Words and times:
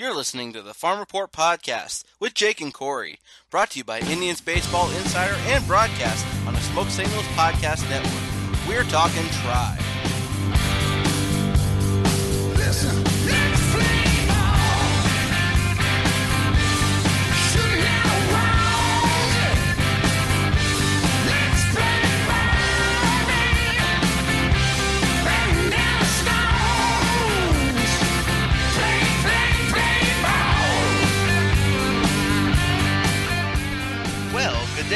You're 0.00 0.16
listening 0.16 0.54
to 0.54 0.62
the 0.62 0.72
Farm 0.72 0.98
Report 0.98 1.30
Podcast 1.30 2.04
with 2.18 2.32
Jake 2.32 2.62
and 2.62 2.72
Corey, 2.72 3.18
brought 3.50 3.72
to 3.72 3.80
you 3.80 3.84
by 3.84 4.00
Indians 4.00 4.40
Baseball 4.40 4.90
Insider 4.92 5.34
and 5.40 5.66
broadcast 5.66 6.26
on 6.46 6.54
the 6.54 6.60
Smoke 6.60 6.88
Signals 6.88 7.26
Podcast 7.36 7.86
Network. 7.90 8.66
We're 8.66 8.84
talking 8.84 9.28
tribe. 9.42 9.89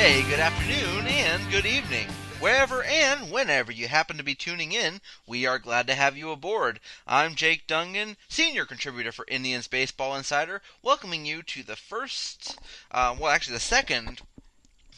Day, 0.05 0.23
good 0.29 0.39
afternoon, 0.39 1.07
and 1.07 1.51
good 1.51 1.65
evening. 1.65 2.07
Wherever 2.39 2.85
and 2.85 3.33
whenever 3.33 3.73
you 3.73 3.89
happen 3.89 4.19
to 4.19 4.23
be 4.23 4.35
tuning 4.35 4.73
in, 4.73 5.01
we 5.27 5.47
are 5.47 5.59
glad 5.59 5.87
to 5.87 5.95
have 5.95 6.15
you 6.15 6.30
aboard. 6.30 6.79
I'm 7.07 7.35
Jake 7.35 7.67
Dungan, 7.67 8.17
senior 8.29 8.67
contributor 8.67 9.13
for 9.13 9.25
Indians 9.29 9.67
Baseball 9.67 10.15
Insider, 10.15 10.61
welcoming 10.83 11.25
you 11.25 11.43
to 11.45 11.63
the 11.63 11.75
first, 11.75 12.59
uh, 12.91 13.17
well, 13.19 13.30
actually 13.30 13.55
the 13.55 13.61
second 13.61 14.21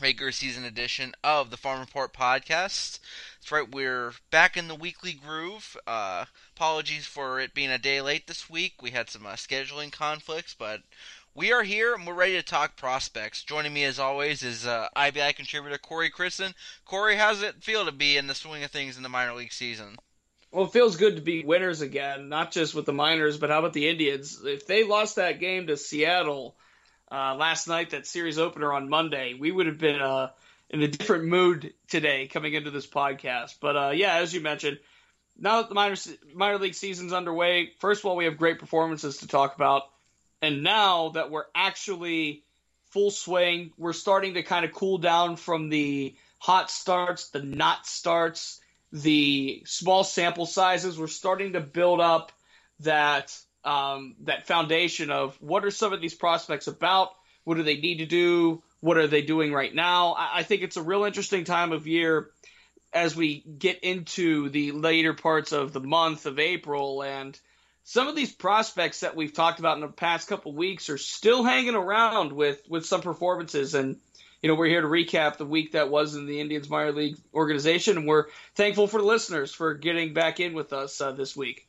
regular 0.01 0.33
season 0.33 0.65
edition 0.65 1.15
of 1.23 1.51
the 1.51 1.57
Farm 1.57 1.79
Report 1.79 2.13
podcast. 2.13 2.99
That's 3.39 3.53
right, 3.53 3.71
we're 3.71 4.13
back 4.33 4.57
in 4.57 4.67
the 4.67 4.75
weekly 4.75 5.13
groove. 5.13 5.77
Uh, 5.87 6.25
apologies 6.57 7.07
for 7.07 7.39
it 7.39 7.55
being 7.55 7.71
a 7.71 7.79
day 7.79 8.01
late 8.01 8.27
this 8.27 8.51
week. 8.51 8.83
We 8.83 8.91
had 8.91 9.09
some 9.09 9.25
uh, 9.25 9.35
scheduling 9.35 9.93
conflicts, 9.93 10.53
but 10.53 10.83
we 11.37 11.53
are 11.53 11.63
here 11.63 11.95
and 11.95 12.07
we're 12.07 12.15
ready 12.15 12.33
to 12.33 12.43
talk 12.43 12.77
prospects. 12.77 13.45
Joining 13.45 13.75
me 13.75 13.85
as 13.85 13.99
always 13.99 14.43
is 14.43 14.67
uh, 14.67 14.89
IBI 14.97 15.37
contributor 15.37 15.77
Corey 15.77 16.09
Christen. 16.09 16.55
Corey, 16.87 17.17
how's 17.17 17.43
it 17.43 17.63
feel 17.63 17.85
to 17.85 17.93
be 17.93 18.17
in 18.17 18.27
the 18.27 18.35
swing 18.35 18.65
of 18.65 18.71
things 18.71 18.97
in 18.97 19.03
the 19.03 19.11
minor 19.11 19.35
league 19.35 19.53
season? 19.53 19.97
Well, 20.51 20.65
it 20.65 20.73
feels 20.73 20.97
good 20.97 21.17
to 21.17 21.23
be 21.23 21.45
winners 21.45 21.83
again, 21.83 22.31
not 22.31 22.53
just 22.53 22.75
with 22.75 22.87
the 22.87 22.95
minors, 22.95 23.37
but 23.37 23.51
how 23.51 23.59
about 23.59 23.75
the 23.75 23.89
Indians? 23.89 24.41
If 24.43 24.67
they 24.67 24.85
lost 24.85 25.17
that 25.17 25.39
game 25.39 25.67
to 25.67 25.77
Seattle 25.77 26.57
uh, 27.13 27.35
last 27.35 27.69
night, 27.69 27.91
that 27.91 28.07
series 28.07 28.39
opener 28.39 28.73
on 28.73 28.89
Monday, 28.89 29.35
we 29.39 29.53
would 29.53 29.67
have 29.67 29.79
been 29.79 30.01
uh, 30.01 30.31
in 30.71 30.83
a 30.83 30.89
different 30.89 31.27
mood 31.27 31.75
today 31.89 32.29
coming 32.29 32.55
into 32.55 32.71
this 32.71 32.87
podcast. 32.87 33.57
But 33.61 33.77
uh, 33.77 33.91
yeah, 33.91 34.15
as 34.15 34.33
you 34.33 34.41
mentioned, 34.41 34.79
now 35.39 35.61
that 35.61 35.69
the 35.69 35.75
minor 35.75 35.97
minor 36.35 36.59
league 36.59 36.75
season's 36.75 37.13
underway, 37.13 37.73
first 37.79 38.01
of 38.01 38.07
all, 38.07 38.17
we 38.17 38.25
have 38.25 38.39
great 38.39 38.59
performances 38.59 39.19
to 39.19 39.27
talk 39.27 39.55
about, 39.55 39.83
and 40.43 40.63
now 40.63 41.11
that 41.11 41.31
we're 41.31 41.47
actually 41.55 42.45
full 42.91 43.11
swing, 43.11 43.73
we're 43.77 43.93
starting 43.93 44.35
to 44.35 44.43
kind 44.43 44.65
of 44.65 44.73
cool 44.73 44.99
down 44.99 45.37
from 45.37 45.69
the 45.69 46.15
hot 46.39 46.71
starts, 46.71 47.31
the 47.31 47.43
not 47.43 47.87
starts, 47.87 48.61
the 48.93 49.63
small 49.67 50.05
sample 50.05 50.47
sizes. 50.47 50.99
We're 50.99 51.07
starting 51.07 51.55
to 51.55 51.61
build 51.61 52.01
up 52.01 52.33
that 52.81 53.37
um, 53.65 54.15
that 54.23 54.47
foundation 54.47 55.11
of 55.11 55.37
what 55.41 55.65
are 55.65 55.71
some 55.71 55.93
of 55.93 56.01
these 56.01 56.15
prospects 56.15 56.69
about? 56.69 57.11
What 57.45 57.57
do 57.57 57.65
they 57.65 57.77
need 57.77 57.99
to 57.99 58.07
do? 58.07 58.63
What 58.81 58.97
are 58.97 59.09
they 59.09 59.23
doing 59.23 59.53
right 59.53 59.75
now? 59.75 60.13
I, 60.13 60.39
I 60.39 60.43
think 60.45 60.63
it's 60.63 60.77
a 60.77 60.83
real 60.83 61.05
interesting 61.05 61.45
time 61.45 61.73
of 61.73 61.87
year 61.87 62.31
as 62.93 63.17
we 63.17 63.41
get 63.41 63.81
into 63.81 64.49
the 64.51 64.73
later 64.73 65.15
parts 65.15 65.53
of 65.53 65.73
the 65.73 65.81
month 65.81 66.27
of 66.27 66.39
April 66.39 67.03
and 67.03 67.39
some 67.89 68.09
of 68.09 68.17
these 68.17 68.33
prospects 68.33 69.01
that 69.01 69.15
we've 69.15 69.33
talked 69.33 69.61
about 69.61 69.77
in 69.77 69.81
the 69.81 69.87
past 69.89 70.29
couple 70.29 70.53
weeks 70.53 70.91
are 70.91 70.99
still 70.99 71.45
hanging 71.45 71.77
around 71.77 72.33
with 72.33 72.61
with 72.69 72.85
some 72.85 73.01
performances 73.01 73.75
and 73.75 73.97
you 74.43 74.49
know 74.49 74.57
we're 74.57 74.67
here 74.67 74.81
to 74.81 74.89
recap 74.89 75.37
the 75.37 75.47
week 75.47 75.73
that 75.73 75.89
was 75.89 76.17
in 76.17 76.27
the 76.27 76.41
Indians 76.41 76.69
minor 76.69 76.91
league 76.91 77.17
organization 77.33 77.97
and 77.97 78.07
we're 78.07 78.27
thankful 78.57 78.89
for 78.89 79.01
the 79.01 79.07
listeners 79.07 79.53
for 79.53 79.75
getting 79.75 80.13
back 80.13 80.41
in 80.41 80.53
with 80.53 80.73
us 80.73 81.01
uh, 81.01 81.13
this 81.13 81.37
week. 81.37 81.69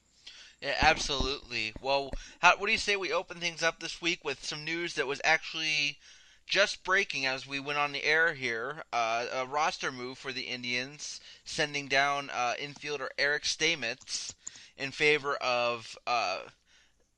Yeah, 0.60 0.74
absolutely. 0.82 1.74
Well, 1.84 2.10
how, 2.40 2.58
what 2.58 2.66
do 2.66 2.72
you 2.72 2.80
say 2.80 2.96
we 2.96 3.14
open 3.14 3.38
things 3.38 3.62
up 3.62 3.80
this 3.80 4.02
week 4.02 4.26
with 4.26 4.44
some 4.44 4.66
news 4.66 4.96
that 4.96 5.06
was 5.06 5.22
actually 5.24 6.00
just 6.48 6.84
breaking 6.84 7.28
as 7.28 7.46
we 7.46 7.60
went 7.60 7.78
on 7.78 7.92
the 7.92 8.04
air 8.04 8.34
here? 8.34 8.82
Uh, 8.92 9.28
a 9.32 9.46
roster 9.46 9.92
move 9.92 10.18
for 10.18 10.32
the 10.32 10.42
Indians, 10.42 11.22
sending 11.46 11.88
down 11.88 12.32
uh, 12.32 12.56
infielder 12.60 13.10
Eric 13.20 13.44
Stamets 13.44 14.34
in 14.78 14.92
favor 14.92 15.36
of 15.38 15.98
uh, 16.06 16.40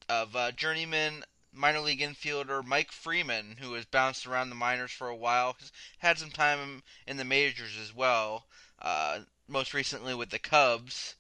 of 0.08 0.36
uh, 0.36 0.52
journeyman 0.52 1.24
minor 1.52 1.80
league 1.80 2.02
infielder 2.02 2.64
Mike 2.66 2.92
Freeman, 2.92 3.58
who 3.60 3.74
has 3.74 3.86
bounced 3.86 4.26
around 4.26 4.50
the 4.50 4.56
minors 4.56 4.92
for 4.92 5.08
a 5.08 5.16
while, 5.16 5.56
has 5.60 5.72
had 6.00 6.18
some 6.18 6.32
time 6.32 6.84
in 7.08 7.18
the 7.18 7.26
majors 7.26 7.78
as 7.78 7.94
well. 7.94 8.48
Uh, 8.82 9.22
most 9.48 9.74
recently 9.74 10.14
with 10.14 10.30
the 10.30 10.40
Cubs, 10.40 11.16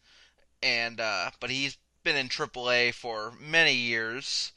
and 0.61 0.99
uh, 0.99 1.31
but 1.39 1.49
he's 1.49 1.77
been 2.03 2.15
in 2.15 2.29
AAA 2.29 2.93
for 2.93 3.33
many 3.39 3.73
years. 3.73 4.51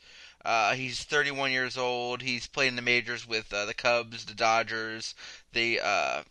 Uh, 0.45 0.75
he's 0.75 1.05
31 1.05 1.53
years 1.53 1.79
old. 1.79 2.23
He's 2.23 2.47
played 2.47 2.69
in 2.69 2.77
the 2.77 2.83
majors 2.83 3.27
with 3.27 3.53
uh, 3.53 3.65
the 3.65 3.75
Cubs, 3.75 4.25
the 4.25 4.35
Dodgers, 4.35 5.15
the 5.53 5.81
uh, 5.83 6.23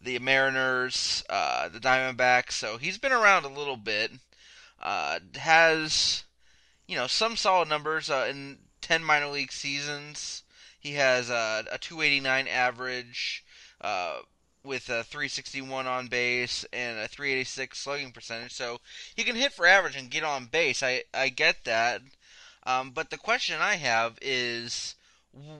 the 0.00 0.18
Mariners, 0.18 1.22
uh, 1.28 1.68
the 1.68 1.80
Diamondbacks. 1.80 2.52
So 2.52 2.78
he's 2.78 2.98
been 2.98 3.12
around 3.12 3.44
a 3.44 3.48
little 3.48 3.76
bit. 3.76 4.12
Uh, 4.82 5.20
has 5.36 6.24
you 6.88 6.96
know 6.96 7.06
some 7.06 7.36
solid 7.36 7.68
numbers 7.68 8.10
uh, 8.10 8.26
in 8.28 8.58
10 8.80 9.04
minor 9.04 9.28
league 9.28 9.52
seasons. 9.52 10.42
He 10.78 10.94
has 10.94 11.30
a 11.30 11.64
289 11.80 12.48
average 12.48 13.44
with 14.64 14.88
a 14.88 15.02
361 15.04 15.86
on 15.86 16.06
base 16.06 16.64
and 16.72 16.98
a 16.98 17.08
386 17.08 17.78
slugging 17.78 18.12
percentage. 18.12 18.52
So 18.52 18.80
he 19.14 19.24
can 19.24 19.36
hit 19.36 19.52
for 19.52 19.66
average 19.66 19.96
and 19.96 20.10
get 20.10 20.24
on 20.24 20.46
base. 20.46 20.82
I 20.82 21.04
I 21.12 21.28
get 21.28 21.64
that. 21.64 22.02
Um, 22.64 22.90
but 22.90 23.10
the 23.10 23.18
question 23.18 23.56
I 23.60 23.76
have 23.76 24.18
is 24.22 24.94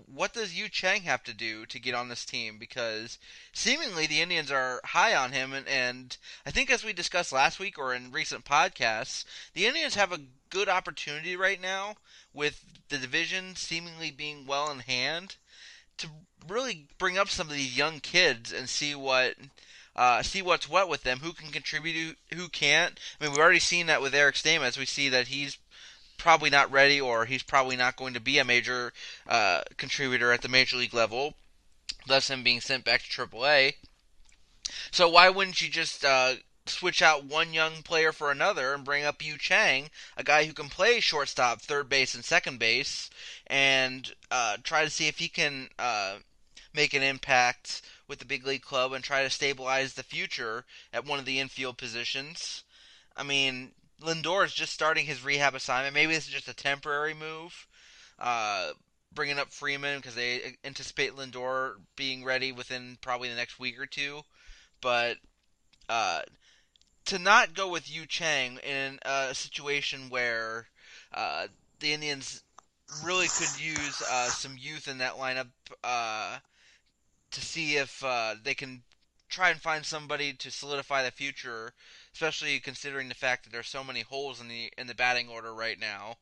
what 0.06 0.34
does 0.34 0.54
Yu 0.54 0.68
Chang 0.68 1.02
have 1.02 1.22
to 1.24 1.32
do 1.32 1.64
to 1.66 1.78
get 1.78 1.94
on 1.94 2.08
this 2.08 2.24
team? 2.24 2.58
Because 2.58 3.18
seemingly 3.52 4.06
the 4.06 4.20
Indians 4.20 4.50
are 4.50 4.80
high 4.84 5.14
on 5.14 5.32
him, 5.32 5.52
and, 5.52 5.66
and 5.66 6.16
I 6.44 6.50
think 6.50 6.70
as 6.70 6.84
we 6.84 6.92
discussed 6.92 7.32
last 7.32 7.58
week 7.58 7.78
or 7.78 7.94
in 7.94 8.12
recent 8.12 8.44
podcasts, 8.44 9.24
the 9.54 9.66
Indians 9.66 9.94
have 9.94 10.12
a 10.12 10.20
good 10.50 10.68
opportunity 10.68 11.36
right 11.36 11.60
now 11.60 11.96
with 12.34 12.64
the 12.88 12.98
division 12.98 13.56
seemingly 13.56 14.10
being 14.10 14.46
well 14.46 14.70
in 14.70 14.80
hand 14.80 15.36
to 15.98 16.08
really 16.46 16.86
bring 16.98 17.16
up 17.16 17.28
some 17.28 17.48
of 17.48 17.54
these 17.54 17.76
young 17.76 18.00
kids 18.00 18.52
and 18.52 18.68
see 18.68 18.94
what 18.94 19.36
uh, 19.94 20.22
see 20.22 20.40
what's 20.40 20.68
what 20.68 20.88
with 20.88 21.02
them, 21.02 21.18
who 21.20 21.32
can 21.32 21.50
contribute, 21.50 22.16
who 22.34 22.48
can't. 22.48 22.98
I 23.20 23.24
mean, 23.24 23.32
we've 23.32 23.40
already 23.40 23.58
seen 23.58 23.86
that 23.86 24.00
with 24.00 24.14
Eric 24.14 24.36
Stamets. 24.36 24.78
We 24.78 24.86
see 24.86 25.08
that 25.10 25.28
he's 25.28 25.58
probably 26.22 26.50
not 26.50 26.70
ready, 26.70 27.00
or 27.00 27.24
he's 27.24 27.42
probably 27.42 27.76
not 27.76 27.96
going 27.96 28.14
to 28.14 28.20
be 28.20 28.38
a 28.38 28.44
major 28.44 28.92
uh, 29.28 29.62
contributor 29.76 30.32
at 30.32 30.40
the 30.40 30.48
major 30.48 30.76
league 30.76 30.94
level. 30.94 31.34
Thus, 32.06 32.30
him 32.30 32.44
being 32.44 32.60
sent 32.60 32.84
back 32.84 33.02
to 33.02 33.26
AAA. 33.26 33.74
So 34.92 35.08
why 35.08 35.28
wouldn't 35.28 35.60
you 35.60 35.68
just 35.68 36.04
uh, 36.04 36.34
switch 36.66 37.02
out 37.02 37.24
one 37.24 37.52
young 37.52 37.82
player 37.82 38.12
for 38.12 38.30
another 38.30 38.72
and 38.72 38.84
bring 38.84 39.04
up 39.04 39.24
Yu 39.24 39.36
Chang, 39.36 39.90
a 40.16 40.22
guy 40.22 40.44
who 40.44 40.52
can 40.52 40.68
play 40.68 41.00
shortstop, 41.00 41.60
third 41.60 41.88
base, 41.88 42.14
and 42.14 42.24
second 42.24 42.60
base, 42.60 43.10
and 43.48 44.14
uh, 44.30 44.58
try 44.62 44.84
to 44.84 44.90
see 44.90 45.08
if 45.08 45.18
he 45.18 45.28
can 45.28 45.70
uh, 45.78 46.18
make 46.72 46.94
an 46.94 47.02
impact 47.02 47.82
with 48.06 48.20
the 48.20 48.24
big 48.24 48.46
league 48.46 48.62
club 48.62 48.92
and 48.92 49.02
try 49.02 49.24
to 49.24 49.30
stabilize 49.30 49.94
the 49.94 50.04
future 50.04 50.64
at 50.92 51.04
one 51.04 51.18
of 51.18 51.24
the 51.24 51.40
infield 51.40 51.78
positions. 51.78 52.62
I 53.16 53.24
mean, 53.24 53.72
Lindor 54.02 54.44
is 54.44 54.52
just 54.52 54.72
starting 54.72 55.06
his 55.06 55.24
rehab 55.24 55.54
assignment. 55.54 55.94
Maybe 55.94 56.14
this 56.14 56.26
is 56.26 56.32
just 56.32 56.48
a 56.48 56.54
temporary 56.54 57.14
move. 57.14 57.66
Uh, 58.18 58.70
bringing 59.14 59.38
up 59.38 59.52
Freeman 59.52 59.98
because 59.98 60.14
they 60.14 60.56
anticipate 60.64 61.16
Lindor 61.16 61.74
being 61.96 62.24
ready 62.24 62.52
within 62.52 62.98
probably 63.00 63.28
the 63.28 63.34
next 63.34 63.58
week 63.58 63.80
or 63.80 63.86
two. 63.86 64.22
But 64.80 65.18
uh, 65.88 66.22
to 67.06 67.18
not 67.18 67.54
go 67.54 67.68
with 67.68 67.90
Yu 67.90 68.06
Chang 68.06 68.58
in 68.58 68.98
a 69.02 69.34
situation 69.34 70.08
where 70.08 70.66
uh, 71.12 71.48
the 71.80 71.92
Indians 71.92 72.42
really 73.04 73.26
could 73.28 73.60
use 73.60 74.02
uh, 74.10 74.28
some 74.28 74.56
youth 74.58 74.88
in 74.88 74.98
that 74.98 75.14
lineup 75.14 75.48
uh, 75.82 76.38
to 77.30 77.40
see 77.40 77.76
if 77.76 78.04
uh, 78.04 78.34
they 78.42 78.54
can 78.54 78.82
try 79.28 79.50
and 79.50 79.60
find 79.60 79.84
somebody 79.84 80.34
to 80.34 80.50
solidify 80.50 81.02
the 81.02 81.10
future, 81.10 81.72
especially 82.12 82.60
considering 82.60 83.08
the 83.08 83.14
fact 83.14 83.44
that 83.44 83.52
there's 83.52 83.68
so 83.68 83.84
many 83.84 84.00
holes 84.00 84.40
in 84.40 84.48
the 84.48 84.72
in 84.78 84.86
the 84.86 84.94
batting 84.94 85.28
order 85.28 85.54
right 85.54 85.78
now. 85.78 86.16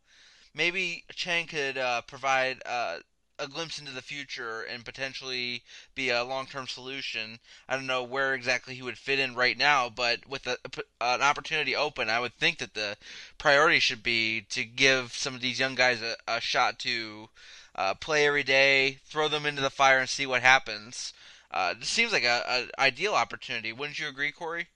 Maybe 0.54 1.04
Chang 1.14 1.46
could 1.46 1.78
uh, 1.78 2.02
provide 2.02 2.62
uh, 2.66 2.98
a 3.40 3.48
glimpse 3.48 3.78
into 3.78 3.92
the 3.92 4.02
future 4.02 4.60
and 4.62 4.84
potentially 4.84 5.62
be 5.94 6.10
a 6.10 6.22
long-term 6.22 6.66
solution. 6.66 7.38
I 7.68 7.76
don't 7.76 7.86
know 7.86 8.02
where 8.02 8.34
exactly 8.34 8.74
he 8.74 8.82
would 8.82 8.98
fit 8.98 9.18
in 9.18 9.34
right 9.34 9.56
now, 9.56 9.88
but 9.88 10.26
with 10.28 10.46
a, 10.46 10.58
an 11.00 11.22
opportunity 11.22 11.74
open, 11.74 12.10
I 12.10 12.20
would 12.20 12.34
think 12.34 12.58
that 12.58 12.74
the 12.74 12.96
priority 13.38 13.78
should 13.78 14.02
be 14.02 14.42
to 14.50 14.64
give 14.64 15.14
some 15.14 15.34
of 15.34 15.40
these 15.40 15.58
young 15.58 15.74
guys 15.74 16.02
a, 16.02 16.16
a 16.28 16.40
shot 16.40 16.78
to 16.80 17.30
uh, 17.74 17.94
play 17.94 18.26
every 18.26 18.42
day, 18.42 18.98
throw 19.06 19.28
them 19.28 19.46
into 19.46 19.62
the 19.62 19.70
fire, 19.70 19.98
and 19.98 20.08
see 20.08 20.26
what 20.26 20.42
happens. 20.42 21.14
Uh, 21.50 21.74
this 21.78 21.88
seems 21.88 22.12
like 22.12 22.24
a, 22.24 22.68
a 22.76 22.80
ideal 22.80 23.14
opportunity. 23.14 23.72
Wouldn't 23.72 23.98
you 23.98 24.08
agree, 24.08 24.32
Corey? 24.32 24.68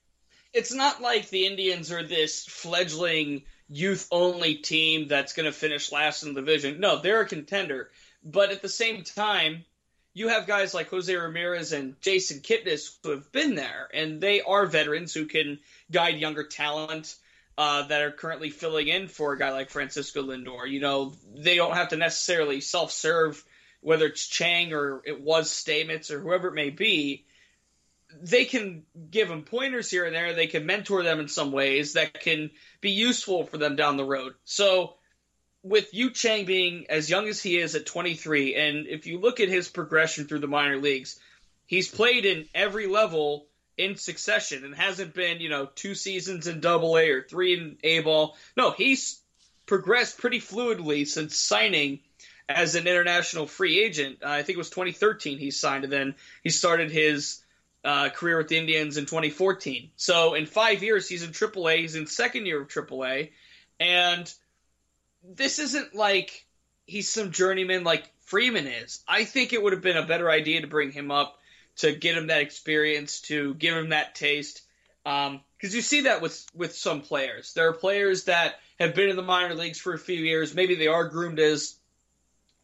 It's 0.55 0.73
not 0.73 1.03
like 1.03 1.29
the 1.29 1.47
Indians 1.47 1.91
are 1.91 2.05
this 2.05 2.45
fledgling 2.47 3.43
youth 3.69 4.07
only 4.11 4.55
team 4.55 5.09
that's 5.09 5.33
going 5.33 5.47
to 5.47 5.53
finish 5.53 5.91
last 5.91 6.23
in 6.23 6.33
the 6.33 6.41
division. 6.41 6.81
No, 6.81 7.01
they're 7.01 7.23
a 7.23 7.29
contender. 7.29 7.91
But 8.25 8.53
at 8.53 8.63
the 8.63 8.69
same 8.69 9.03
time, 9.03 9.65
you 10.15 10.29
have 10.29 10.47
guys 10.47 10.73
like 10.73 10.89
Jose 10.91 11.15
Ramirez 11.15 11.73
and 11.73 12.01
Jason 12.01 12.39
Kipnis 12.39 12.97
who 13.03 13.11
have 13.11 13.33
been 13.33 13.57
there, 13.57 13.89
and 13.93 14.21
they 14.21 14.43
are 14.43 14.65
veterans 14.65 15.13
who 15.13 15.27
can 15.27 15.59
guide 15.91 16.19
younger 16.19 16.45
talent 16.45 17.17
uh, 17.59 17.83
that 17.89 18.03
are 18.03 18.13
currently 18.13 18.51
filling 18.51 18.87
in 18.87 19.09
for 19.09 19.33
a 19.33 19.39
guy 19.39 19.51
like 19.51 19.71
Francisco 19.71 20.23
Lindor. 20.23 20.71
You 20.71 20.81
know, 20.81 21.15
they 21.35 21.57
don't 21.57 21.75
have 21.75 21.89
to 21.89 21.97
necessarily 21.97 22.61
self 22.61 22.93
serve, 22.93 23.45
whether 23.81 24.07
it's 24.07 24.27
Chang 24.29 24.73
or 24.73 25.03
it 25.05 25.21
was 25.21 25.51
Stamets 25.51 26.13
or 26.13 26.21
whoever 26.21 26.49
it 26.49 26.55
may 26.55 26.71
be 26.71 27.25
they 28.23 28.45
can 28.45 28.85
give 29.11 29.29
them 29.29 29.43
pointers 29.43 29.91
here 29.91 30.05
and 30.05 30.15
there. 30.15 30.35
They 30.35 30.47
can 30.47 30.67
mentor 30.67 31.03
them 31.03 31.21
in 31.21 31.29
some 31.29 31.53
ways 31.53 31.95
that 31.95 32.21
can 32.21 32.51
be 32.81 32.91
useful 32.91 33.47
for 33.47 33.59
them 33.59 33.77
down 33.77 33.97
the 33.97 34.05
road. 34.05 34.35
So, 34.45 34.95
with 35.63 35.95
Yu 35.95 36.11
Chang 36.11 36.45
being 36.45 36.87
as 36.91 37.09
young 37.09 37.27
as 37.27 37.43
he 37.43 37.59
is 37.59 37.75
at 37.75 37.87
23, 37.87 38.55
and 38.55 38.87
if 38.87 39.07
you 39.07 39.19
look 39.19 39.41
at 39.41 39.49
his 39.49 39.69
progression 39.69 40.27
through 40.27 40.41
the 40.41 40.47
minor 40.47 40.77
leagues, 40.77 41.19
he's 41.67 41.89
played 41.89 42.27
in 42.27 42.47
every 42.55 42.87
level 42.87 43.47
in 43.77 43.97
succession 43.97 44.65
and 44.65 44.75
hasn't 44.75 45.15
been, 45.15 45.41
you 45.41 45.49
know, 45.49 45.67
two 45.67 45.95
seasons 45.95 46.47
in 46.47 46.61
double 46.61 46.97
A 46.99 47.11
or 47.11 47.23
three 47.23 47.55
in 47.55 47.79
A 47.83 48.01
ball. 48.01 48.37
No, 48.57 48.71
he's 48.71 49.21
progressed 49.67 50.19
pretty 50.19 50.39
fluidly 50.39 51.07
since 51.07 51.37
signing 51.37 52.01
as 52.49 52.75
an 52.75 52.87
international 52.87 53.47
free 53.47 53.83
agent. 53.83 54.19
Uh, 54.23 54.29
I 54.29 54.43
think 54.43 54.57
it 54.57 54.59
was 54.59 54.71
2013 54.71 55.39
he 55.39 55.51
signed, 55.51 55.85
and 55.85 55.93
then 55.93 56.15
he 56.43 56.51
started 56.51 56.91
his 56.91 57.41
uh, 57.85 58.09
career 58.09 58.39
with 58.39 58.49
the 58.49 58.57
Indians 58.57 58.97
in 58.97 59.05
2014. 59.05 59.91
So 59.97 60.35
in 60.35 60.47
five 60.47 60.83
years, 60.83 61.09
he's 61.09 61.23
in 61.23 61.31
AAA. 61.31 61.79
He's 61.79 61.95
in 61.97 62.07
second 62.07 62.47
year 62.47 62.63
of 62.63 62.69
AAA, 62.69 63.31
and 63.79 64.33
this 65.23 65.59
isn't 65.59 65.95
like 65.95 66.47
he's 66.87 67.11
some 67.11 67.31
journeyman 67.31 67.85
like 67.85 68.11
Freeman 68.23 68.67
is. 68.67 69.03
I 69.07 69.25
think 69.25 69.53
it 69.53 69.63
would 69.63 69.73
have 69.73 69.83
been 69.83 69.97
a 69.97 70.07
better 70.07 70.31
idea 70.31 70.63
to 70.63 70.67
bring 70.67 70.93
him 70.93 71.11
up 71.11 71.39
to 71.77 71.93
get 71.93 72.17
him 72.17 72.29
that 72.29 72.43
experience, 72.43 73.21
to 73.23 73.55
give 73.55 73.77
him 73.77 73.91
that 73.91 74.15
taste. 74.15 74.63
Because 75.05 75.29
um, 75.29 75.41
you 75.61 75.83
see 75.83 76.03
that 76.03 76.23
with 76.23 76.47
with 76.55 76.75
some 76.75 77.03
players. 77.03 77.53
There 77.53 77.69
are 77.69 77.75
players 77.75 78.25
that 78.25 78.55
have 78.79 78.95
been 78.95 79.11
in 79.11 79.17
the 79.17 79.23
minor 79.23 79.55
leagues 79.55 79.79
for 79.79 79.93
a 79.93 79.99
few 79.99 80.17
years. 80.17 80.55
Maybe 80.55 80.75
they 80.75 80.87
are 80.87 81.09
groomed 81.09 81.39
as 81.39 81.77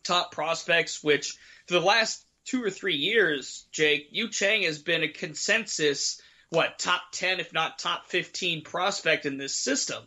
top 0.03 0.33
prospects, 0.33 1.03
which 1.03 1.37
for 1.67 1.75
the 1.75 1.81
last 1.81 2.25
two 2.51 2.65
or 2.65 2.71
three 2.71 2.97
years, 2.97 3.65
Jake, 3.71 4.09
Yu 4.11 4.29
Chang 4.29 4.63
has 4.63 4.79
been 4.79 5.05
a 5.05 5.09
consensus, 5.09 6.21
what, 6.49 6.81
top 6.81 7.01
10, 7.13 7.39
if 7.39 7.53
not 7.53 7.79
top 7.79 8.09
15 8.09 8.65
prospect 8.65 9.25
in 9.25 9.37
this 9.37 9.55
system. 9.57 10.03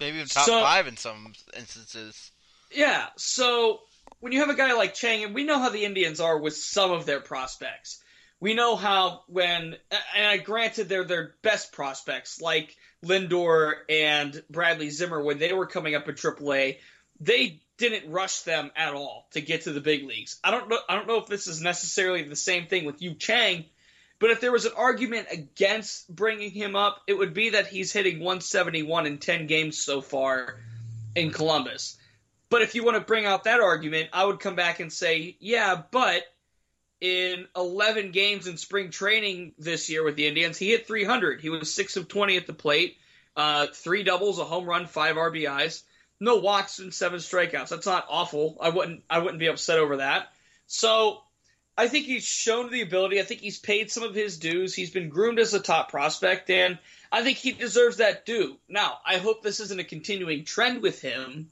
Maybe 0.00 0.16
even 0.16 0.28
top 0.28 0.46
So- 0.46 0.60
five 0.60 0.88
in 0.88 0.96
some 0.96 1.32
instances. 1.56 2.32
Yeah, 2.72 3.06
so 3.16 3.82
when 4.18 4.32
you 4.32 4.40
have 4.40 4.48
a 4.48 4.54
guy 4.54 4.72
like 4.72 4.94
Chang, 4.94 5.22
and 5.22 5.34
we 5.34 5.44
know 5.44 5.60
how 5.60 5.68
the 5.68 5.84
Indians 5.84 6.18
are 6.18 6.36
with 6.38 6.56
some 6.56 6.90
of 6.90 7.06
their 7.06 7.20
prospects. 7.20 8.02
We 8.40 8.54
know 8.54 8.74
how 8.74 9.22
when, 9.28 9.76
and 10.16 10.26
I 10.26 10.38
granted 10.38 10.88
they're 10.88 11.04
their 11.04 11.36
best 11.42 11.72
prospects, 11.72 12.40
like 12.40 12.76
Lindor 13.04 13.74
and 13.88 14.42
Bradley 14.50 14.90
Zimmer, 14.90 15.22
when 15.22 15.38
they 15.38 15.52
were 15.52 15.66
coming 15.66 15.94
up 15.94 16.08
in 16.08 16.16
AAA, 16.16 16.78
they 17.20 17.60
didn't 17.76 18.10
rush 18.10 18.40
them 18.40 18.70
at 18.76 18.94
all 18.94 19.26
to 19.32 19.40
get 19.40 19.62
to 19.62 19.72
the 19.72 19.80
big 19.80 20.06
leagues. 20.06 20.38
I 20.44 20.50
don't 20.50 20.68
know. 20.68 20.78
I 20.88 20.94
don't 20.94 21.08
know 21.08 21.18
if 21.18 21.26
this 21.26 21.46
is 21.46 21.60
necessarily 21.60 22.22
the 22.22 22.36
same 22.36 22.66
thing 22.66 22.84
with 22.84 23.02
Yu 23.02 23.14
Chang, 23.14 23.64
but 24.18 24.30
if 24.30 24.40
there 24.40 24.52
was 24.52 24.64
an 24.64 24.72
argument 24.76 25.28
against 25.30 26.14
bringing 26.14 26.50
him 26.50 26.76
up, 26.76 27.02
it 27.06 27.14
would 27.14 27.34
be 27.34 27.50
that 27.50 27.66
he's 27.66 27.92
hitting 27.92 28.20
171 28.20 29.06
in 29.06 29.18
10 29.18 29.46
games 29.46 29.78
so 29.78 30.00
far 30.00 30.56
in 31.16 31.30
Columbus. 31.30 31.96
But 32.48 32.62
if 32.62 32.74
you 32.74 32.84
want 32.84 32.96
to 32.96 33.00
bring 33.00 33.26
out 33.26 33.44
that 33.44 33.60
argument, 33.60 34.10
I 34.12 34.24
would 34.24 34.38
come 34.38 34.54
back 34.54 34.78
and 34.78 34.92
say, 34.92 35.36
yeah, 35.40 35.82
but 35.90 36.22
in 37.00 37.46
11 37.56 38.12
games 38.12 38.46
in 38.46 38.56
spring 38.56 38.90
training 38.90 39.52
this 39.58 39.90
year 39.90 40.04
with 40.04 40.16
the 40.16 40.26
Indians, 40.26 40.56
he 40.56 40.70
hit 40.70 40.86
300. 40.86 41.40
He 41.40 41.50
was 41.50 41.74
6 41.74 41.96
of 41.96 42.08
20 42.08 42.36
at 42.36 42.46
the 42.46 42.52
plate, 42.52 42.96
uh, 43.36 43.66
three 43.72 44.04
doubles, 44.04 44.38
a 44.38 44.44
home 44.44 44.66
run, 44.66 44.86
five 44.86 45.16
RBIs, 45.16 45.82
no 46.20 46.36
walks, 46.36 46.78
and 46.78 46.92
seven 46.92 47.18
strikeouts. 47.18 47.68
That's 47.68 47.86
not 47.86 48.06
awful. 48.08 48.56
I 48.60 48.70
wouldn't 48.70 49.02
I 49.08 49.18
wouldn't 49.18 49.40
be 49.40 49.48
upset 49.48 49.78
over 49.78 49.98
that. 49.98 50.28
So 50.66 51.22
I 51.76 51.88
think 51.88 52.06
he's 52.06 52.24
shown 52.24 52.70
the 52.70 52.82
ability. 52.82 53.20
I 53.20 53.24
think 53.24 53.40
he's 53.40 53.58
paid 53.58 53.90
some 53.90 54.04
of 54.04 54.14
his 54.14 54.38
dues. 54.38 54.74
He's 54.74 54.90
been 54.90 55.08
groomed 55.08 55.40
as 55.40 55.54
a 55.54 55.60
top 55.60 55.90
prospect, 55.90 56.48
and 56.50 56.78
I 57.10 57.22
think 57.22 57.38
he 57.38 57.52
deserves 57.52 57.96
that 57.96 58.24
due. 58.24 58.56
Now, 58.68 58.98
I 59.04 59.18
hope 59.18 59.42
this 59.42 59.60
isn't 59.60 59.80
a 59.80 59.84
continuing 59.84 60.44
trend 60.44 60.82
with 60.82 61.00
him, 61.00 61.50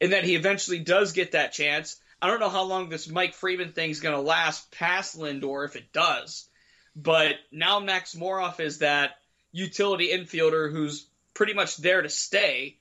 and 0.00 0.12
that 0.12 0.24
he 0.24 0.34
eventually 0.36 0.78
does 0.78 1.12
get 1.12 1.32
that 1.32 1.52
chance. 1.52 2.00
I 2.20 2.28
don't 2.28 2.40
know 2.40 2.48
how 2.48 2.64
long 2.64 2.88
this 2.88 3.08
Mike 3.08 3.34
Freeman 3.34 3.72
thing's 3.72 4.00
going 4.00 4.14
to 4.14 4.20
last 4.20 4.70
past 4.72 5.18
Lindor, 5.18 5.66
if 5.66 5.76
it 5.76 5.92
does. 5.92 6.48
But 6.96 7.36
now 7.52 7.78
Max 7.78 8.14
Moroff 8.14 8.58
is 8.58 8.78
that 8.78 9.18
utility 9.52 10.08
infielder 10.08 10.72
who's 10.72 11.06
pretty 11.34 11.54
much 11.54 11.76
there 11.76 12.02
to 12.02 12.08
stay. 12.08 12.77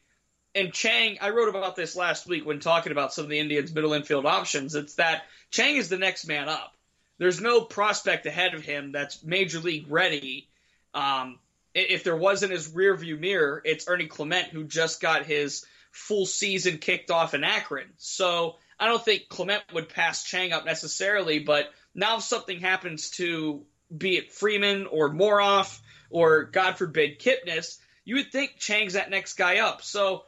And 0.58 0.74
Chang, 0.74 1.20
I 1.22 1.30
wrote 1.30 1.50
about 1.50 1.76
this 1.76 1.96
last 1.96 2.26
week 2.26 2.44
when 2.44 2.60
talking 2.60 2.92
about 2.92 3.14
some 3.14 3.24
of 3.24 3.30
the 3.30 3.38
Indians' 3.38 3.72
middle 3.72 3.94
infield 3.94 4.26
options. 4.26 4.74
It's 4.74 4.96
that 4.96 5.26
Chang 5.52 5.76
is 5.76 5.88
the 5.88 6.00
next 6.00 6.26
man 6.26 6.50
up. 6.50 6.74
There's 7.20 7.40
no 7.40 7.62
prospect 7.62 8.26
ahead 8.26 8.56
of 8.56 8.64
him 8.64 8.92
that's 8.92 9.24
major 9.24 9.60
league 9.60 9.86
ready. 9.88 10.48
Um, 10.96 11.38
if 11.76 12.04
there 12.04 12.18
was 12.18 12.42
in 12.42 12.50
his 12.50 12.70
rearview 12.70 13.20
mirror, 13.20 13.62
it's 13.64 13.88
Ernie 13.88 14.08
Clement 14.08 14.48
who 14.48 14.64
just 14.64 15.00
got 15.00 15.28
his 15.28 15.64
full 15.92 16.26
season 16.26 16.80
kicked 16.80 17.12
off 17.12 17.36
in 17.36 17.44
Akron. 17.44 17.90
So 17.98 18.56
I 18.80 18.88
don't 18.88 19.04
think 19.06 19.30
Clement 19.30 19.62
would 19.74 19.90
pass 19.90 20.24
Chang 20.24 20.54
up 20.54 20.66
necessarily, 20.66 21.38
but 21.38 21.72
now 21.94 22.18
if 22.18 22.24
something 22.24 22.60
happens 22.60 23.12
to 23.12 23.62
be 23.96 24.18
it 24.18 24.32
Freeman 24.32 24.88
or 24.88 25.12
Moroff 25.12 25.80
or 26.10 26.46
God 26.46 26.80
forbid 26.80 27.20
Kipnis, 27.20 27.78
you 28.06 28.16
would 28.16 28.32
think 28.32 28.56
Chang's 28.58 28.94
that 28.94 29.12
next 29.12 29.36
guy 29.36 29.58
up. 29.58 29.84
So 29.84 30.24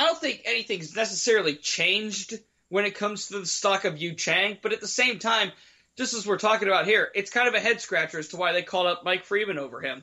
I 0.00 0.06
don't 0.06 0.18
think 0.18 0.40
anything's 0.46 0.96
necessarily 0.96 1.56
changed 1.56 2.38
when 2.70 2.86
it 2.86 2.94
comes 2.94 3.28
to 3.28 3.38
the 3.38 3.44
stock 3.44 3.84
of 3.84 3.98
Yu 3.98 4.14
Chang, 4.14 4.56
but 4.62 4.72
at 4.72 4.80
the 4.80 4.88
same 4.88 5.18
time, 5.18 5.52
just 5.94 6.14
as 6.14 6.26
we're 6.26 6.38
talking 6.38 6.68
about 6.68 6.86
here, 6.86 7.10
it's 7.14 7.30
kind 7.30 7.46
of 7.46 7.52
a 7.52 7.60
head 7.60 7.82
scratcher 7.82 8.18
as 8.18 8.28
to 8.28 8.38
why 8.38 8.52
they 8.52 8.62
called 8.62 8.86
up 8.86 9.04
Mike 9.04 9.26
Freeman 9.26 9.58
over 9.58 9.82
him. 9.82 10.02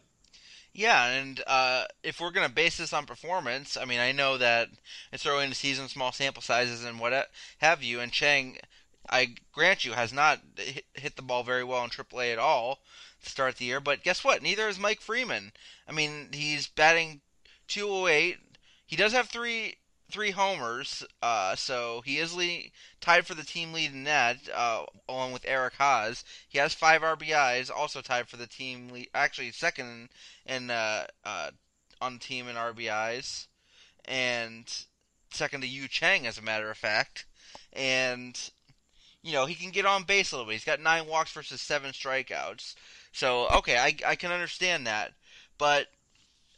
Yeah, 0.71 1.03
and 1.03 1.41
uh, 1.47 1.85
if 2.03 2.21
we're 2.21 2.29
gonna 2.29 2.47
base 2.47 2.77
this 2.77 2.93
on 2.93 3.07
performance, 3.07 3.75
I 3.75 3.85
mean, 3.85 3.99
I 3.99 4.11
know 4.11 4.37
that 4.37 4.69
it's 5.11 5.25
early 5.25 5.45
in 5.45 5.49
the 5.49 5.55
season, 5.55 5.87
small 5.87 6.11
sample 6.11 6.43
sizes, 6.43 6.83
and 6.83 6.99
what 6.99 7.27
have 7.57 7.81
you. 7.81 7.99
And 7.99 8.11
Chang, 8.11 8.59
I 9.09 9.33
grant 9.51 9.83
you, 9.83 9.93
has 9.93 10.13
not 10.13 10.41
hit, 10.57 10.85
hit 10.93 11.15
the 11.15 11.23
ball 11.23 11.41
very 11.41 11.63
well 11.63 11.83
in 11.83 11.89
AAA 11.89 12.33
at 12.33 12.37
all 12.37 12.81
to 13.23 13.29
start 13.31 13.55
the 13.55 13.65
year. 13.65 13.79
But 13.79 14.03
guess 14.03 14.23
what? 14.23 14.43
Neither 14.43 14.67
is 14.67 14.77
Mike 14.77 15.01
Freeman. 15.01 15.53
I 15.87 15.91
mean, 15.91 16.29
he's 16.33 16.67
batting 16.67 17.21
208. 17.67 18.37
He 18.85 18.95
does 18.95 19.13
have 19.13 19.27
three 19.27 19.75
three 20.09 20.31
homers, 20.31 21.03
uh, 21.21 21.55
so 21.55 22.01
he 22.05 22.17
is 22.17 22.35
tied 23.01 23.25
for 23.25 23.33
the 23.33 23.43
team 23.43 23.73
lead 23.73 23.91
in 23.91 24.03
that, 24.05 24.37
uh, 24.53 24.85
along 25.07 25.33
with 25.33 25.45
Eric 25.45 25.75
Haase. 25.75 26.23
He 26.47 26.57
has 26.59 26.73
five 26.73 27.01
RBIs, 27.01 27.69
also 27.69 28.01
tied 28.01 28.27
for 28.27 28.37
the 28.37 28.47
team 28.47 28.89
lead. 28.89 29.09
Actually, 29.13 29.51
second 29.51 30.09
in 30.45 30.69
uh, 30.71 31.07
uh, 31.25 31.51
on 32.01 32.13
the 32.13 32.19
team 32.19 32.47
in 32.47 32.55
RBIs, 32.55 33.47
and 34.05 34.85
second 35.31 35.61
to 35.61 35.67
Yu 35.67 35.87
Chang, 35.87 36.25
as 36.25 36.37
a 36.37 36.43
matter 36.43 36.71
of 36.71 36.77
fact. 36.77 37.25
And 37.73 38.39
you 39.21 39.33
know 39.33 39.45
he 39.45 39.55
can 39.55 39.71
get 39.71 39.85
on 39.85 40.03
base 40.03 40.31
a 40.31 40.35
little 40.35 40.47
bit. 40.47 40.53
He's 40.53 40.63
got 40.63 40.79
nine 40.79 41.07
walks 41.07 41.31
versus 41.33 41.61
seven 41.61 41.91
strikeouts. 41.91 42.75
So 43.11 43.47
okay, 43.57 43.77
I 43.77 43.95
I 44.05 44.15
can 44.15 44.31
understand 44.31 44.87
that, 44.87 45.13
but 45.57 45.87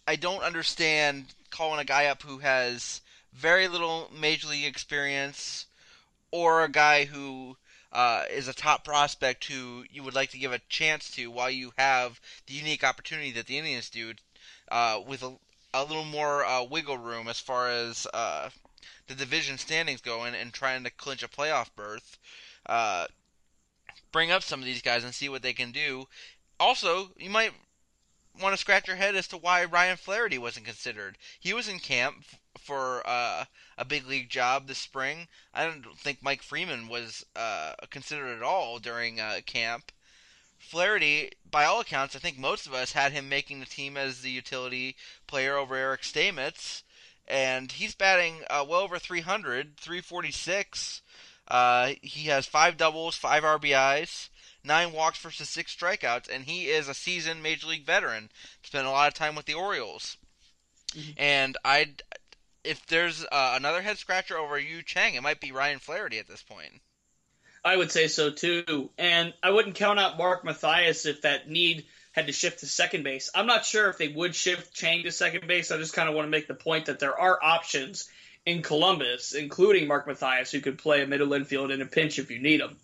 I 0.08 0.16
don't 0.16 0.44
understand 0.44 1.26
calling 1.50 1.80
a 1.80 1.86
guy 1.86 2.06
up 2.06 2.22
who 2.22 2.40
has 2.40 3.02
very 3.34 3.68
little 3.68 4.10
major 4.18 4.48
league 4.48 4.66
experience, 4.66 5.66
or 6.32 6.64
a 6.64 6.70
guy 6.70 7.06
who 7.06 7.58
uh, 7.92 8.24
is 8.30 8.48
a 8.48 8.54
top 8.54 8.84
prospect 8.84 9.46
who 9.46 9.84
you 9.92 10.04
would 10.04 10.14
like 10.14 10.30
to 10.32 10.38
give 10.38 10.54
a 10.54 10.62
chance 10.70 11.10
to 11.12 11.32
while 11.32 11.50
you 11.50 11.74
have 11.78 12.20
the 12.48 12.54
unique 12.54 12.84
opportunity 12.84 13.32
that 13.32 13.48
the 13.48 13.58
Indians 13.58 13.90
do, 13.90 14.14
uh, 14.72 15.00
with 15.06 15.24
a, 15.24 15.36
a 15.74 15.84
little 15.84 16.06
more 16.06 16.46
uh, 16.46 16.64
wiggle 16.64 16.98
room 16.98 17.28
as 17.28 17.40
far 17.40 17.70
as 17.70 18.06
uh, 18.14 18.50
the 19.08 19.16
division 19.16 19.58
standings 19.58 20.02
going 20.02 20.36
and 20.36 20.54
trying 20.54 20.84
to 20.84 20.92
clinch 20.92 21.24
a 21.24 21.28
playoff 21.28 21.70
berth. 21.76 22.18
Uh, 22.66 23.08
bring 24.12 24.32
up 24.32 24.44
some 24.44 24.60
of 24.60 24.66
these 24.66 24.82
guys 24.82 25.04
and 25.04 25.14
see 25.14 25.30
what 25.30 25.42
they 25.42 25.54
can 25.54 25.72
do. 25.72 26.08
Also, 26.60 27.12
you 27.18 27.30
might 27.30 27.54
want 28.42 28.54
to 28.54 28.58
scratch 28.58 28.88
your 28.88 28.98
head 28.98 29.16
as 29.16 29.28
to 29.30 29.38
why 29.38 29.66
Ryan 29.66 29.98
Flaherty 29.98 30.38
wasn't 30.38 30.66
considered. 30.66 31.18
He 31.40 31.54
was 31.54 31.68
in 31.68 31.80
camp 31.80 32.24
for 32.58 33.02
uh, 33.06 33.46
a 33.78 33.86
big 33.86 34.08
league 34.08 34.30
job 34.30 34.68
this 34.68 34.78
spring. 34.78 35.28
I 35.54 35.66
don't 35.66 35.98
think 35.98 36.22
Mike 36.22 36.42
Freeman 36.42 36.88
was 36.88 37.26
uh, 37.36 37.74
considered 37.90 38.36
at 38.36 38.44
all 38.44 38.80
during 38.80 39.20
uh, 39.20 39.40
camp. 39.46 39.92
Flaherty, 40.60 41.32
by 41.50 41.66
all 41.66 41.80
accounts, 41.80 42.16
I 42.16 42.20
think 42.20 42.38
most 42.38 42.68
of 42.68 42.74
us 42.74 42.92
had 42.92 43.12
him 43.12 43.30
making 43.30 43.60
the 43.60 43.66
team 43.66 43.98
as 43.98 44.22
the 44.22 44.30
utility 44.30 44.96
player 45.26 45.56
over 45.56 45.76
Eric 45.76 46.02
Stamets, 46.02 46.84
and 47.28 47.72
he's 47.72 47.96
batting 47.96 48.44
uh, 48.50 48.66
well 48.68 48.82
over 48.82 49.00
300, 49.00 49.78
346. 49.78 51.02
Uh, 51.48 51.94
he 52.02 52.28
has 52.28 52.46
five 52.46 52.78
doubles, 52.78 53.16
five 53.16 53.44
RBIs, 53.44 54.30
nine 54.64 54.92
walks 54.92 55.20
versus 55.20 55.50
six 55.50 55.76
strikeouts, 55.76 56.34
and 56.34 56.44
he 56.44 56.70
is 56.70 56.88
a 56.88 56.94
seasoned 56.94 57.44
major 57.44 57.68
league 57.68 57.86
veteran. 57.86 58.30
Spent 58.64 58.88
a 58.88 58.92
lot 58.92 59.08
of 59.08 59.14
time 59.14 59.36
with 59.36 59.46
the 59.46 59.54
Orioles, 59.54 60.18
and 61.18 61.58
I, 61.64 61.94
if 62.64 62.86
there's 62.88 63.24
uh, 63.24 63.54
another 63.56 63.82
head 63.82 63.98
scratcher 63.98 64.38
over 64.38 64.60
Yu 64.60 64.84
Chang, 64.84 65.16
it 65.16 65.24
might 65.24 65.42
be 65.42 65.52
Ryan 65.52 65.80
Flaherty 65.80 66.20
at 66.20 66.28
this 66.28 66.44
point. 66.44 66.82
I 67.64 67.76
would 67.76 67.92
say 67.92 68.08
so 68.08 68.32
too. 68.32 68.90
And 68.98 69.34
I 69.44 69.52
wouldn't 69.52 69.76
count 69.76 70.00
out 70.00 70.18
Mark 70.18 70.44
Mathias 70.44 71.06
if 71.06 71.24
that 71.24 71.50
need 71.50 71.86
had 72.12 72.28
to 72.28 72.34
shift 72.34 72.60
to 72.60 72.66
second 72.66 73.04
base. 73.04 73.30
I'm 73.36 73.46
not 73.46 73.66
sure 73.66 73.90
if 73.90 73.98
they 73.98 74.08
would 74.08 74.36
shift 74.36 74.74
Chang 74.74 75.04
to 75.04 75.12
second 75.12 75.48
base. 75.48 75.72
I 75.72 75.78
just 75.78 75.94
kind 75.94 76.10
of 76.10 76.16
want 76.16 76.26
to 76.26 76.32
make 76.32 76.48
the 76.48 76.56
point 76.56 76.88
that 76.88 77.00
there 77.00 77.18
are 77.20 77.38
options 77.42 78.10
in 78.46 78.62
Columbus, 78.62 79.34
including 79.34 79.88
Mark 79.88 80.08
Mathias, 80.08 80.52
who 80.52 80.62
could 80.62 80.78
play 80.78 81.02
a 81.02 81.08
middle 81.08 81.34
infield 81.34 81.72
in 81.72 81.82
a 81.82 81.86
pinch 81.86 82.18
if 82.18 82.32
you 82.32 82.40
need 82.40 82.62
him. 82.62 82.78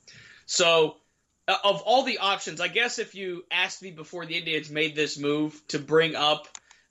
So, 0.46 0.98
of 1.48 1.82
all 1.82 2.04
the 2.04 2.20
options, 2.20 2.60
I 2.60 2.68
guess 2.68 3.00
if 3.00 3.16
you 3.16 3.46
asked 3.52 3.82
me 3.82 3.92
before 3.92 4.26
the 4.26 4.38
Indians 4.38 4.70
made 4.70 4.96
this 4.96 5.18
move 5.18 5.60
to 5.70 5.80
bring 5.80 6.16
up 6.16 6.48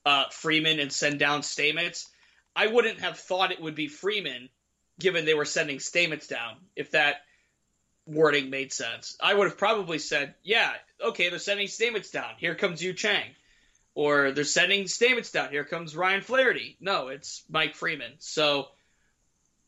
uh, 0.07 0.25
Freeman 0.31 0.81
and 0.81 0.93
send 0.93 1.19
down 1.19 1.43
Stamets, 1.43 2.07
I 2.55 2.69
wouldn't 2.69 3.01
have 3.01 3.19
thought 3.19 3.53
it 3.53 3.61
would 3.61 3.75
be 3.75 3.89
Freeman, 3.89 4.49
given 4.99 5.25
they 5.25 5.35
were 5.35 5.45
sending 5.45 5.79
Stamets 5.79 6.29
down. 6.29 6.57
If 6.77 6.93
that 6.93 7.17
wording 8.07 8.51
made 8.51 8.73
sense. 8.73 9.17
I 9.21 9.35
would 9.35 9.49
have 9.49 9.59
probably 9.59 9.99
said, 9.99 10.35
yeah, 10.43 10.73
okay, 11.03 11.31
they're 11.31 11.39
sending 11.39 11.67
Stamets 11.67 12.13
down. 12.13 12.35
Here 12.37 12.55
comes 12.55 12.83
Yu 12.83 12.93
Chang. 12.93 13.31
Or 13.95 14.33
they're 14.33 14.45
sending 14.45 14.85
Stamets 14.85 15.33
down. 15.33 15.51
Here 15.51 15.65
comes 15.65 15.97
Ryan 15.97 16.21
Flaherty. 16.21 16.77
No, 16.81 17.09
it's 17.09 17.45
Mike 17.49 17.75
Freeman. 17.75 18.13
So 18.19 18.69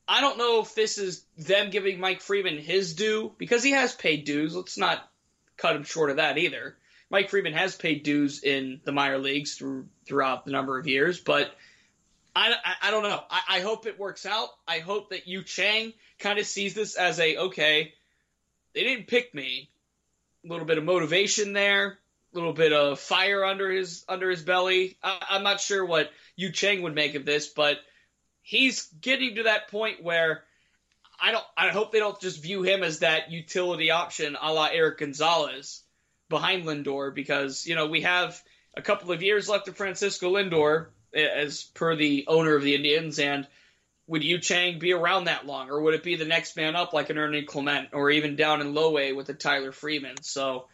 I 0.09 0.21
don't 0.21 0.39
know 0.39 0.61
if 0.61 0.75
this 0.75 0.99
is 0.99 1.25
them 1.37 1.71
giving 1.71 1.99
Mike 1.99 2.21
Freeman 2.21 2.59
his 2.59 2.95
due 2.95 3.33
because 3.39 3.63
he 3.63 3.73
has 3.73 3.95
paid 3.95 4.25
dues. 4.25 4.55
Let's 4.55 4.79
not 4.79 5.07
cut 5.57 5.77
him 5.77 5.85
short 5.85 6.11
of 6.11 6.17
that 6.17 6.39
either. 6.39 6.77
Mike 7.11 7.31
Freeman 7.31 7.55
has 7.55 7.77
paid 7.77 8.03
dues 8.03 8.43
in 8.43 8.81
the 8.85 8.93
minor 8.93 9.19
leagues 9.19 9.55
through, 9.55 9.87
throughout 10.07 10.45
the 10.45 10.51
number 10.51 10.79
of 10.79 10.87
years, 10.87 11.21
but 11.21 11.55
I, 12.35 12.53
I, 12.53 12.89
I 12.89 12.91
don't 12.91 13.05
know. 13.05 13.23
I, 13.31 13.41
I 13.49 13.61
hope 13.61 13.87
it 13.87 13.99
works 13.99 14.27
out. 14.27 14.51
I 14.67 14.81
hope 14.81 15.11
that 15.11 15.27
Yu 15.27 15.43
Chang 15.43 15.93
kind 16.19 16.39
of 16.39 16.47
sees 16.47 16.75
this 16.75 16.97
as 16.97 17.19
a 17.19 17.37
okay, 17.37 17.95
they 18.75 18.83
didn't 18.85 19.07
pick 19.07 19.35
me. 19.35 19.71
A 20.45 20.49
little 20.49 20.67
bit 20.67 20.79
of 20.79 20.85
motivation 20.85 21.55
there, 21.55 21.99
a 22.33 22.37
little 22.37 22.53
bit 22.53 22.73
of 22.73 23.01
fire 23.01 23.45
under 23.45 23.71
his 23.71 24.05
under 24.09 24.31
his 24.31 24.43
belly. 24.43 24.97
I, 25.03 25.19
I'm 25.31 25.43
not 25.43 25.61
sure 25.61 25.85
what 25.85 26.11
Yu 26.37 26.53
Chang 26.53 26.83
would 26.83 26.95
make 26.95 27.15
of 27.15 27.25
this, 27.25 27.49
but 27.49 27.79
he's 28.47 28.87
getting 29.01 29.35
to 29.35 29.43
that 29.43 29.69
point 29.69 30.03
where 30.03 30.45
I 31.21 31.33
don't. 31.33 31.45
I 31.57 31.69
hope 31.69 31.93
they 31.93 31.99
don't 31.99 32.21
just 32.21 32.43
view 32.43 32.63
him 32.63 32.83
as 32.83 33.01
that 33.01 33.31
utility 33.31 33.91
option, 33.91 34.37
a 34.41 34.53
la 34.53 34.67
Erik 34.67 34.99
Gonzalez, 34.99 35.83
behind 36.29 36.65
Lindor, 36.65 37.15
because 37.15 37.67
you 37.67 37.75
know 37.75 37.87
we 37.87 38.03
have 38.03 38.41
a 38.75 38.83
couple 38.83 39.13
of 39.13 39.23
years 39.23 39.49
left 39.49 39.69
of 39.69 39.77
Francisco 39.77 40.35
Lindor, 40.35 40.87
eh, 41.13 41.27
as 41.27 41.65
per 41.65 41.97
the 41.97 42.25
owner 42.29 42.55
of 42.55 42.63
the 42.63 42.75
Indians, 42.75 43.19
and 43.19 43.47
would 44.07 44.23
Yu 44.23 44.39
Chang 44.39 44.79
be 44.79 44.93
around 44.93 45.25
that 45.25 45.47
long, 45.47 45.69
or 45.69 45.81
would 45.81 45.95
it 45.95 46.05
be 46.05 46.15
the 46.15 46.25
next 46.25 46.57
man 46.57 46.77
up 46.77 46.93
like 46.93 47.11
an 47.11 47.19
Ernie 47.19 47.43
Clement, 47.43 47.89
or 47.93 48.11
even 48.11 48.37
down 48.37 48.61
in 48.61 48.75
low 48.75 48.97
A 48.99 49.13
with 49.13 49.29
a 49.29 49.35
Tyler 49.35 49.73
Freeman? 49.73 50.23
So 50.23 50.67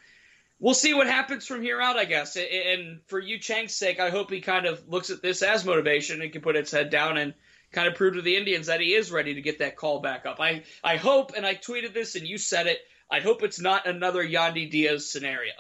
we'll 0.58 0.74
see 0.74 0.92
what 0.92 1.06
happens 1.06 1.46
from 1.46 1.62
here 1.62 1.80
out, 1.80 1.96
I 1.96 2.04
guess. 2.04 2.36
And 2.36 3.00
for 3.06 3.18
Yu 3.18 3.38
Chang's 3.38 3.74
sake, 3.74 3.98
I 3.98 4.10
hope 4.10 4.30
he 4.30 4.42
kind 4.42 4.66
of 4.66 4.88
looks 4.88 5.08
at 5.08 5.22
this 5.22 5.40
as 5.40 5.64
motivation 5.64 6.20
and 6.20 6.32
can 6.32 6.42
put 6.42 6.56
its 6.56 6.72
head 6.72 6.90
down 6.90 7.16
and 7.16 7.32
kind 7.72 7.88
of 7.88 7.94
prove 7.94 8.14
to 8.14 8.22
the 8.22 8.36
Indians 8.36 8.66
that 8.66 8.80
he 8.80 8.94
is 8.94 9.10
ready 9.10 9.34
to 9.34 9.42
get 9.42 9.58
that 9.58 9.76
call 9.76 10.00
back 10.00 10.26
up. 10.26 10.40
I, 10.40 10.62
I 10.84 10.96
hope, 10.96 11.32
and 11.36 11.44
I 11.46 11.54
tweeted 11.54 11.94
this 11.94 12.14
and 12.14 12.26
you 12.26 12.38
said 12.38 12.66
it, 12.66 12.78
I 13.10 13.20
hope 13.20 13.42
it's 13.42 13.60
not 13.60 13.86
another 13.86 14.26
Yandy 14.26 14.70
Diaz 14.70 15.10
scenario. 15.10 15.52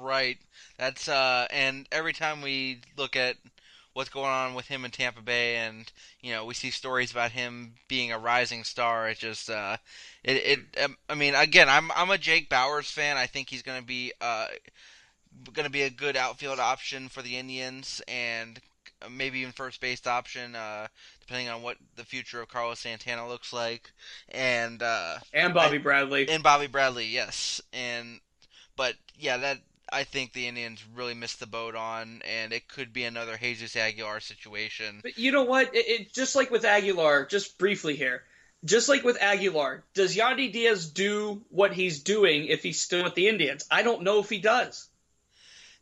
Right. 0.00 0.38
That's 0.78 1.08
uh 1.08 1.46
and 1.50 1.86
every 1.92 2.12
time 2.12 2.42
we 2.42 2.80
look 2.96 3.16
at 3.16 3.36
what's 3.92 4.10
going 4.10 4.30
on 4.30 4.54
with 4.54 4.66
him 4.66 4.84
in 4.84 4.90
Tampa 4.90 5.22
Bay 5.22 5.56
and 5.56 5.90
you 6.20 6.32
know, 6.32 6.44
we 6.44 6.54
see 6.54 6.70
stories 6.70 7.12
about 7.12 7.30
him 7.30 7.74
being 7.88 8.12
a 8.12 8.18
rising 8.18 8.64
star, 8.64 9.08
it 9.08 9.18
just 9.18 9.50
uh 9.50 9.76
it 10.22 10.36
it 10.36 10.84
um, 10.84 10.96
I 11.08 11.14
mean, 11.14 11.34
again, 11.34 11.68
I'm 11.68 11.90
I'm 11.92 12.10
a 12.10 12.18
Jake 12.18 12.50
Bauers 12.50 12.90
fan. 12.90 13.16
I 13.16 13.26
think 13.26 13.48
he's 13.48 13.62
going 13.62 13.80
to 13.80 13.86
be 13.86 14.12
uh 14.20 14.46
going 15.52 15.64
to 15.64 15.70
be 15.70 15.82
a 15.82 15.90
good 15.90 16.16
outfield 16.16 16.58
option 16.58 17.08
for 17.08 17.22
the 17.22 17.36
Indians 17.36 18.00
and 18.08 18.60
maybe 19.10 19.40
even 19.40 19.52
first 19.52 19.80
base 19.80 20.06
option 20.06 20.54
uh 20.54 20.86
depending 21.20 21.48
on 21.48 21.62
what 21.62 21.76
the 21.96 22.04
future 22.04 22.40
of 22.40 22.48
Carlos 22.48 22.80
Santana 22.80 23.26
looks 23.28 23.52
like 23.52 23.92
and 24.28 24.82
uh 24.82 25.16
And 25.32 25.54
Bobby 25.54 25.78
Bradley. 25.78 26.28
and 26.28 26.42
Bobby 26.42 26.66
Bradley, 26.66 27.06
yes. 27.06 27.60
And 27.72 28.20
but 28.76 28.94
yeah, 29.18 29.36
that 29.38 29.58
I 29.92 30.04
think 30.04 30.32
the 30.32 30.48
Indians 30.48 30.84
really 30.94 31.14
missed 31.14 31.40
the 31.40 31.46
boat 31.46 31.76
on, 31.76 32.22
and 32.24 32.52
it 32.52 32.68
could 32.68 32.92
be 32.92 33.04
another 33.04 33.36
Jesus 33.36 33.76
Aguilar 33.76 34.20
situation. 34.20 35.00
But 35.02 35.18
you 35.18 35.30
know 35.30 35.44
what? 35.44 35.74
It, 35.74 35.86
it 35.88 36.12
just 36.14 36.34
like 36.34 36.50
with 36.50 36.64
Aguilar, 36.64 37.26
just 37.26 37.58
briefly 37.58 37.94
here, 37.94 38.22
just 38.64 38.88
like 38.88 39.04
with 39.04 39.20
Aguilar, 39.20 39.84
does 39.94 40.16
Yandy 40.16 40.52
Diaz 40.52 40.88
do 40.90 41.42
what 41.50 41.72
he's 41.72 42.02
doing 42.02 42.46
if 42.46 42.62
he's 42.62 42.80
still 42.80 43.04
with 43.04 43.14
the 43.14 43.28
Indians? 43.28 43.66
I 43.70 43.82
don't 43.82 44.02
know 44.02 44.20
if 44.20 44.30
he 44.30 44.38
does. 44.38 44.88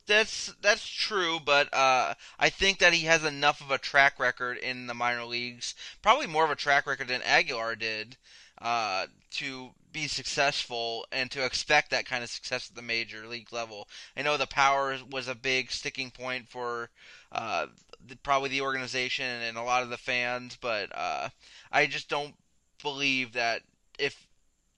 That's 0.06 0.52
that's 0.60 0.86
true, 0.86 1.38
but 1.44 1.72
uh, 1.72 2.14
I 2.38 2.50
think 2.50 2.78
that 2.78 2.92
he 2.92 3.06
has 3.06 3.24
enough 3.24 3.60
of 3.60 3.70
a 3.70 3.78
track 3.78 4.18
record 4.18 4.58
in 4.58 4.86
the 4.86 4.94
minor 4.94 5.24
leagues, 5.24 5.74
probably 6.02 6.26
more 6.26 6.44
of 6.44 6.50
a 6.50 6.56
track 6.56 6.86
record 6.86 7.08
than 7.08 7.22
Aguilar 7.22 7.76
did, 7.76 8.16
uh, 8.60 9.06
to 9.32 9.70
be 9.92 10.08
successful 10.08 11.06
and 11.12 11.30
to 11.30 11.44
expect 11.44 11.90
that 11.90 12.06
kind 12.06 12.24
of 12.24 12.30
success 12.30 12.68
at 12.68 12.74
the 12.74 12.82
major 12.82 13.26
league 13.26 13.52
level. 13.52 13.88
I 14.16 14.22
know 14.22 14.36
the 14.36 14.46
power 14.46 14.98
was 15.10 15.28
a 15.28 15.34
big 15.34 15.70
sticking 15.70 16.10
point 16.10 16.48
for 16.48 16.90
uh, 17.30 17.66
the, 18.04 18.16
probably 18.16 18.48
the 18.48 18.62
organization 18.62 19.24
and 19.24 19.56
a 19.56 19.62
lot 19.62 19.82
of 19.82 19.90
the 19.90 19.96
fans, 19.96 20.56
but 20.60 20.90
uh, 20.94 21.28
I 21.70 21.86
just 21.86 22.08
don't 22.08 22.34
believe 22.82 23.34
that 23.34 23.62
if 23.98 24.26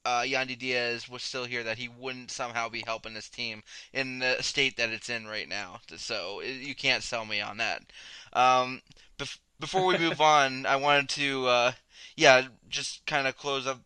uh, 0.05 0.23
Yandy 0.23 0.59
Diaz 0.59 1.09
was 1.09 1.23
still 1.23 1.45
here, 1.45 1.63
that 1.63 1.79
he 1.79 1.89
wouldn't 1.89 2.31
somehow 2.31 2.69
be 2.69 2.83
helping 2.87 3.15
this 3.15 3.29
team 3.29 3.63
in 3.93 4.19
the 4.19 4.43
state 4.43 4.77
that 4.77 4.91
it's 4.91 5.09
in 5.09 5.27
right 5.27 5.49
now. 5.49 5.81
So 5.97 6.41
you 6.43 6.75
can't 6.75 7.03
sell 7.03 7.25
me 7.25 7.41
on 7.41 7.57
that. 7.59 7.83
Um, 8.33 8.83
bef- 9.19 9.39
before 9.61 9.87
we 9.87 9.99
move 9.99 10.21
on, 10.21 10.67
I 10.67 10.77
wanted 10.77 11.09
to, 11.11 11.47
uh, 11.47 11.73
yeah, 12.17 12.43
just 12.69 13.05
kind 13.07 13.27
of 13.27 13.37
close 13.37 13.67
up 13.67 13.81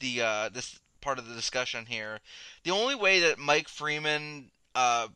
the 0.00 0.22
uh, 0.22 0.48
this 0.48 0.80
part 1.00 1.18
of 1.18 1.28
the 1.28 1.34
discussion 1.34 1.86
here. 1.86 2.20
The 2.64 2.70
only 2.70 2.94
way 2.94 3.20
that 3.20 3.38
Mike 3.38 3.68
Freeman, 3.68 4.50
uh, 4.74 5.08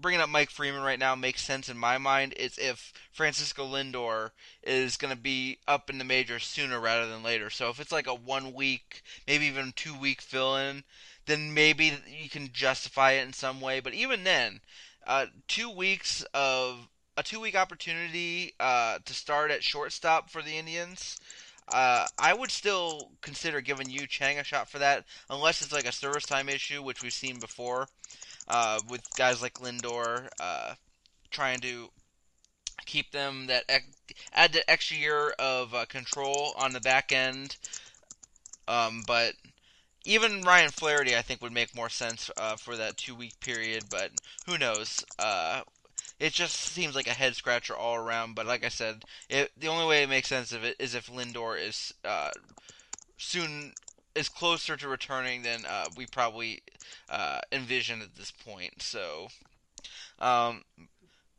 bringing 0.00 0.20
up 0.20 0.28
Mike 0.28 0.50
Freeman 0.50 0.82
right 0.82 0.98
now 0.98 1.14
makes 1.14 1.42
sense 1.42 1.68
in 1.68 1.76
my 1.76 1.98
mind 1.98 2.34
is 2.36 2.58
if 2.58 2.92
Francisco 3.12 3.66
Lindor 3.66 4.30
is 4.62 4.96
going 4.96 5.14
to 5.14 5.20
be 5.20 5.58
up 5.68 5.90
in 5.90 5.98
the 5.98 6.04
majors 6.04 6.44
sooner 6.44 6.80
rather 6.80 7.08
than 7.08 7.22
later. 7.22 7.50
So 7.50 7.68
if 7.68 7.80
it's 7.80 7.92
like 7.92 8.06
a 8.06 8.14
one 8.14 8.52
week, 8.52 9.02
maybe 9.26 9.46
even 9.46 9.72
two 9.74 9.94
week 9.98 10.20
fill 10.20 10.56
in, 10.56 10.84
then 11.26 11.54
maybe 11.54 11.92
you 12.08 12.30
can 12.30 12.50
justify 12.52 13.12
it 13.12 13.26
in 13.26 13.32
some 13.32 13.60
way. 13.60 13.80
But 13.80 13.94
even 13.94 14.24
then, 14.24 14.60
uh, 15.06 15.26
two 15.48 15.70
weeks 15.70 16.24
of 16.34 16.88
a 17.16 17.22
two 17.22 17.40
week 17.40 17.56
opportunity 17.56 18.54
uh, 18.58 18.98
to 19.04 19.14
start 19.14 19.50
at 19.50 19.62
shortstop 19.62 20.30
for 20.30 20.42
the 20.42 20.56
Indians. 20.56 21.18
Uh, 21.72 22.04
I 22.18 22.34
would 22.34 22.50
still 22.50 23.12
consider 23.20 23.60
giving 23.60 23.88
Yu 23.88 24.08
Chang 24.08 24.40
a 24.40 24.44
shot 24.44 24.68
for 24.68 24.80
that, 24.80 25.04
unless 25.28 25.62
it's 25.62 25.72
like 25.72 25.86
a 25.86 25.92
service 25.92 26.24
time 26.24 26.48
issue, 26.48 26.82
which 26.82 27.00
we've 27.00 27.12
seen 27.12 27.38
before 27.38 27.86
uh, 28.50 28.80
with 28.90 29.02
guys 29.16 29.40
like 29.40 29.54
Lindor 29.54 30.28
uh, 30.40 30.74
trying 31.30 31.60
to 31.60 31.88
keep 32.84 33.12
them 33.12 33.46
that 33.46 33.64
add 34.34 34.52
the 34.52 34.68
extra 34.68 34.96
year 34.96 35.30
of 35.38 35.72
uh, 35.72 35.84
control 35.86 36.52
on 36.58 36.72
the 36.72 36.80
back 36.80 37.12
end. 37.12 37.56
Um, 38.66 39.02
but 39.06 39.34
even 40.04 40.42
Ryan 40.42 40.70
Flaherty, 40.70 41.16
I 41.16 41.22
think, 41.22 41.40
would 41.42 41.52
make 41.52 41.76
more 41.76 41.88
sense 41.88 42.30
uh, 42.36 42.56
for 42.56 42.76
that 42.76 42.96
two 42.96 43.14
week 43.14 43.38
period. 43.40 43.84
But 43.88 44.10
who 44.46 44.58
knows? 44.58 45.04
Uh, 45.18 45.62
it 46.18 46.32
just 46.32 46.56
seems 46.56 46.94
like 46.96 47.06
a 47.06 47.10
head 47.12 47.36
scratcher 47.36 47.76
all 47.76 47.94
around. 47.94 48.34
But 48.34 48.46
like 48.46 48.64
I 48.64 48.68
said, 48.68 49.04
it, 49.28 49.52
the 49.56 49.68
only 49.68 49.86
way 49.86 50.02
it 50.02 50.08
makes 50.08 50.28
sense 50.28 50.52
of 50.52 50.64
it 50.64 50.76
is 50.80 50.94
if 50.94 51.06
Lindor 51.06 51.56
is 51.56 51.94
uh, 52.04 52.30
soon 53.16 53.74
is 54.14 54.28
closer 54.28 54.76
to 54.76 54.88
returning 54.88 55.42
than 55.42 55.64
uh, 55.66 55.86
we 55.96 56.06
probably 56.06 56.62
uh, 57.08 57.40
envisioned 57.52 58.02
at 58.02 58.16
this 58.16 58.30
point. 58.30 58.82
So, 58.82 59.28
um, 60.18 60.64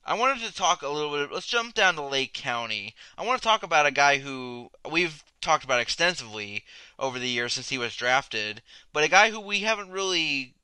I 0.04 0.16
wanted 0.16 0.40
to 0.46 0.54
talk 0.54 0.82
a 0.82 0.90
little 0.90 1.12
bit. 1.12 1.32
Let's 1.32 1.46
jump 1.46 1.76
down 1.76 1.96
to 1.96 2.02
Lake 2.02 2.34
County. 2.34 2.96
I 3.18 3.26
want 3.26 3.42
to 3.42 3.48
talk 3.48 3.62
about 3.62 3.86
a 3.86 3.92
guy 3.92 4.18
who 4.18 4.70
we've 4.90 5.24
talked 5.42 5.64
about 5.64 5.80
extensively 5.80 6.64
over 6.98 7.20
the 7.20 7.30
years 7.30 7.54
since 7.54 7.70
he 7.70 7.78
was 7.78 7.96
drafted, 7.96 8.62
but 8.94 9.04
a 9.04 9.10
guy 9.10 9.30
who 9.30 9.40
we 9.40 9.60
haven't 9.60 9.92
really 9.92 10.56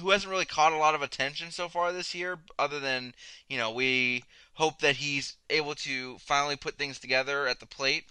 who 0.00 0.10
hasn't 0.10 0.30
really 0.30 0.44
caught 0.44 0.72
a 0.72 0.76
lot 0.76 0.96
of 0.96 1.02
attention 1.02 1.52
so 1.52 1.68
far 1.68 1.92
this 1.92 2.16
year, 2.16 2.38
other 2.58 2.80
than 2.80 3.14
you 3.48 3.56
know 3.56 3.70
we 3.70 4.24
hope 4.54 4.80
that 4.80 4.96
he's 4.96 5.36
able 5.50 5.74
to 5.74 6.18
finally 6.18 6.56
put 6.56 6.76
things 6.76 6.98
together 6.98 7.46
at 7.46 7.60
the 7.60 7.66
plate. 7.66 8.06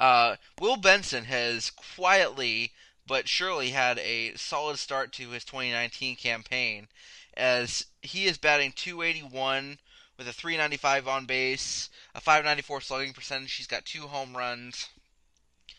Uh, 0.00 0.36
Will 0.58 0.78
Benson 0.78 1.26
has 1.26 1.70
quietly 1.70 2.72
but 3.06 3.28
surely 3.28 3.70
had 3.70 3.98
a 3.98 4.34
solid 4.34 4.78
start 4.78 5.12
to 5.12 5.30
his 5.30 5.44
2019 5.44 6.16
campaign, 6.16 6.88
as 7.34 7.86
he 8.02 8.26
is 8.26 8.38
batting 8.38 8.72
281 8.72 9.78
with 10.16 10.28
a 10.28 10.32
395 10.32 11.08
on 11.08 11.26
base, 11.26 11.90
a 12.14 12.20
594 12.20 12.80
slugging 12.80 13.12
percentage. 13.12 13.52
He's 13.52 13.66
got 13.66 13.84
two 13.84 14.06
home 14.06 14.36
runs, 14.36 14.88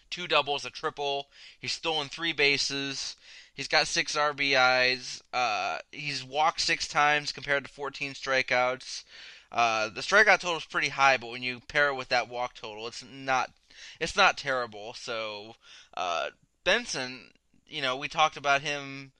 two 0.09 0.27
doubles, 0.27 0.65
a 0.65 0.69
triple. 0.69 1.29
He's 1.59 1.71
stolen 1.71 2.09
three 2.09 2.33
bases. 2.33 3.15
He's 3.53 3.67
got 3.67 3.87
six 3.87 4.15
RBIs. 4.15 5.21
Uh, 5.33 5.79
he's 5.91 6.23
walked 6.23 6.61
six 6.61 6.87
times 6.87 7.31
compared 7.31 7.63
to 7.63 7.71
14 7.71 8.13
strikeouts. 8.13 9.03
Uh, 9.51 9.89
the 9.89 10.01
strikeout 10.01 10.41
total 10.41 10.57
is 10.57 10.65
pretty 10.65 10.89
high, 10.89 11.17
but 11.17 11.31
when 11.31 11.43
you 11.43 11.61
pair 11.61 11.87
it 11.87 11.95
with 11.95 12.09
that 12.09 12.29
walk 12.29 12.55
total, 12.55 12.87
it's 12.87 13.03
not 13.03 13.51
it's 13.99 14.15
not 14.15 14.37
terrible. 14.37 14.93
So 14.93 15.55
uh, 15.95 16.29
Benson, 16.63 17.31
you 17.67 17.81
know, 17.81 17.95
we 17.95 18.07
talked 18.07 18.37
about 18.37 18.61
him, 18.61 19.11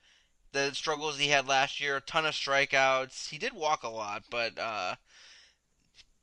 the 0.51 0.73
struggles 0.73 1.17
he 1.17 1.29
had 1.29 1.47
last 1.47 1.79
year, 1.79 1.97
a 1.97 2.01
ton 2.01 2.25
of 2.25 2.33
strikeouts. 2.33 3.29
He 3.29 3.37
did 3.37 3.53
walk 3.53 3.83
a 3.83 3.89
lot, 3.89 4.23
but 4.29 4.57
uh, 4.59 4.95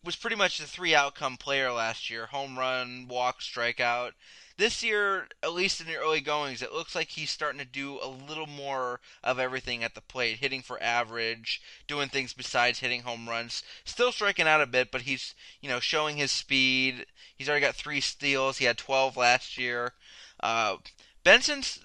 was 0.04 0.16
pretty 0.16 0.36
much 0.36 0.58
the 0.58 0.66
three 0.66 0.94
outcome 0.94 1.36
player 1.36 1.72
last 1.72 2.10
year: 2.10 2.26
home 2.26 2.58
run, 2.58 3.06
walk, 3.08 3.40
strikeout. 3.40 4.12
This 4.58 4.82
year, 4.82 5.28
at 5.40 5.52
least 5.52 5.80
in 5.80 5.86
the 5.86 5.94
early 5.94 6.20
goings, 6.20 6.62
it 6.62 6.72
looks 6.72 6.96
like 6.96 7.10
he's 7.10 7.30
starting 7.30 7.60
to 7.60 7.64
do 7.64 8.00
a 8.02 8.08
little 8.08 8.48
more 8.48 8.98
of 9.22 9.38
everything 9.38 9.84
at 9.84 9.94
the 9.94 10.00
plate, 10.00 10.38
hitting 10.38 10.62
for 10.62 10.82
average, 10.82 11.62
doing 11.86 12.08
things 12.08 12.32
besides 12.32 12.80
hitting 12.80 13.02
home 13.02 13.28
runs. 13.28 13.62
Still 13.84 14.10
striking 14.10 14.48
out 14.48 14.60
a 14.60 14.66
bit, 14.66 14.90
but 14.90 15.02
he's 15.02 15.36
you 15.60 15.68
know 15.68 15.78
showing 15.78 16.16
his 16.16 16.32
speed. 16.32 17.06
He's 17.36 17.48
already 17.48 17.64
got 17.64 17.76
three 17.76 18.00
steals. 18.00 18.58
He 18.58 18.64
had 18.64 18.76
12 18.78 19.16
last 19.16 19.58
year. 19.58 19.92
Uh, 20.40 20.78
Benson's 21.22 21.78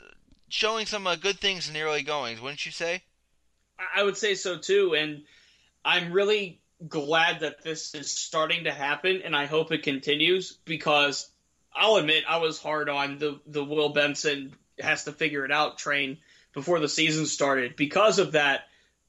showing 0.49 0.87
some 0.87 1.05
uh, 1.05 1.15
good 1.15 1.39
things 1.39 1.67
in 1.67 1.75
the 1.75 1.81
early 1.81 2.01
goings, 2.01 2.41
wouldn't 2.41 2.65
you 2.65 2.71
say? 2.71 3.03
I 3.95 4.01
would 4.01 4.17
say 4.17 4.33
so 4.33 4.57
too, 4.57 4.95
and 4.95 5.25
I'm 5.85 6.11
really 6.11 6.59
glad 6.87 7.41
that 7.41 7.61
this 7.63 7.93
is 7.93 8.09
starting 8.09 8.63
to 8.63 8.71
happen, 8.71 9.21
and 9.23 9.35
I 9.35 9.45
hope 9.45 9.71
it 9.71 9.83
continues 9.83 10.57
because 10.65 11.29
I'll 11.75 11.95
admit 11.95 12.23
I 12.27 12.37
was 12.37 12.59
hard 12.61 12.89
on 12.89 13.17
the 13.17 13.39
the 13.47 13.63
Will 13.63 13.89
Benson 13.89 14.53
has 14.79 15.05
to 15.05 15.11
figure 15.11 15.45
it 15.45 15.51
out 15.51 15.77
train 15.77 16.17
before 16.53 16.79
the 16.79 16.89
season 16.89 17.25
started 17.25 17.75
because 17.75 18.19
of 18.19 18.33
that 18.33 18.61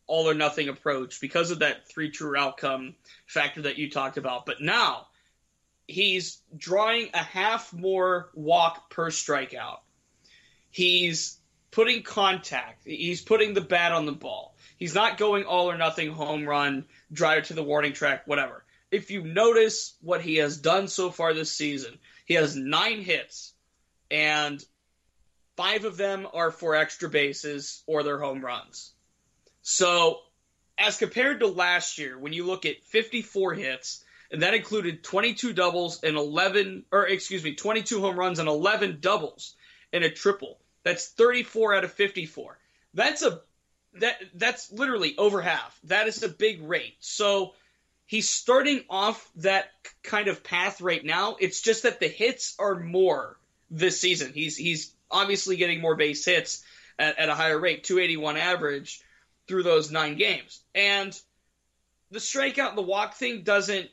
all 0.07 0.29
or 0.29 0.35
nothing 0.35 0.69
approach, 0.69 1.21
because 1.21 1.51
of 1.51 1.61
that 1.61 1.89
three 1.89 2.11
true 2.11 2.37
outcome 2.37 2.95
factor 3.27 3.63
that 3.63 3.79
you 3.79 3.91
talked 3.91 4.17
about. 4.17 4.47
But 4.47 4.61
now 4.61 5.07
he's 5.87 6.41
drawing 6.57 7.11
a 7.15 7.23
half 7.23 7.73
more 7.73 8.31
walk 8.35 8.91
per 8.91 9.11
strikeout. 9.11 9.79
He's 10.71 11.39
putting 11.71 12.03
contact. 12.03 12.85
He's 12.85 13.23
putting 13.23 13.55
the 13.55 13.61
bat 13.61 13.93
on 13.93 14.07
the 14.07 14.13
ball. 14.13 14.57
He's 14.77 14.95
not 14.95 15.19
going 15.19 15.45
all 15.45 15.71
or 15.71 15.79
nothing 15.79 16.13
home 16.13 16.45
run, 16.47 16.85
drive 17.13 17.45
to 17.45 17.55
the 17.55 17.63
warning 17.63 17.93
track, 17.93 18.27
whatever. 18.27 18.65
If 18.91 19.11
you 19.11 19.23
notice 19.23 19.95
what 20.03 20.21
he 20.21 20.37
has 20.37 20.57
done 20.59 20.89
so 20.89 21.11
far 21.11 21.35
this 21.35 21.51
season, 21.51 21.99
he 22.25 22.35
has 22.35 22.57
nine 22.57 23.03
hits, 23.03 23.53
and 24.11 24.65
five 25.57 25.85
of 25.85 25.97
them 25.97 26.27
are 26.33 26.51
for 26.51 26.75
extra 26.75 27.09
bases 27.09 27.83
or 27.87 28.03
they're 28.03 28.19
home 28.19 28.45
runs. 28.45 28.93
So, 29.63 30.21
as 30.79 30.99
compared 30.99 31.41
to 31.41 31.47
last 31.47 31.99
year, 31.99 32.19
when 32.19 32.33
you 32.33 32.45
look 32.47 32.67
at 32.67 32.83
54 32.85 33.55
hits, 33.55 34.05
and 34.31 34.43
that 34.43 34.55
included 34.55 35.05
22 35.05 35.53
doubles 35.53 36.03
and 36.03 36.17
11, 36.17 36.85
or 36.91 37.07
excuse 37.07 37.45
me, 37.45 37.55
22 37.55 38.01
home 38.01 38.19
runs 38.19 38.39
and 38.39 38.49
11 38.49 38.99
doubles 39.01 39.55
and 39.93 40.03
a 40.03 40.11
triple. 40.11 40.59
That's 40.83 41.09
34 41.09 41.77
out 41.77 41.85
of 41.85 41.93
54. 41.93 42.59
That's 42.95 43.23
a 43.23 43.41
that 44.01 44.17
that's 44.35 44.73
literally 44.73 45.17
over 45.17 45.41
half. 45.41 45.79
That 45.85 46.09
is 46.09 46.23
a 46.23 46.29
big 46.29 46.63
rate. 46.63 46.97
So 47.01 47.55
he's 48.07 48.29
starting 48.29 48.85
off 48.91 49.29
that 49.37 49.67
kind 50.03 50.29
of 50.29 50.45
path 50.45 50.81
right 50.81 51.05
now. 51.05 51.37
It's 51.41 51.61
just 51.61 51.85
that 51.85 52.01
the 52.01 52.09
hits 52.09 52.55
are 52.59 52.79
more 52.79 53.37
this 53.71 54.01
season. 54.01 54.33
He's 54.33 54.57
he's 54.57 54.95
obviously 55.11 55.57
getting 55.57 55.81
more 55.81 55.97
base 55.97 56.25
hits 56.25 56.65
at, 56.99 57.19
at 57.19 57.29
a 57.29 57.35
higher 57.35 57.59
rate, 57.59 57.85
281 57.85 58.37
average 58.37 59.01
through 59.47 59.63
those 59.63 59.91
nine 59.91 60.17
games. 60.17 60.63
And 60.75 61.19
the 62.11 62.19
strikeout 62.19 62.71
and 62.71 62.79
the 62.79 62.83
walk 62.83 63.15
thing 63.15 63.43
doesn't 63.43 63.89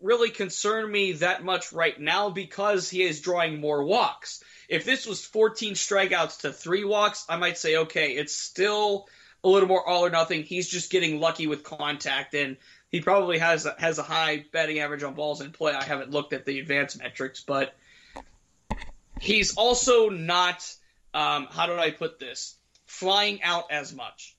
really 0.00 0.30
concern 0.30 0.90
me 0.90 1.12
that 1.12 1.44
much 1.44 1.72
right 1.72 1.98
now 1.98 2.28
because 2.28 2.90
he 2.90 3.02
is 3.02 3.20
drawing 3.20 3.60
more 3.60 3.84
walks. 3.84 4.42
If 4.68 4.84
this 4.84 5.06
was 5.06 5.24
14 5.24 5.74
strikeouts 5.74 6.40
to 6.40 6.52
three 6.52 6.84
walks, 6.84 7.24
I 7.28 7.36
might 7.36 7.58
say, 7.58 7.76
okay, 7.76 8.12
it's 8.12 8.34
still 8.34 9.06
a 9.44 9.48
little 9.48 9.68
more 9.68 9.86
all 9.86 10.04
or 10.04 10.10
nothing. 10.10 10.42
He's 10.42 10.68
just 10.68 10.90
getting 10.90 11.20
lucky 11.20 11.46
with 11.46 11.64
contact, 11.64 12.34
and 12.34 12.56
he 12.92 13.00
probably 13.00 13.38
has 13.38 13.64
a, 13.64 13.74
has 13.78 13.98
a 13.98 14.02
high 14.02 14.44
batting 14.52 14.78
average 14.78 15.02
on 15.02 15.14
balls 15.14 15.40
in 15.40 15.50
play. 15.50 15.72
I 15.72 15.82
haven't 15.82 16.10
looked 16.10 16.34
at 16.34 16.44
the 16.44 16.60
advanced 16.60 16.98
metrics, 16.98 17.42
but 17.42 17.74
he's 19.18 19.56
also 19.56 20.10
not. 20.10 20.72
Um, 21.14 21.48
how 21.50 21.66
do 21.66 21.74
I 21.74 21.90
put 21.90 22.18
this? 22.18 22.54
Flying 22.86 23.42
out 23.42 23.64
as 23.70 23.94
much. 23.94 24.36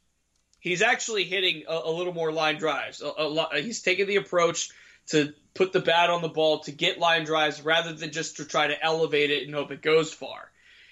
He's 0.60 0.82
actually 0.82 1.26
hitting 1.26 1.63
a, 1.68 1.74
a 1.74 1.92
little 1.92 2.13
more 2.13 2.32
line 2.32 2.58
drives. 2.58 3.02
A, 3.02 3.12
a 3.18 3.28
lot, 3.28 3.56
he's 3.58 3.82
taking 3.82 4.08
the 4.08 4.16
approach 4.18 4.70
to 5.08 5.34
put 5.56 5.74
the 5.74 5.80
bat 5.80 6.10
on 6.10 6.22
the 6.22 6.30
ball 6.30 6.60
to 6.60 6.72
get 6.72 7.00
line 7.00 7.26
drives 7.26 7.62
rather 7.62 7.94
than 7.94 8.12
just 8.12 8.38
to 8.38 8.46
try 8.46 8.68
to 8.68 8.84
elevate 8.84 9.32
it 9.32 9.46
and 9.46 9.54
hope 9.54 9.72
it 9.72 9.82
goes 9.82 10.13
far. 10.13 10.50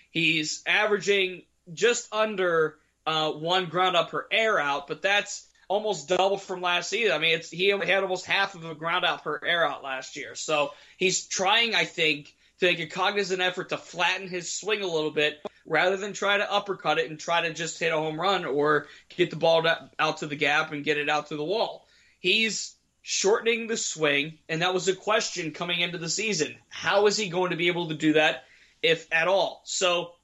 He's 0.09 0.63
averaging 0.65 1.43
just 1.73 2.13
under 2.13 2.77
uh, 3.05 3.31
one 3.31 3.67
ground 3.67 3.95
up 3.95 4.11
per 4.11 4.27
air 4.31 4.59
out, 4.59 4.87
but 4.87 5.01
that's 5.01 5.47
almost 5.71 6.09
double 6.09 6.37
from 6.37 6.59
last 6.61 6.89
season. 6.89 7.13
I 7.13 7.17
mean, 7.17 7.35
it's 7.35 7.49
he 7.49 7.71
only 7.71 7.87
had 7.87 8.03
almost 8.03 8.25
half 8.25 8.55
of 8.55 8.65
a 8.65 8.75
ground 8.75 9.05
out 9.05 9.23
per 9.23 9.39
air 9.45 9.65
out 9.65 9.83
last 9.83 10.17
year. 10.17 10.35
So 10.35 10.71
he's 10.97 11.25
trying, 11.25 11.73
I 11.75 11.85
think, 11.85 12.35
to 12.59 12.65
make 12.65 12.81
a 12.81 12.87
cognizant 12.87 13.41
effort 13.41 13.69
to 13.69 13.77
flatten 13.77 14.27
his 14.27 14.51
swing 14.51 14.81
a 14.81 14.87
little 14.87 15.11
bit 15.11 15.41
rather 15.65 15.95
than 15.95 16.11
try 16.11 16.37
to 16.37 16.51
uppercut 16.51 16.99
it 16.99 17.09
and 17.09 17.17
try 17.17 17.43
to 17.43 17.53
just 17.53 17.79
hit 17.79 17.93
a 17.93 17.97
home 17.97 18.19
run 18.19 18.43
or 18.43 18.87
get 19.15 19.29
the 19.29 19.37
ball 19.37 19.65
out 19.97 20.17
to 20.17 20.27
the 20.27 20.35
gap 20.35 20.73
and 20.73 20.83
get 20.83 20.97
it 20.97 21.07
out 21.07 21.27
to 21.27 21.37
the 21.37 21.43
wall. 21.43 21.87
He's 22.19 22.75
shortening 23.01 23.67
the 23.67 23.77
swing, 23.77 24.39
and 24.49 24.61
that 24.61 24.73
was 24.73 24.89
a 24.89 24.95
question 24.95 25.51
coming 25.51 25.79
into 25.79 25.97
the 25.99 26.09
season. 26.09 26.53
How 26.67 27.07
is 27.07 27.15
he 27.15 27.29
going 27.29 27.51
to 27.51 27.57
be 27.57 27.67
able 27.67 27.87
to 27.87 27.95
do 27.95 28.13
that, 28.13 28.43
if 28.83 29.07
at 29.13 29.29
all? 29.29 29.61
So, 29.63 30.15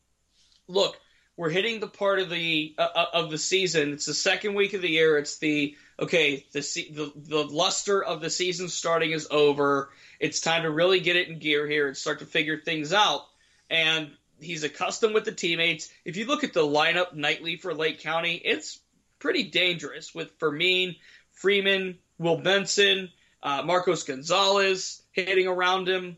look, 0.67 0.99
we're 1.37 1.51
hitting 1.51 1.79
the 1.79 1.87
part 1.87 2.19
of 2.19 2.29
the 2.29 2.75
uh, 2.77 3.05
of 3.13 3.29
the 3.29 3.37
season. 3.37 3.93
It's 3.93 4.07
the 4.07 4.13
second 4.13 4.55
week 4.55 4.73
of 4.73 4.81
the 4.81 4.89
year. 4.89 5.17
It's 5.17 5.37
the 5.37 5.77
okay. 5.99 6.45
The 6.51 6.61
the 6.91 7.11
the 7.15 7.43
luster 7.43 8.03
of 8.03 8.21
the 8.21 8.31
season 8.31 8.67
starting 8.67 9.11
is 9.11 9.27
over. 9.29 9.91
It's 10.19 10.41
time 10.41 10.63
to 10.63 10.71
really 10.71 10.99
get 10.99 11.15
it 11.15 11.29
in 11.29 11.37
gear 11.37 11.67
here 11.67 11.87
and 11.87 11.95
start 11.95 12.19
to 12.19 12.25
figure 12.25 12.59
things 12.59 12.91
out. 12.91 13.21
And 13.69 14.09
he's 14.39 14.63
accustomed 14.63 15.13
with 15.13 15.25
the 15.25 15.31
teammates. 15.31 15.91
If 16.03 16.17
you 16.17 16.25
look 16.25 16.43
at 16.43 16.53
the 16.53 16.65
lineup 16.65 17.13
nightly 17.13 17.55
for 17.55 17.73
Lake 17.73 18.01
County, 18.01 18.33
it's 18.33 18.79
pretty 19.19 19.43
dangerous 19.43 20.15
with 20.15 20.31
Fermin, 20.39 20.95
Freeman, 21.33 21.99
Will 22.17 22.37
Benson, 22.37 23.11
uh, 23.43 23.61
Marcos 23.63 24.03
Gonzalez 24.03 25.03
hitting 25.11 25.47
around 25.47 25.87
him. 25.87 26.17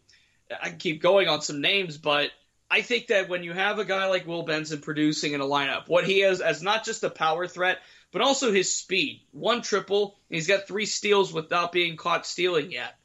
I 0.49 0.69
can 0.69 0.77
keep 0.77 1.01
going 1.01 1.27
on 1.27 1.41
some 1.41 1.61
names, 1.61 1.97
but 1.97 2.31
I 2.71 2.81
think 2.81 3.07
that 3.07 3.29
when 3.29 3.43
you 3.43 3.53
have 3.53 3.79
a 3.79 3.85
guy 3.85 4.07
like 4.07 4.27
Will 4.27 4.43
Benson 4.43 4.81
producing 4.81 5.33
in 5.33 5.41
a 5.41 5.45
lineup, 5.45 5.87
what 5.87 6.05
he 6.05 6.19
has 6.19 6.39
as 6.39 6.61
not 6.61 6.85
just 6.85 7.03
a 7.03 7.09
power 7.09 7.47
threat, 7.47 7.79
but 8.11 8.21
also 8.21 8.51
his 8.51 8.73
speed. 8.73 9.21
One 9.31 9.61
triple, 9.61 10.19
he's 10.29 10.47
got 10.47 10.67
three 10.67 10.85
steals 10.85 11.33
without 11.33 11.71
being 11.71 11.97
caught 11.97 12.27
stealing 12.27 12.71
yet. 12.71 12.95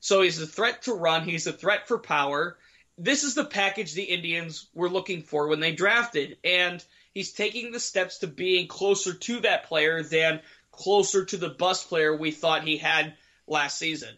So 0.00 0.20
he's 0.20 0.40
a 0.40 0.46
threat 0.46 0.82
to 0.82 0.92
run, 0.92 1.24
he's 1.24 1.46
a 1.46 1.52
threat 1.52 1.88
for 1.88 1.98
power. 1.98 2.58
This 2.98 3.24
is 3.24 3.34
the 3.34 3.44
package 3.44 3.94
the 3.94 4.02
Indians 4.02 4.68
were 4.74 4.90
looking 4.90 5.22
for 5.22 5.48
when 5.48 5.60
they 5.60 5.72
drafted, 5.72 6.36
and 6.44 6.84
he's 7.14 7.32
taking 7.32 7.72
the 7.72 7.80
steps 7.80 8.18
to 8.18 8.26
being 8.26 8.68
closer 8.68 9.14
to 9.14 9.40
that 9.40 9.64
player 9.64 10.02
than 10.02 10.40
closer 10.70 11.24
to 11.24 11.36
the 11.36 11.48
bus 11.48 11.84
player 11.84 12.14
we 12.14 12.30
thought 12.30 12.64
he 12.64 12.76
had 12.76 13.14
last 13.46 13.78
season. 13.78 14.14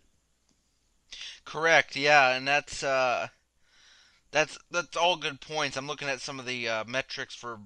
Correct. 1.45 1.95
Yeah, 1.95 2.37
and 2.37 2.47
that's 2.47 2.83
uh, 2.83 3.29
that's 4.33 4.59
that's 4.71 4.97
all 4.97 5.17
good 5.17 5.41
points. 5.41 5.77
I'm 5.77 5.87
looking 5.87 6.09
at 6.09 6.21
some 6.21 6.39
of 6.39 6.47
the 6.47 6.69
uh, 6.69 6.85
metrics 6.87 7.35
for 7.35 7.59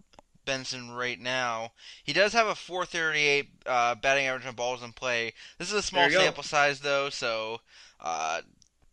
Benson 0.44 0.90
right 0.90 1.20
now. 1.20 1.72
He 2.02 2.12
does 2.12 2.32
have 2.32 2.46
a 2.46 2.54
438 2.54 3.48
uh, 3.66 3.94
batting 3.96 4.26
average 4.26 4.46
on 4.46 4.54
balls 4.54 4.82
in 4.82 4.92
play. 4.92 5.32
This 5.58 5.68
is 5.68 5.74
a 5.74 5.82
small 5.82 6.06
you 6.06 6.12
go. 6.12 6.20
sample 6.20 6.42
size 6.42 6.80
though, 6.80 7.10
so 7.10 7.60
uh, 8.00 8.42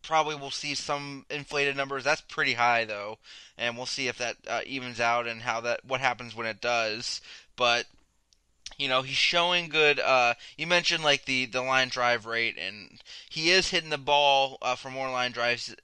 probably 0.02 0.34
we'll 0.34 0.50
see 0.50 0.74
some 0.74 1.26
inflated 1.30 1.76
numbers. 1.76 2.04
That's 2.04 2.20
pretty 2.22 2.54
high 2.54 2.84
though, 2.84 3.18
and 3.56 3.76
we'll 3.76 3.86
see 3.86 4.08
if 4.08 4.18
that 4.18 4.36
uh, 4.48 4.60
evens 4.66 5.00
out 5.00 5.26
and 5.26 5.42
how 5.42 5.60
that 5.62 5.84
what 5.84 6.00
happens 6.00 6.34
when 6.34 6.46
it 6.46 6.60
does. 6.60 7.20
But 7.56 7.86
you 8.76 8.88
know 8.88 9.02
he's 9.02 9.16
showing 9.16 9.68
good. 9.68 10.00
Uh, 10.00 10.34
you 10.56 10.66
mentioned 10.66 11.04
like 11.04 11.24
the 11.24 11.46
the 11.46 11.62
line 11.62 11.88
drive 11.88 12.26
rate, 12.26 12.56
and 12.58 13.00
he 13.28 13.50
is 13.50 13.68
hitting 13.68 13.90
the 13.90 13.98
ball 13.98 14.58
uh, 14.62 14.76
for 14.76 14.90
more 14.90 15.10
line 15.10 15.32
drives. 15.32 15.74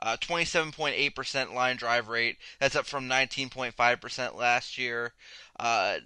Uh, 0.00 0.16
27.8% 0.16 1.54
line 1.54 1.76
drive 1.76 2.08
rate. 2.08 2.36
That's 2.60 2.76
up 2.76 2.86
from 2.86 3.08
19.5% 3.08 4.36
last 4.36 4.78
year. 4.78 5.12
Uh, 5.58 5.98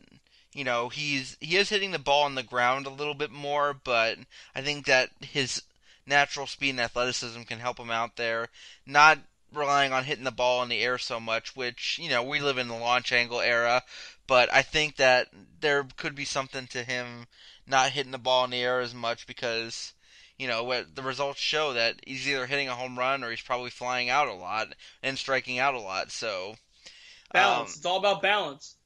you 0.54 0.64
know 0.64 0.88
he's 0.88 1.36
he 1.40 1.56
is 1.56 1.70
hitting 1.70 1.92
the 1.92 1.98
ball 1.98 2.24
on 2.24 2.34
the 2.34 2.42
ground 2.42 2.86
a 2.86 2.90
little 2.90 3.14
bit 3.14 3.30
more, 3.30 3.72
but 3.72 4.18
I 4.54 4.60
think 4.60 4.86
that 4.86 5.10
his 5.20 5.62
natural 6.06 6.46
speed 6.46 6.70
and 6.70 6.80
athleticism 6.80 7.42
can 7.42 7.58
help 7.58 7.78
him 7.78 7.90
out 7.90 8.16
there. 8.16 8.48
Not 8.86 9.18
relying 9.52 9.92
on 9.92 10.04
hitting 10.04 10.24
the 10.24 10.30
ball 10.30 10.62
in 10.62 10.68
the 10.68 10.80
air 10.80 10.98
so 10.98 11.20
much, 11.20 11.56
which 11.56 11.98
you 12.00 12.08
know 12.08 12.22
we 12.22 12.40
live 12.40 12.58
in 12.58 12.68
the 12.68 12.74
launch 12.74 13.12
angle 13.12 13.40
era, 13.40 13.82
but 14.26 14.52
I 14.52 14.62
think 14.62 14.96
that 14.96 15.28
there 15.60 15.86
could 15.96 16.14
be 16.14 16.24
something 16.24 16.66
to 16.68 16.84
him 16.84 17.26
not 17.66 17.92
hitting 17.92 18.12
the 18.12 18.18
ball 18.18 18.44
in 18.44 18.50
the 18.50 18.62
air 18.62 18.80
as 18.80 18.94
much 18.94 19.26
because 19.26 19.92
you 20.42 20.48
know 20.48 20.64
what 20.64 20.96
the 20.96 21.02
results 21.02 21.38
show 21.38 21.72
that 21.72 22.00
he's 22.04 22.28
either 22.28 22.46
hitting 22.46 22.68
a 22.68 22.74
home 22.74 22.98
run 22.98 23.22
or 23.22 23.30
he's 23.30 23.40
probably 23.40 23.70
flying 23.70 24.10
out 24.10 24.26
a 24.26 24.34
lot 24.34 24.74
and 25.00 25.16
striking 25.16 25.60
out 25.60 25.74
a 25.74 25.80
lot. 25.80 26.10
So 26.10 26.56
Balance. 27.32 27.70
Um, 27.70 27.74
it's 27.76 27.86
all 27.86 27.98
about 27.98 28.22
balance. 28.22 28.76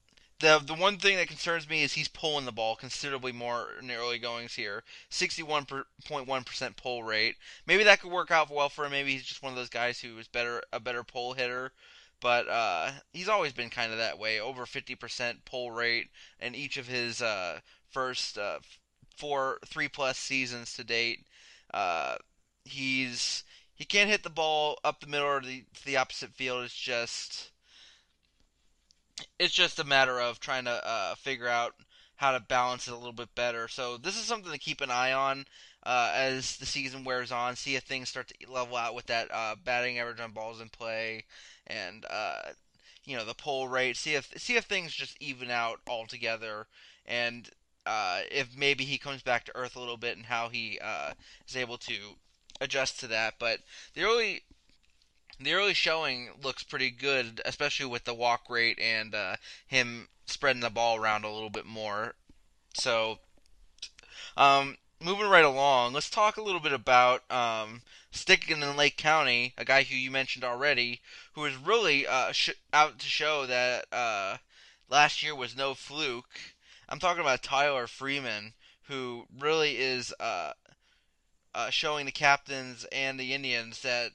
the 0.40 0.58
the 0.58 0.74
one 0.74 0.98
thing 0.98 1.16
that 1.16 1.28
concerns 1.28 1.68
me 1.68 1.82
is 1.82 1.94
he's 1.94 2.08
pulling 2.08 2.44
the 2.44 2.52
ball 2.52 2.76
considerably 2.76 3.32
more 3.32 3.68
in 3.80 3.86
the 3.86 3.94
early 3.94 4.18
goings 4.18 4.54
here. 4.54 4.84
61.1% 5.10 6.76
pull 6.76 7.02
rate. 7.02 7.36
Maybe 7.66 7.84
that 7.84 8.00
could 8.00 8.12
work 8.12 8.30
out 8.30 8.50
well 8.50 8.68
for 8.68 8.84
him. 8.84 8.92
Maybe 8.92 9.12
he's 9.12 9.24
just 9.24 9.42
one 9.42 9.52
of 9.52 9.56
those 9.56 9.70
guys 9.70 10.00
who 10.00 10.18
is 10.18 10.28
better 10.28 10.62
a 10.74 10.78
better 10.78 11.02
pull 11.04 11.32
hitter. 11.32 11.72
But 12.20 12.48
uh, 12.48 12.90
he's 13.14 13.28
always 13.28 13.54
been 13.54 13.70
kind 13.70 13.92
of 13.92 13.98
that 13.98 14.18
way. 14.18 14.40
Over 14.40 14.66
50% 14.66 15.44
pull 15.46 15.70
rate 15.70 16.08
in 16.38 16.54
each 16.54 16.76
of 16.76 16.86
his 16.86 17.22
uh, 17.22 17.60
first 17.88 18.36
uh, 18.38 18.58
four 19.16 19.58
three 19.66 19.88
plus 19.88 20.18
seasons 20.18 20.74
to 20.74 20.84
date. 20.84 21.24
Uh, 21.76 22.16
he's 22.64 23.44
he 23.74 23.84
can't 23.84 24.08
hit 24.08 24.22
the 24.22 24.30
ball 24.30 24.78
up 24.82 25.00
the 25.00 25.06
middle 25.06 25.28
or 25.28 25.42
the 25.42 25.64
to 25.74 25.84
the 25.84 25.98
opposite 25.98 26.30
field. 26.32 26.64
It's 26.64 26.74
just 26.74 27.50
it's 29.38 29.52
just 29.52 29.78
a 29.78 29.84
matter 29.84 30.18
of 30.18 30.40
trying 30.40 30.64
to 30.64 30.86
uh, 30.86 31.14
figure 31.16 31.48
out 31.48 31.74
how 32.16 32.32
to 32.32 32.40
balance 32.40 32.88
it 32.88 32.92
a 32.92 32.96
little 32.96 33.12
bit 33.12 33.34
better. 33.34 33.68
So 33.68 33.98
this 33.98 34.16
is 34.16 34.24
something 34.24 34.50
to 34.52 34.58
keep 34.58 34.80
an 34.80 34.90
eye 34.90 35.12
on 35.12 35.44
uh, 35.82 36.12
as 36.14 36.56
the 36.56 36.64
season 36.64 37.04
wears 37.04 37.30
on. 37.30 37.56
See 37.56 37.76
if 37.76 37.82
things 37.82 38.08
start 38.08 38.28
to 38.28 38.50
level 38.50 38.78
out 38.78 38.94
with 38.94 39.06
that 39.06 39.28
uh, 39.30 39.56
batting 39.62 39.98
average 39.98 40.20
on 40.20 40.32
balls 40.32 40.62
in 40.62 40.70
play, 40.70 41.24
and 41.66 42.06
uh, 42.08 42.52
you 43.04 43.18
know 43.18 43.26
the 43.26 43.34
pull 43.34 43.68
rate. 43.68 43.98
See 43.98 44.14
if 44.14 44.32
see 44.38 44.56
if 44.56 44.64
things 44.64 44.94
just 44.94 45.20
even 45.20 45.50
out 45.50 45.80
altogether, 45.86 46.68
and 47.04 47.50
uh, 47.86 48.20
if 48.30 48.56
maybe 48.56 48.84
he 48.84 48.98
comes 48.98 49.22
back 49.22 49.44
to 49.44 49.56
earth 49.56 49.76
a 49.76 49.80
little 49.80 49.96
bit 49.96 50.16
and 50.16 50.26
how 50.26 50.48
he 50.48 50.78
uh, 50.82 51.12
is 51.48 51.56
able 51.56 51.78
to 51.78 51.94
adjust 52.60 53.00
to 53.00 53.06
that. 53.08 53.34
But 53.38 53.60
the 53.94 54.02
early 54.02 54.42
the 55.38 55.52
early 55.52 55.74
showing 55.74 56.30
looks 56.42 56.62
pretty 56.62 56.90
good, 56.90 57.40
especially 57.44 57.86
with 57.86 58.04
the 58.04 58.14
walk 58.14 58.48
rate 58.48 58.78
and 58.78 59.14
uh, 59.14 59.36
him 59.66 60.08
spreading 60.26 60.62
the 60.62 60.70
ball 60.70 60.96
around 60.96 61.24
a 61.24 61.32
little 61.32 61.50
bit 61.50 61.66
more. 61.66 62.14
So, 62.74 63.18
um, 64.36 64.76
moving 65.00 65.28
right 65.28 65.44
along, 65.44 65.92
let's 65.92 66.10
talk 66.10 66.36
a 66.36 66.42
little 66.42 66.60
bit 66.60 66.72
about 66.72 67.30
um, 67.30 67.82
sticking 68.10 68.62
in 68.62 68.76
Lake 68.76 68.96
County, 68.96 69.52
a 69.58 69.64
guy 69.64 69.82
who 69.82 69.94
you 69.94 70.10
mentioned 70.10 70.44
already, 70.44 71.00
who 71.34 71.44
is 71.44 71.56
really 71.56 72.06
uh, 72.06 72.32
sh- 72.32 72.50
out 72.72 72.98
to 72.98 73.06
show 73.06 73.46
that 73.46 73.86
uh, 73.92 74.38
last 74.88 75.22
year 75.22 75.34
was 75.34 75.56
no 75.56 75.74
fluke. 75.74 76.55
I'm 76.88 76.98
talking 76.98 77.20
about 77.20 77.42
Tyler 77.42 77.86
Freeman, 77.86 78.54
who 78.84 79.26
really 79.38 79.76
is 79.78 80.14
uh, 80.20 80.52
uh, 81.54 81.70
showing 81.70 82.06
the 82.06 82.12
captains 82.12 82.86
and 82.92 83.18
the 83.18 83.34
Indians 83.34 83.82
that 83.82 84.12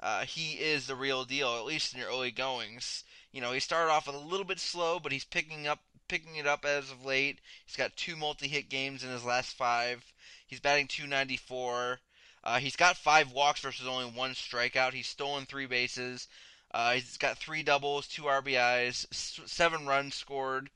uh, 0.00 0.24
he 0.24 0.54
is 0.54 0.86
the 0.86 0.96
real 0.96 1.24
deal, 1.24 1.56
at 1.56 1.64
least 1.64 1.94
in 1.94 2.00
the 2.00 2.06
early 2.06 2.30
goings. 2.30 3.04
You 3.32 3.40
know, 3.40 3.52
he 3.52 3.60
started 3.60 3.92
off 3.92 4.08
a 4.08 4.12
little 4.12 4.44
bit 4.44 4.58
slow, 4.58 4.98
but 4.98 5.12
he's 5.12 5.24
picking 5.24 5.66
up 5.66 5.80
picking 6.08 6.36
it 6.36 6.46
up 6.46 6.64
as 6.64 6.90
of 6.90 7.04
late. 7.04 7.40
He's 7.64 7.76
got 7.76 7.96
two 7.96 8.14
multi-hit 8.14 8.68
games 8.68 9.02
in 9.02 9.10
his 9.10 9.24
last 9.24 9.56
five. 9.56 10.04
He's 10.46 10.60
batting 10.60 10.86
294. 10.86 12.00
Uh, 12.42 12.58
he's 12.58 12.76
got 12.76 12.96
five 12.96 13.32
walks 13.32 13.60
versus 13.60 13.86
only 13.86 14.04
one 14.04 14.32
strikeout. 14.32 14.92
He's 14.92 15.06
stolen 15.06 15.46
three 15.46 15.66
bases. 15.66 16.28
Uh, 16.72 16.92
he's 16.92 17.16
got 17.16 17.38
three 17.38 17.62
doubles, 17.62 18.06
two 18.06 18.22
RBIs, 18.22 19.06
seven 19.48 19.86
runs 19.86 20.14
scored. 20.14 20.68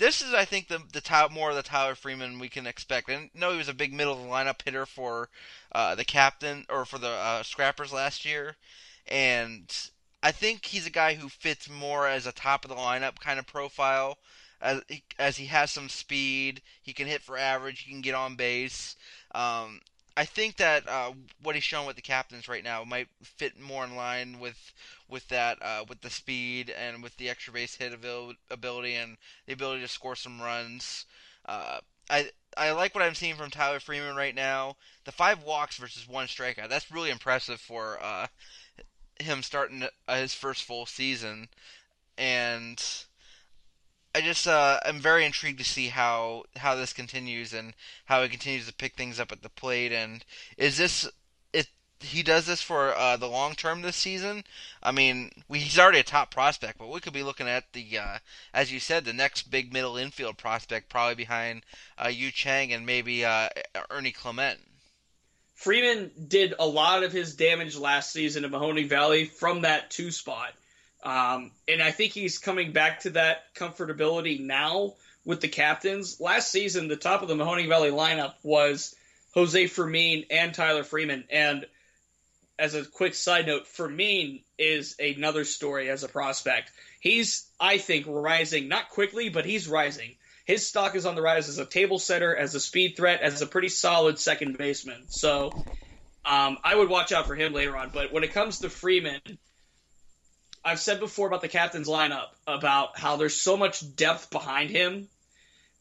This 0.00 0.22
is, 0.22 0.32
I 0.32 0.46
think, 0.46 0.68
the 0.68 0.82
the 0.94 1.02
Ty- 1.02 1.28
more 1.28 1.50
of 1.50 1.56
the 1.56 1.62
Tyler 1.62 1.94
Freeman 1.94 2.38
we 2.38 2.48
can 2.48 2.66
expect. 2.66 3.10
I 3.10 3.30
know 3.34 3.52
he 3.52 3.58
was 3.58 3.68
a 3.68 3.74
big 3.74 3.92
middle 3.92 4.14
of 4.14 4.20
the 4.20 4.28
lineup 4.28 4.62
hitter 4.62 4.86
for 4.86 5.28
uh, 5.72 5.94
the 5.94 6.06
captain 6.06 6.64
or 6.70 6.86
for 6.86 6.96
the 6.96 7.10
uh, 7.10 7.42
Scrappers 7.42 7.92
last 7.92 8.24
year, 8.24 8.56
and 9.06 9.70
I 10.22 10.32
think 10.32 10.64
he's 10.64 10.86
a 10.86 10.90
guy 10.90 11.14
who 11.14 11.28
fits 11.28 11.68
more 11.68 12.08
as 12.08 12.26
a 12.26 12.32
top 12.32 12.64
of 12.64 12.70
the 12.70 12.76
lineup 12.76 13.20
kind 13.20 13.38
of 13.38 13.46
profile. 13.46 14.16
As 14.62 14.80
he, 14.88 15.02
as 15.18 15.36
he 15.36 15.46
has 15.46 15.70
some 15.70 15.90
speed, 15.90 16.62
he 16.82 16.94
can 16.94 17.06
hit 17.06 17.20
for 17.20 17.36
average, 17.36 17.80
he 17.80 17.90
can 17.92 18.00
get 18.00 18.14
on 18.14 18.36
base. 18.36 18.96
Um, 19.34 19.82
I 20.20 20.26
think 20.26 20.56
that 20.56 20.86
uh, 20.86 21.14
what 21.42 21.54
he's 21.54 21.64
shown 21.64 21.86
with 21.86 21.96
the 21.96 22.02
captains 22.02 22.46
right 22.46 22.62
now 22.62 22.84
might 22.84 23.08
fit 23.22 23.58
more 23.58 23.84
in 23.84 23.96
line 23.96 24.38
with 24.38 24.74
with 25.08 25.26
that 25.28 25.56
uh, 25.62 25.86
with 25.88 26.02
the 26.02 26.10
speed 26.10 26.68
and 26.68 27.02
with 27.02 27.16
the 27.16 27.30
extra 27.30 27.54
base 27.54 27.76
hit 27.76 27.94
abil- 27.94 28.34
ability 28.50 28.96
and 28.96 29.16
the 29.46 29.54
ability 29.54 29.80
to 29.80 29.88
score 29.88 30.14
some 30.14 30.42
runs. 30.42 31.06
Uh, 31.46 31.80
I 32.10 32.32
I 32.54 32.72
like 32.72 32.94
what 32.94 33.02
I'm 33.02 33.14
seeing 33.14 33.34
from 33.34 33.50
Tyler 33.50 33.80
Freeman 33.80 34.14
right 34.14 34.34
now. 34.34 34.76
The 35.06 35.12
five 35.12 35.42
walks 35.42 35.78
versus 35.78 36.06
one 36.06 36.26
strikeout. 36.26 36.68
That's 36.68 36.92
really 36.92 37.08
impressive 37.08 37.58
for 37.58 37.98
uh, 38.02 38.26
him 39.20 39.42
starting 39.42 39.88
uh, 40.06 40.16
his 40.16 40.34
first 40.34 40.64
full 40.64 40.84
season, 40.84 41.48
and 42.18 42.84
I 44.14 44.20
just 44.20 44.46
uh, 44.48 44.80
I'm 44.84 44.98
very 44.98 45.24
intrigued 45.24 45.58
to 45.58 45.64
see 45.64 45.88
how 45.88 46.44
how 46.56 46.74
this 46.74 46.92
continues 46.92 47.52
and 47.52 47.74
how 48.06 48.22
he 48.22 48.28
continues 48.28 48.66
to 48.66 48.74
pick 48.74 48.96
things 48.96 49.20
up 49.20 49.30
at 49.30 49.42
the 49.42 49.48
plate. 49.48 49.92
And 49.92 50.24
is 50.56 50.76
this 50.76 51.08
it? 51.52 51.68
He 52.00 52.22
does 52.22 52.46
this 52.46 52.60
for 52.60 52.96
uh, 52.96 53.16
the 53.16 53.28
long 53.28 53.54
term 53.54 53.82
this 53.82 53.96
season. 53.96 54.42
I 54.82 54.90
mean, 54.90 55.30
we, 55.48 55.60
he's 55.60 55.78
already 55.78 56.00
a 56.00 56.04
top 56.04 56.32
prospect, 56.32 56.78
but 56.78 56.90
we 56.90 57.00
could 57.00 57.12
be 57.12 57.22
looking 57.22 57.46
at 57.46 57.72
the, 57.72 57.98
uh, 57.98 58.18
as 58.52 58.72
you 58.72 58.80
said, 58.80 59.04
the 59.04 59.12
next 59.12 59.50
big 59.50 59.72
middle 59.72 59.96
infield 59.96 60.38
prospect, 60.38 60.88
probably 60.88 61.14
behind 61.14 61.62
uh, 62.02 62.08
Yu 62.08 62.32
Chang 62.32 62.72
and 62.72 62.84
maybe 62.86 63.24
uh, 63.24 63.48
Ernie 63.90 64.12
Clement. 64.12 64.58
Freeman 65.54 66.10
did 66.26 66.54
a 66.58 66.66
lot 66.66 67.02
of 67.02 67.12
his 67.12 67.36
damage 67.36 67.76
last 67.76 68.14
season 68.14 68.46
in 68.46 68.50
Mahoning 68.50 68.88
Valley 68.88 69.26
from 69.26 69.60
that 69.60 69.90
two 69.90 70.10
spot. 70.10 70.54
Um, 71.02 71.52
and 71.66 71.82
I 71.82 71.90
think 71.90 72.12
he's 72.12 72.38
coming 72.38 72.72
back 72.72 73.00
to 73.00 73.10
that 73.10 73.54
comfortability 73.54 74.40
now 74.40 74.94
with 75.24 75.40
the 75.40 75.48
captains. 75.48 76.20
Last 76.20 76.50
season, 76.50 76.88
the 76.88 76.96
top 76.96 77.22
of 77.22 77.28
the 77.28 77.34
Mahoning 77.34 77.68
Valley 77.68 77.90
lineup 77.90 78.34
was 78.42 78.94
Jose 79.34 79.66
Fermin 79.66 80.24
and 80.30 80.52
Tyler 80.54 80.84
Freeman. 80.84 81.24
And 81.30 81.66
as 82.58 82.74
a 82.74 82.84
quick 82.84 83.14
side 83.14 83.46
note, 83.46 83.66
Fermin 83.66 84.40
is 84.58 84.96
another 84.98 85.44
story 85.44 85.88
as 85.88 86.04
a 86.04 86.08
prospect. 86.08 86.70
He's, 87.00 87.46
I 87.58 87.78
think, 87.78 88.06
rising, 88.08 88.68
not 88.68 88.90
quickly, 88.90 89.30
but 89.30 89.46
he's 89.46 89.68
rising. 89.68 90.16
His 90.44 90.66
stock 90.66 90.94
is 90.96 91.06
on 91.06 91.14
the 91.14 91.22
rise 91.22 91.48
as 91.48 91.58
a 91.58 91.64
table 91.64 91.98
setter, 91.98 92.34
as 92.34 92.54
a 92.54 92.60
speed 92.60 92.96
threat, 92.96 93.22
as 93.22 93.40
a 93.40 93.46
pretty 93.46 93.68
solid 93.68 94.18
second 94.18 94.58
baseman. 94.58 95.04
So 95.08 95.52
um, 96.24 96.58
I 96.64 96.74
would 96.74 96.88
watch 96.88 97.12
out 97.12 97.26
for 97.26 97.34
him 97.34 97.52
later 97.52 97.76
on. 97.76 97.90
But 97.94 98.12
when 98.12 98.24
it 98.24 98.32
comes 98.32 98.58
to 98.58 98.68
Freeman, 98.68 99.20
I've 100.64 100.80
said 100.80 101.00
before 101.00 101.26
about 101.26 101.40
the 101.40 101.48
captain's 101.48 101.88
lineup 101.88 102.28
about 102.46 102.98
how 102.98 103.16
there's 103.16 103.40
so 103.40 103.56
much 103.56 103.96
depth 103.96 104.30
behind 104.30 104.70
him 104.70 105.08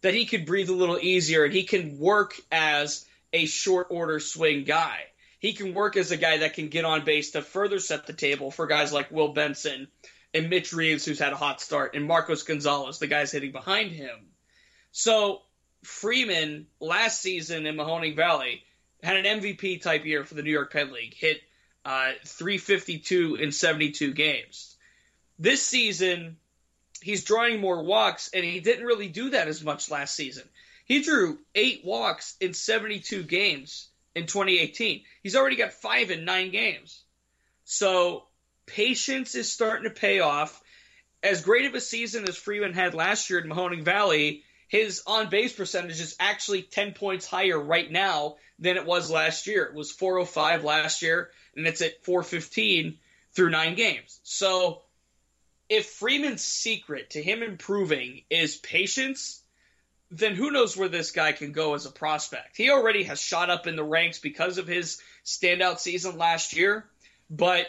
that 0.01 0.13
he 0.13 0.25
could 0.25 0.45
breathe 0.45 0.69
a 0.69 0.73
little 0.73 0.99
easier 0.99 1.43
and 1.43 1.53
he 1.53 1.63
can 1.63 1.99
work 1.99 2.39
as 2.51 3.05
a 3.33 3.45
short 3.45 3.87
order 3.89 4.19
swing 4.19 4.63
guy. 4.63 4.99
He 5.39 5.53
can 5.53 5.73
work 5.73 5.97
as 5.97 6.11
a 6.11 6.17
guy 6.17 6.37
that 6.37 6.53
can 6.53 6.69
get 6.69 6.85
on 6.85 7.05
base 7.05 7.31
to 7.31 7.41
further 7.41 7.79
set 7.79 8.07
the 8.07 8.13
table 8.13 8.51
for 8.51 8.67
guys 8.67 8.91
like 8.93 9.11
Will 9.11 9.33
Benson 9.33 9.87
and 10.33 10.49
Mitch 10.49 10.73
Reeves, 10.73 11.05
who's 11.05 11.19
had 11.19 11.33
a 11.33 11.37
hot 11.37 11.61
start, 11.61 11.95
and 11.95 12.05
Marcos 12.05 12.43
Gonzalez, 12.43 12.99
the 12.99 13.07
guys 13.07 13.31
hitting 13.31 13.51
behind 13.51 13.91
him. 13.91 14.27
So 14.91 15.41
Freeman 15.83 16.67
last 16.79 17.21
season 17.21 17.65
in 17.65 17.75
Mahoning 17.75 18.15
Valley 18.15 18.63
had 19.01 19.17
an 19.17 19.41
MVP 19.41 19.81
type 19.81 20.05
year 20.05 20.23
for 20.23 20.35
the 20.35 20.43
New 20.43 20.51
York 20.51 20.71
Penn 20.71 20.91
League, 20.91 21.13
hit 21.13 21.41
uh, 21.85 22.11
352 22.25 23.35
in 23.35 23.51
72 23.51 24.13
games. 24.13 24.75
This 25.37 25.61
season, 25.61 26.37
he's 27.01 27.23
drawing 27.23 27.61
more 27.61 27.83
walks, 27.83 28.29
and 28.33 28.43
he 28.43 28.59
didn't 28.59 28.85
really 28.85 29.07
do 29.07 29.29
that 29.31 29.47
as 29.47 29.63
much 29.63 29.89
last 29.89 30.15
season. 30.15 30.43
He 30.85 31.01
drew 31.01 31.37
eight 31.55 31.85
walks 31.85 32.35
in 32.39 32.53
72 32.53 33.23
games 33.23 33.89
in 34.15 34.25
2018. 34.25 35.03
He's 35.21 35.35
already 35.35 35.55
got 35.55 35.73
five 35.73 36.11
in 36.11 36.25
nine 36.25 36.51
games. 36.51 37.03
So 37.63 38.23
patience 38.65 39.35
is 39.35 39.51
starting 39.51 39.83
to 39.83 39.99
pay 39.99 40.19
off. 40.19 40.59
As 41.21 41.43
great 41.43 41.65
of 41.65 41.75
a 41.75 41.81
season 41.81 42.27
as 42.27 42.37
Freeman 42.37 42.73
had 42.73 42.93
last 42.93 43.29
year 43.29 43.39
at 43.39 43.45
Mahoning 43.45 43.83
Valley, 43.83 44.43
his 44.67 45.03
on 45.05 45.29
base 45.29 45.53
percentage 45.53 45.99
is 45.99 46.15
actually 46.19 46.61
10 46.61 46.93
points 46.93 47.25
higher 47.25 47.59
right 47.59 47.91
now 47.91 48.37
than 48.59 48.77
it 48.77 48.85
was 48.85 49.09
last 49.11 49.47
year. 49.47 49.65
It 49.65 49.73
was 49.73 49.91
405 49.91 50.63
last 50.63 51.01
year, 51.01 51.31
and 51.55 51.67
it's 51.67 51.81
at 51.81 52.03
415 52.03 52.97
through 53.33 53.49
nine 53.49 53.75
games. 53.75 54.19
So 54.23 54.81
if 55.69 55.85
Freeman's 55.85 56.43
secret 56.43 57.11
to 57.11 57.21
him 57.21 57.43
improving 57.43 58.23
is 58.29 58.57
patience, 58.57 59.41
then 60.11 60.35
who 60.35 60.51
knows 60.51 60.75
where 60.75 60.89
this 60.89 61.11
guy 61.11 61.31
can 61.31 61.51
go 61.51 61.75
as 61.75 61.85
a 61.85 61.91
prospect. 61.91 62.57
He 62.57 62.71
already 62.71 63.03
has 63.03 63.21
shot 63.21 63.49
up 63.49 63.67
in 63.67 63.75
the 63.75 63.83
ranks 63.83 64.19
because 64.19 64.57
of 64.57 64.67
his 64.67 64.99
standout 65.23 65.79
season 65.79 66.17
last 66.17 66.55
year, 66.55 66.85
but 67.29 67.67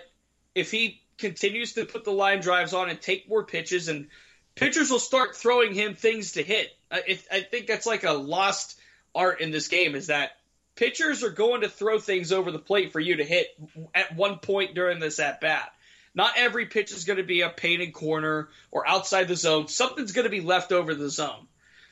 if 0.55 0.71
he 0.71 1.03
continues 1.19 1.75
to 1.75 1.85
put 1.85 2.05
the 2.05 2.11
line 2.11 2.41
drives 2.41 2.73
on 2.73 2.89
and 2.89 3.01
take 3.01 3.29
more 3.29 3.45
pitches 3.45 3.89
and 3.89 4.09
pitchers 4.55 4.91
will 4.91 4.99
start 4.99 5.37
throwing 5.37 5.75
him 5.75 5.95
things 5.95 6.33
to 6.33 6.43
hit. 6.43 6.71
I, 6.91 7.19
I 7.31 7.41
think 7.43 7.67
that's 7.67 7.87
like 7.87 8.05
a 8.05 8.13
lost 8.13 8.79
art 9.15 9.41
in 9.41 9.51
this 9.51 9.69
game 9.69 9.95
is 9.95 10.09
that 10.09 10.33
pitchers 10.81 11.23
are 11.23 11.31
going 11.31 11.61
to 11.61 11.69
throw 11.69 11.99
things 11.99 12.33
over 12.33 12.51
the 12.51 12.59
plate 12.59 12.91
for 12.91 13.01
you 13.01 13.17
to 13.17 13.25
hit 13.25 13.49
at 13.95 14.17
one 14.17 14.39
point 14.39 14.75
during 14.75 14.99
this 14.99 15.19
at 15.19 15.39
bat. 15.39 15.71
Not 16.15 16.39
every 16.39 16.65
pitch 16.65 16.91
is 16.91 17.05
going 17.05 17.19
to 17.19 17.23
be 17.23 17.43
a 17.43 17.51
painted 17.51 17.93
corner 17.93 18.49
or 18.71 18.89
outside 18.89 19.29
the 19.29 19.37
zone. 19.37 19.69
Something's 19.69 20.13
going 20.13 20.25
to 20.25 20.31
be 20.31 20.41
left 20.41 20.73
over 20.73 20.95
the 20.95 21.11
zone. 21.11 21.47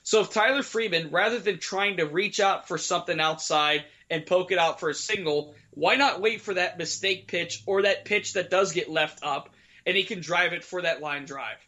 So 0.05 0.23
if 0.23 0.31
Tyler 0.31 0.63
Freeman, 0.63 1.11
rather 1.11 1.39
than 1.39 1.59
trying 1.59 1.99
to 1.99 2.07
reach 2.07 2.41
out 2.41 2.67
for 2.67 2.79
something 2.79 3.21
outside 3.21 3.85
and 4.09 4.25
poke 4.25 4.53
it 4.53 4.59
out 4.59 4.81
for 4.81 4.89
a 4.89 4.95
single, 4.95 5.55
why 5.73 5.97
not 5.97 6.23
wait 6.23 6.41
for 6.41 6.55
that 6.55 6.79
mistake 6.79 7.29
pitch 7.29 7.63
or 7.67 7.83
that 7.83 8.07
pitch 8.07 8.33
that 8.33 8.49
does 8.49 8.73
get 8.73 8.89
left 8.89 9.19
up 9.23 9.51
and 9.85 9.99
he 9.99 10.05
can 10.05 10.23
drive 10.23 10.55
it 10.55 10.65
for 10.65 10.81
that 10.81 11.03
line 11.03 11.27
drive? 11.27 11.59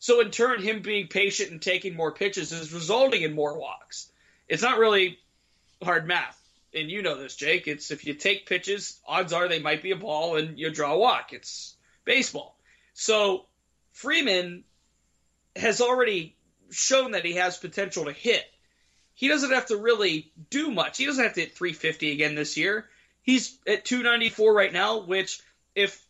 So 0.00 0.20
in 0.20 0.30
turn, 0.30 0.62
him 0.62 0.82
being 0.82 1.08
patient 1.08 1.50
and 1.50 1.62
taking 1.62 1.96
more 1.96 2.12
pitches 2.12 2.52
is 2.52 2.74
resulting 2.74 3.22
in 3.22 3.34
more 3.34 3.58
walks. 3.58 4.10
It's 4.48 4.62
not 4.62 4.78
really 4.78 5.18
hard 5.82 6.06
math. 6.06 6.37
And 6.74 6.90
you 6.90 7.02
know 7.02 7.16
this, 7.16 7.36
Jake. 7.36 7.66
It's 7.66 7.90
if 7.90 8.04
you 8.04 8.14
take 8.14 8.46
pitches, 8.46 9.00
odds 9.06 9.32
are 9.32 9.48
they 9.48 9.60
might 9.60 9.82
be 9.82 9.92
a 9.92 9.96
ball 9.96 10.36
and 10.36 10.58
you 10.58 10.70
draw 10.70 10.92
a 10.92 10.98
walk. 10.98 11.32
It's 11.32 11.76
baseball. 12.04 12.58
So 12.94 13.46
Freeman 13.92 14.64
has 15.56 15.80
already 15.80 16.36
shown 16.70 17.12
that 17.12 17.24
he 17.24 17.34
has 17.34 17.56
potential 17.56 18.04
to 18.04 18.12
hit. 18.12 18.44
He 19.14 19.28
doesn't 19.28 19.52
have 19.52 19.66
to 19.66 19.76
really 19.76 20.30
do 20.50 20.70
much. 20.70 20.98
He 20.98 21.06
doesn't 21.06 21.24
have 21.24 21.34
to 21.34 21.40
hit 21.40 21.56
350 21.56 22.12
again 22.12 22.34
this 22.34 22.56
year. 22.56 22.88
He's 23.22 23.58
at 23.66 23.84
294 23.84 24.54
right 24.54 24.72
now, 24.72 25.00
which 25.00 25.40
if 25.74 26.00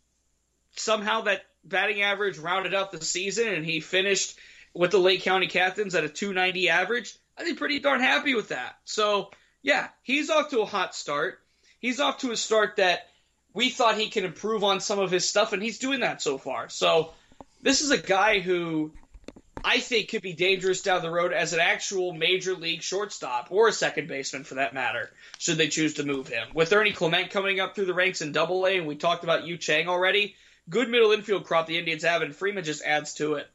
somehow 0.76 1.22
that 1.22 1.42
batting 1.64 2.02
average 2.02 2.38
rounded 2.38 2.74
out 2.74 2.92
the 2.92 3.04
season 3.04 3.48
and 3.48 3.64
he 3.64 3.80
finished 3.80 4.38
with 4.74 4.90
the 4.90 4.98
Lake 4.98 5.22
County 5.22 5.46
Captains 5.46 5.94
at 5.94 6.04
a 6.04 6.08
290 6.08 6.68
average, 6.68 7.14
I'd 7.36 7.44
be 7.44 7.54
pretty 7.54 7.80
darn 7.80 8.00
happy 8.00 8.34
with 8.34 8.48
that. 8.48 8.76
So, 8.84 9.30
yeah, 9.62 9.88
he's 10.02 10.30
off 10.30 10.50
to 10.50 10.60
a 10.60 10.66
hot 10.66 10.94
start. 10.94 11.38
He's 11.80 12.00
off 12.00 12.18
to 12.18 12.32
a 12.32 12.36
start 12.36 12.76
that 12.76 13.06
we 13.54 13.70
thought 13.70 13.98
he 13.98 14.08
can 14.08 14.24
improve 14.24 14.64
on 14.64 14.80
some 14.80 14.98
of 14.98 15.10
his 15.10 15.28
stuff, 15.28 15.52
and 15.52 15.62
he's 15.62 15.78
doing 15.78 16.00
that 16.00 16.22
so 16.22 16.38
far. 16.38 16.68
So, 16.68 17.12
this 17.62 17.80
is 17.80 17.90
a 17.90 17.98
guy 17.98 18.40
who 18.40 18.92
I 19.64 19.80
think 19.80 20.10
could 20.10 20.22
be 20.22 20.32
dangerous 20.32 20.82
down 20.82 21.02
the 21.02 21.10
road 21.10 21.32
as 21.32 21.52
an 21.52 21.60
actual 21.60 22.12
major 22.12 22.54
league 22.54 22.82
shortstop 22.82 23.48
or 23.50 23.68
a 23.68 23.72
second 23.72 24.06
baseman 24.08 24.44
for 24.44 24.56
that 24.56 24.74
matter, 24.74 25.10
should 25.38 25.58
they 25.58 25.68
choose 25.68 25.94
to 25.94 26.04
move 26.04 26.28
him. 26.28 26.48
With 26.54 26.72
Ernie 26.72 26.92
Clement 26.92 27.30
coming 27.30 27.58
up 27.58 27.74
through 27.74 27.86
the 27.86 27.94
ranks 27.94 28.22
in 28.22 28.32
Double 28.32 28.66
A, 28.66 28.78
and 28.78 28.86
we 28.86 28.96
talked 28.96 29.24
about 29.24 29.44
Yu 29.44 29.56
Chang 29.56 29.88
already, 29.88 30.36
good 30.68 30.88
middle 30.88 31.12
infield 31.12 31.44
crop 31.44 31.66
the 31.66 31.78
Indians 31.78 32.04
have, 32.04 32.22
and 32.22 32.34
Freeman 32.34 32.64
just 32.64 32.82
adds 32.82 33.14
to 33.14 33.34
it. 33.34 33.48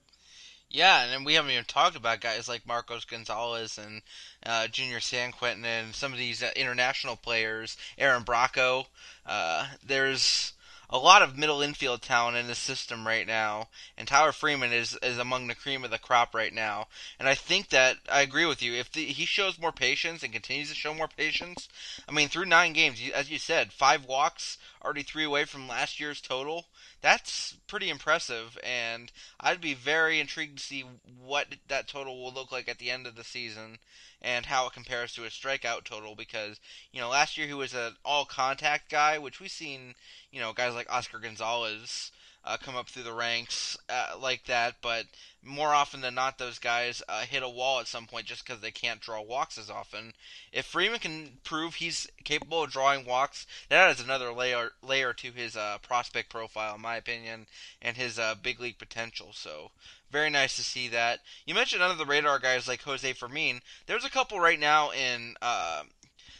Yeah, 0.73 1.03
and 1.03 1.23
we 1.23 1.35
haven't 1.35 1.51
even 1.51 1.65
talked 1.65 1.95
about 1.95 2.19
guys 2.19 2.49
like 2.49 2.65
Marcos 2.65 3.05
Gonzalez 3.05 3.77
and 3.77 4.01
uh, 4.43 4.67
Junior 4.67 4.99
Sanquintin 4.99 5.63
and 5.63 5.93
some 5.93 6.11
of 6.11 6.17
these 6.17 6.41
uh, 6.41 6.49
international 6.55 7.15
players, 7.15 7.77
Aaron 7.95 8.23
Bracho. 8.23 8.87
Uh, 9.23 9.67
there's 9.85 10.53
a 10.89 10.97
lot 10.97 11.21
of 11.21 11.37
middle 11.37 11.61
infield 11.61 12.01
talent 12.01 12.37
in 12.37 12.47
the 12.47 12.55
system 12.55 13.07
right 13.07 13.25
now, 13.25 13.67
and 13.97 14.07
Tyler 14.07 14.31
Freeman 14.31 14.71
is, 14.71 14.97
is 15.01 15.17
among 15.17 15.47
the 15.47 15.55
cream 15.55 15.83
of 15.83 15.91
the 15.91 15.97
crop 15.97 16.35
right 16.35 16.53
now. 16.53 16.87
And 17.19 17.27
I 17.27 17.35
think 17.35 17.69
that 17.69 17.97
I 18.11 18.21
agree 18.21 18.45
with 18.45 18.61
you. 18.61 18.73
If 18.73 18.91
the, 18.91 19.05
he 19.05 19.25
shows 19.25 19.59
more 19.59 19.71
patience 19.71 20.23
and 20.23 20.31
continues 20.31 20.69
to 20.69 20.75
show 20.75 20.93
more 20.93 21.07
patience, 21.07 21.67
I 22.07 22.11
mean, 22.11 22.29
through 22.29 22.45
nine 22.45 22.73
games, 22.73 22.99
as 23.13 23.31
you 23.31 23.39
said, 23.39 23.73
five 23.73 24.05
walks, 24.05 24.57
already 24.83 25.03
three 25.03 25.23
away 25.23 25.45
from 25.45 25.67
last 25.67 25.99
year's 25.99 26.21
total. 26.21 26.65
That's 27.01 27.55
pretty 27.67 27.89
impressive, 27.89 28.57
and 28.63 29.11
I'd 29.39 29.59
be 29.61 29.73
very 29.73 30.19
intrigued 30.19 30.57
to 30.59 30.63
see 30.63 30.85
what 31.21 31.47
that 31.67 31.87
total 31.87 32.21
will 32.21 32.33
look 32.33 32.51
like 32.51 32.69
at 32.69 32.77
the 32.79 32.91
end 32.91 33.07
of 33.07 33.15
the 33.15 33.23
season 33.23 33.79
and 34.23 34.45
how 34.45 34.67
it 34.67 34.73
compares 34.73 35.13
to 35.13 35.23
his 35.23 35.33
strikeout 35.33 35.83
total 35.83 36.15
because 36.15 36.59
you 36.91 37.01
know 37.01 37.09
last 37.09 37.37
year 37.37 37.47
he 37.47 37.53
was 37.53 37.73
an 37.73 37.95
all 38.05 38.25
contact 38.25 38.89
guy 38.89 39.17
which 39.17 39.39
we've 39.39 39.51
seen 39.51 39.95
you 40.31 40.39
know 40.39 40.53
guys 40.53 40.73
like 40.73 40.91
Oscar 40.91 41.19
Gonzalez 41.19 42.11
uh, 42.45 42.57
come 42.57 42.75
up 42.75 42.89
through 42.89 43.03
the 43.03 43.13
ranks 43.13 43.77
uh, 43.89 44.15
like 44.19 44.45
that 44.45 44.75
but 44.81 45.05
more 45.45 45.73
often 45.73 46.01
than 46.01 46.15
not 46.15 46.37
those 46.37 46.57
guys 46.57 47.03
uh, 47.09 47.21
hit 47.21 47.43
a 47.43 47.49
wall 47.49 47.79
at 47.79 47.87
some 47.87 48.05
point 48.05 48.25
just 48.25 48.45
because 48.45 48.61
they 48.61 48.71
can't 48.71 49.01
draw 49.01 49.21
walks 49.21 49.57
as 49.57 49.69
often. 49.69 50.13
If 50.51 50.65
Freeman 50.65 50.99
can 50.99 51.37
prove 51.43 51.75
he's 51.75 52.07
capable 52.23 52.63
of 52.63 52.71
drawing 52.71 53.05
walks 53.05 53.45
that 53.69 53.89
adds 53.89 54.01
another 54.01 54.31
layer 54.31 54.71
layer 54.81 55.13
to 55.13 55.31
his 55.31 55.57
uh, 55.57 55.79
prospect 55.79 56.29
profile 56.29 56.75
in 56.75 56.81
my 56.81 56.95
opinion 56.95 57.47
and 57.81 57.97
his 57.97 58.17
uh, 58.17 58.35
big 58.41 58.59
league 58.59 58.77
potential. 58.77 59.31
So 59.33 59.71
very 60.13 60.29
nice 60.29 60.55
to 60.55 60.63
see 60.63 60.87
that. 60.89 61.19
You 61.45 61.55
mentioned 61.55 61.81
under 61.81 61.97
the 61.97 62.05
radar 62.05 62.37
guys 62.37 62.67
like 62.67 62.83
Jose 62.83 63.11
Fermin. 63.13 63.61
There's 63.87 64.05
a 64.05 64.11
couple 64.11 64.39
right 64.39 64.59
now 64.59 64.91
in 64.91 65.35
uh, 65.41 65.83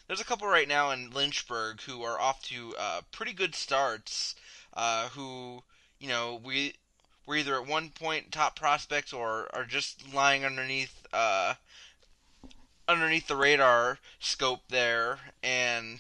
there's 0.08 0.22
a 0.22 0.26
couple 0.26 0.48
right 0.48 0.68
now 0.68 0.92
in 0.92 1.10
Lynchburg 1.10 1.82
who 1.82 2.04
are 2.04 2.22
off 2.22 2.44
to 2.44 2.76
uh, 2.80 3.02
pretty 3.12 3.34
good 3.34 3.56
starts. 3.56 4.36
Uh, 4.76 5.10
who 5.10 5.64
you 6.00 6.08
know 6.08 6.40
we 6.44 6.76
were 7.26 7.36
either 7.36 7.56
at 7.56 7.68
one 7.68 7.90
point 7.90 8.32
top 8.32 8.56
prospects 8.56 9.12
or 9.12 9.50
are 9.54 9.66
just 9.66 10.14
lying 10.14 10.46
underneath 10.46 11.06
uh, 11.12 11.56
underneath 12.88 13.28
the 13.28 13.36
radar 13.36 13.98
scope 14.20 14.62
there. 14.70 15.18
And 15.42 16.00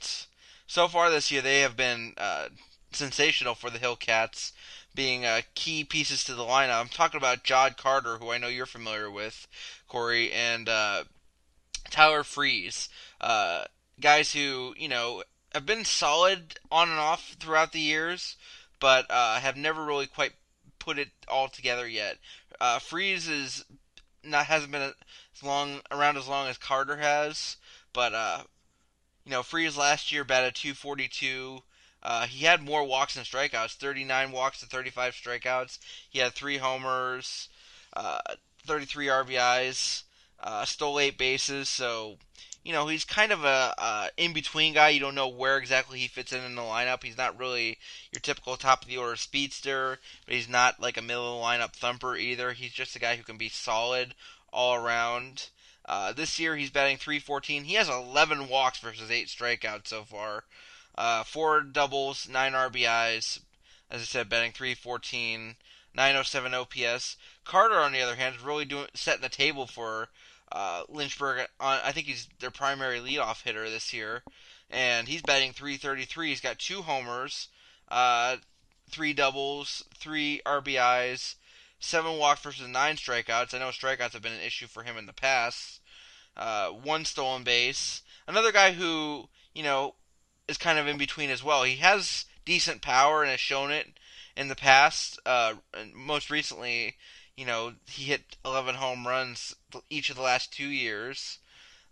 so 0.68 0.88
far 0.88 1.10
this 1.10 1.32
year, 1.32 1.42
they 1.42 1.62
have 1.62 1.76
been 1.76 2.14
uh, 2.18 2.50
sensational 2.92 3.56
for 3.56 3.72
the 3.72 3.80
Hillcats 3.80 4.52
being 4.96 5.26
uh, 5.26 5.42
key 5.56 5.84
pieces 5.84 6.24
to 6.24 6.36
the 6.36 6.44
lineup. 6.44 6.80
I'm 6.80 6.88
talking 6.88 7.18
about 7.18 7.44
Jodd 7.44 7.78
Carter, 7.78 8.18
who 8.18 8.32
I 8.32 8.38
know 8.38 8.48
you're 8.48 8.66
familiar 8.66 9.10
with, 9.10 9.48
Corey, 9.88 10.32
and 10.32 10.70
uh, 10.70 11.04
Tyler 11.90 12.24
Friis. 12.24 12.90
Uh, 13.20 13.64
guys 14.00 14.34
who, 14.34 14.74
you 14.78 14.88
know, 14.88 15.24
have 15.54 15.66
been 15.66 15.86
solid 15.86 16.60
on 16.72 16.90
and 16.90 17.00
off 17.00 17.36
throughout 17.40 17.72
the 17.72 17.80
years, 17.80 18.36
but 18.80 19.06
uh, 19.10 19.40
have 19.40 19.58
never 19.58 19.84
really 19.84 20.08
quite 20.08 20.34
put 20.80 21.00
it 21.00 21.10
all 21.28 21.48
together 21.48 21.88
yet. 21.88 22.18
Uh, 22.60 22.80
Friis 22.80 23.30
is 23.30 23.66
not 24.24 24.46
hasn't 24.46 24.72
been 24.72 24.94
as 25.36 25.44
long 25.44 25.82
around 25.92 26.18
as 26.18 26.28
long 26.28 26.48
as 26.48 26.58
Carter 26.58 26.98
has, 26.98 27.58
but 27.94 28.14
uh, 28.14 28.44
you 29.26 29.32
know, 29.32 29.42
Friis 29.42 29.78
last 29.78 30.12
year 30.12 30.24
batted 30.24 30.56
242. 30.56 31.60
Uh, 32.04 32.28
he 32.28 32.44
had 32.44 32.62
more 32.62 32.84
walks 32.84 33.14
than 33.14 33.24
strikeouts 33.24 33.76
39 33.76 34.32
walks 34.32 34.60
to 34.60 34.66
35 34.66 35.14
strikeouts. 35.14 35.80
He 36.10 36.20
had 36.20 36.34
three 36.34 36.58
homers, 36.58 37.48
uh, 37.94 38.20
33 38.66 39.08
RBIs, 39.08 40.04
uh, 40.42 40.66
stole 40.66 41.00
eight 41.00 41.18
bases. 41.18 41.70
So, 41.70 42.18
you 42.62 42.74
know, 42.74 42.88
he's 42.88 43.06
kind 43.06 43.32
of 43.32 43.46
a, 43.46 43.74
a 43.78 44.10
in 44.18 44.34
between 44.34 44.74
guy. 44.74 44.90
You 44.90 45.00
don't 45.00 45.16
know 45.16 45.30
where 45.30 45.58
exactly 45.58 46.00
he 46.00 46.10
fits 46.10 46.34
in 46.34 46.44
in 46.44 46.56
the 46.56 46.62
lineup. 46.62 47.04
He's 47.04 47.18
not 47.18 47.40
really 47.40 47.78
your 48.12 48.20
typical 48.20 48.58
top 48.58 48.82
of 48.82 48.90
the 48.90 48.98
order 48.98 49.16
speedster, 49.16 50.00
but 50.26 50.36
he's 50.36 50.50
not 50.50 50.82
like 50.82 50.98
a 50.98 51.02
middle 51.02 51.36
of 51.36 51.40
the 51.40 51.46
lineup 51.46 51.74
thumper 51.74 52.18
either. 52.18 52.52
He's 52.52 52.74
just 52.74 52.98
a 52.98 53.00
guy 53.00 53.16
who 53.16 53.24
can 53.24 53.38
be 53.38 53.50
solid 53.50 54.14
all 54.52 54.76
around. 54.76 55.50
Uh, 55.86 56.12
this 56.12 56.38
year 56.38 56.58
he's 56.58 56.70
batting 56.70 56.98
314. 56.98 57.64
He 57.64 57.76
has 57.76 57.88
11 57.88 58.50
walks 58.50 58.80
versus 58.80 59.10
8 59.10 59.28
strikeouts 59.28 59.88
so 59.88 60.04
far. 60.04 60.44
Uh, 60.96 61.24
four 61.24 61.62
doubles, 61.62 62.28
nine 62.30 62.54
RBIs. 62.54 63.40
As 63.90 64.02
I 64.02 64.06
said, 64.06 64.30
batting 64.30 64.52
314, 64.52 65.56
907 65.94 66.54
OPS. 66.54 67.18
Carter, 67.44 67.80
on 67.80 67.92
the 67.92 68.02
other 68.02 68.16
hand, 68.16 68.36
is 68.36 68.44
really 68.44 68.66
doing 68.66 68.88
setting 68.94 69.22
the 69.22 69.30
table 69.30 69.68
for 69.68 70.10
uh, 70.52 70.84
Lynchburg. 70.90 71.48
On, 71.60 71.80
I 71.84 71.92
think 71.92 72.08
he's 72.08 72.28
their 72.40 72.52
primary 72.52 73.00
leadoff 73.00 73.44
hitter 73.44 73.70
this 73.70 73.94
year, 73.94 74.24
and 74.70 75.08
he's 75.08 75.22
batting 75.22 75.52
333. 75.52 76.30
He's 76.30 76.42
got 76.42 76.60
two 76.60 76.82
homers, 76.82 77.50
uh, 77.90 78.38
three 78.90 79.14
doubles, 79.14 79.84
three 79.96 80.42
RBIs, 80.46 81.36
seven 81.80 82.18
walks 82.18 82.42
versus 82.42 82.68
nine 82.68 82.96
strikeouts. 82.96 83.54
I 83.54 83.60
know 83.60 83.70
strikeouts 83.70 84.14
have 84.14 84.22
been 84.22 84.34
an 84.34 84.42
issue 84.42 84.68
for 84.68 84.84
him 84.84 84.98
in 84.98 85.06
the 85.06 85.14
past. 85.14 85.82
Uh, 86.36 86.70
one 86.70 87.06
stolen 87.06 87.44
base. 87.44 88.02
Another 88.28 88.52
guy 88.52 88.72
who 88.72 89.30
you 89.54 89.64
know 89.64 89.96
is 90.48 90.58
kind 90.58 90.78
of 90.78 90.88
in 90.88 90.98
between 90.98 91.30
as 91.30 91.44
well. 91.44 91.64
He 91.64 91.78
has 91.78 92.26
decent 92.46 92.82
power 92.82 93.22
and 93.22 93.32
has 93.32 93.40
shown 93.40 93.72
it 93.72 94.00
in 94.36 94.48
the 94.48 94.56
past. 94.56 95.20
Uh, 95.26 95.56
most 95.94 96.30
recently, 96.30 96.96
you 97.36 97.46
know, 97.46 97.74
he 97.88 98.04
hit 98.04 98.38
11 98.46 98.76
home 98.76 99.08
runs 99.08 99.56
each 99.90 100.10
of 100.10 100.16
the 100.16 100.22
last 100.22 100.54
two 100.54 100.68
years. 100.68 101.40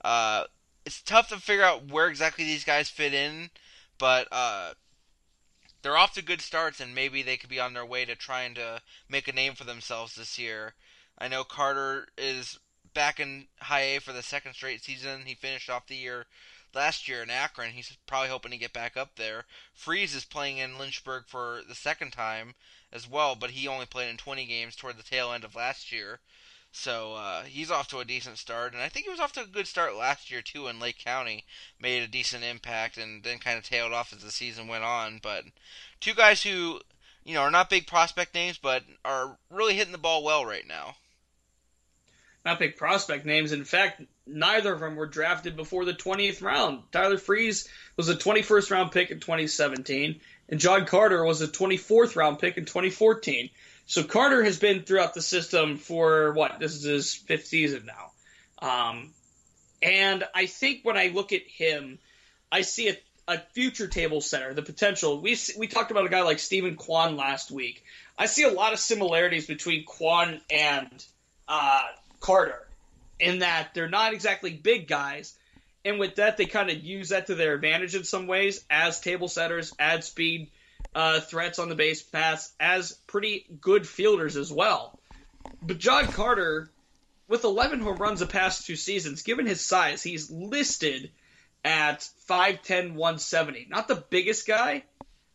Uh, 0.04 0.46
it's 0.86 1.02
tough 1.02 1.30
to 1.30 1.38
figure 1.38 1.64
out 1.64 1.90
where 1.92 2.08
exactly 2.08 2.44
these 2.44 2.64
guys 2.64 2.90
fit 2.90 3.14
in, 3.14 3.50
but 3.98 4.28
uh, 4.32 4.74
they're 5.82 5.98
off 5.98 6.14
to 6.16 6.24
good 6.24 6.42
starts, 6.42 6.80
and 6.80 6.96
maybe 6.96 7.22
they 7.22 7.38
could 7.38 7.50
be 7.50 7.60
on 7.60 7.74
their 7.74 7.86
way 7.86 8.06
to 8.06 8.16
trying 8.16 8.56
to 8.56 8.82
make 9.08 9.28
a 9.28 9.34
name 9.34 9.54
for 9.54 9.64
themselves 9.64 10.16
this 10.16 10.40
year. 10.40 10.74
I 11.18 11.28
know 11.28 11.44
Carter 11.44 12.08
is 12.18 12.60
back 12.94 13.20
in 13.20 13.48
high 13.60 13.96
A 13.96 14.00
for 14.00 14.12
the 14.12 14.24
second 14.24 14.54
straight 14.54 14.84
season. 14.84 15.24
He 15.26 15.36
finished 15.36 15.70
off 15.70 15.88
the 15.88 15.96
year 15.96 16.26
last 16.74 17.08
year 17.08 17.24
in 17.24 17.30
Akron. 17.30 17.72
He's 17.72 17.98
probably 18.08 18.30
hoping 18.30 18.52
to 18.52 18.58
get 18.58 18.74
back 18.74 18.98
up 18.98 19.16
there. 19.16 19.46
Friis 19.78 20.16
is 20.16 20.26
playing 20.26 20.58
in 20.58 20.78
Lynchburg 20.78 21.26
for 21.28 21.62
the 21.68 21.76
second 21.76 22.12
time 22.12 22.56
as 22.92 23.08
well, 23.08 23.36
but 23.36 23.52
he 23.52 23.68
only 23.68 23.86
played 23.86 24.10
in 24.10 24.18
20 24.18 24.46
games 24.46 24.76
toward 24.76 24.98
the 24.98 25.04
tail 25.04 25.32
end 25.32 25.44
of 25.44 25.56
last 25.56 25.92
year. 25.92 26.20
So 26.72 27.16
uh, 27.16 27.44
he's 27.44 27.70
off 27.70 27.90
to 27.90 28.00
a 28.00 28.06
decent 28.06 28.38
start, 28.38 28.74
and 28.74 28.82
I 28.82 28.88
think 28.88 29.06
he 29.06 29.12
was 29.12 29.20
off 29.20 29.34
to 29.34 29.42
a 29.42 29.46
good 29.46 29.68
start 29.68 29.96
last 29.96 30.32
year 30.32 30.42
too 30.42 30.68
in 30.68 30.80
Lake 30.80 30.98
County. 30.98 31.44
Made 31.80 32.02
a 32.02 32.08
decent 32.08 32.46
impact, 32.46 32.98
and 32.98 33.24
then 33.24 33.40
kind 33.40 33.58
of 33.58 33.66
tailed 33.66 33.92
off 33.92 34.14
as 34.14 34.24
the 34.24 34.32
season 34.32 34.68
went 34.68 34.86
on. 34.86 35.20
But 35.22 35.44
two 36.00 36.14
guys 36.14 36.44
who, 36.44 36.80
you 37.26 37.34
know, 37.34 37.42
are 37.42 37.52
not 37.52 37.70
big 37.70 37.88
prospect 37.88 38.34
names, 38.34 38.58
but 38.58 38.84
are 39.04 39.38
really 39.50 39.76
hitting 39.76 39.92
the 39.92 39.98
ball 39.98 40.24
well 40.24 40.46
right 40.46 40.66
now. 40.66 40.96
Not 42.46 42.60
big 42.60 42.78
prospect 42.78 43.26
names. 43.26 43.52
In 43.52 43.66
fact, 43.66 44.02
neither 44.28 44.74
of 44.74 44.80
them 44.80 44.96
were 44.96 45.08
drafted 45.08 45.56
before 45.56 45.86
the 45.86 45.94
20th 45.94 46.42
round. 46.42 46.84
Tyler 46.92 47.18
Friis 47.18 47.68
was 47.98 48.10
a 48.10 48.16
21st 48.16 48.72
round 48.72 48.92
pick 48.92 49.12
in 49.12 49.20
2017, 49.20 50.20
and 50.50 50.60
Jodd 50.60 50.88
Carter 50.88 51.24
was 51.24 51.42
a 51.42 51.48
24th 51.48 52.16
round 52.16 52.40
pick 52.40 52.58
in 52.58 52.66
2014. 52.66 53.50
So 53.86 54.04
Carter 54.04 54.44
has 54.44 54.60
been 54.60 54.84
throughout 54.84 55.14
the 55.14 55.22
system 55.22 55.78
for 55.78 56.34
what? 56.34 56.60
This 56.60 56.76
is 56.76 56.84
his 56.84 57.14
fifth 57.14 57.48
season 57.48 57.86
now. 57.86 58.12
Um, 58.68 59.14
and 59.82 60.24
I 60.36 60.46
think 60.46 60.82
when 60.84 60.98
I 60.98 61.08
look 61.08 61.34
at 61.34 61.42
him, 61.48 61.98
I 62.52 62.62
see 62.62 62.90
a, 62.90 62.98
a 63.28 63.40
future 63.54 63.88
table 63.88 64.22
center, 64.22 64.54
the 64.54 64.62
potential. 64.62 65.20
We 65.20 65.38
we 65.58 65.68
talked 65.68 65.92
about 65.92 66.06
a 66.06 66.10
guy 66.10 66.22
like 66.22 66.40
Steven 66.40 66.76
Kwan 66.76 67.18
last 67.18 67.50
week. 67.50 67.84
I 68.18 68.28
see 68.28 68.44
a 68.44 68.52
lot 68.52 68.74
of 68.74 68.80
similarities 68.80 69.48
between 69.48 69.84
Kwan 69.86 70.40
and 70.52 71.06
uh, 71.48 71.84
Carter 72.20 72.68
in 73.22 73.40
that 73.40 73.74
they're 73.74 73.88
not 73.88 74.14
exactly 74.14 74.52
big 74.52 74.88
guys, 74.88 75.34
and 75.86 76.00
with 76.00 76.16
that 76.16 76.38
they 76.38 76.46
kind 76.46 76.70
of 76.70 76.84
use 76.84 77.10
that 77.10 77.28
to 77.28 77.36
their 77.36 77.54
advantage 77.54 77.96
in 77.96 78.04
some 78.04 78.28
ways 78.28 78.64
as 78.70 79.00
table 79.00 79.28
setters, 79.28 79.74
add 79.80 80.04
speed 80.04 80.50
uh, 80.94 81.22
threats 81.22 81.60
on 81.60 81.70
the 81.70 81.76
base 81.76 82.02
paths, 82.02 82.52
as 82.60 82.94
pretty 83.08 83.46
good 83.62 83.88
fielders 83.88 84.36
as 84.36 84.52
well. 84.52 85.00
But 85.62 85.78
Jodd 85.78 86.12
Carter, 86.14 86.70
with 87.28 87.44
11 87.44 87.80
home 87.80 87.98
runs 87.98 88.20
the 88.20 88.26
past 88.26 88.66
two 88.66 88.76
seasons, 88.76 89.22
given 89.22 89.46
his 89.46 89.62
size, 89.62 90.04
he's 90.04 90.30
listed 90.30 91.12
at 91.64 92.08
5'10", 92.28 92.96
170. 92.96 93.68
Not 93.70 93.88
the 93.88 94.04
biggest 94.10 94.48
guy. 94.48 94.84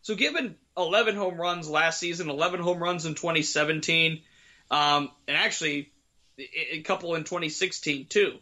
So 0.03 0.15
given 0.15 0.57
11 0.77 1.17
home 1.17 1.41
runs 1.41 1.69
last 1.69 1.99
season, 1.99 2.29
11 2.29 2.61
home 2.61 2.83
runs 2.83 3.07
in 3.07 3.15
2017, 3.15 4.23
um, 4.71 5.11
and 5.27 5.37
actually 5.37 5.91
a 6.39 6.81
couple 6.83 7.15
in 7.15 7.25
2016 7.25 8.07
too. 8.07 8.39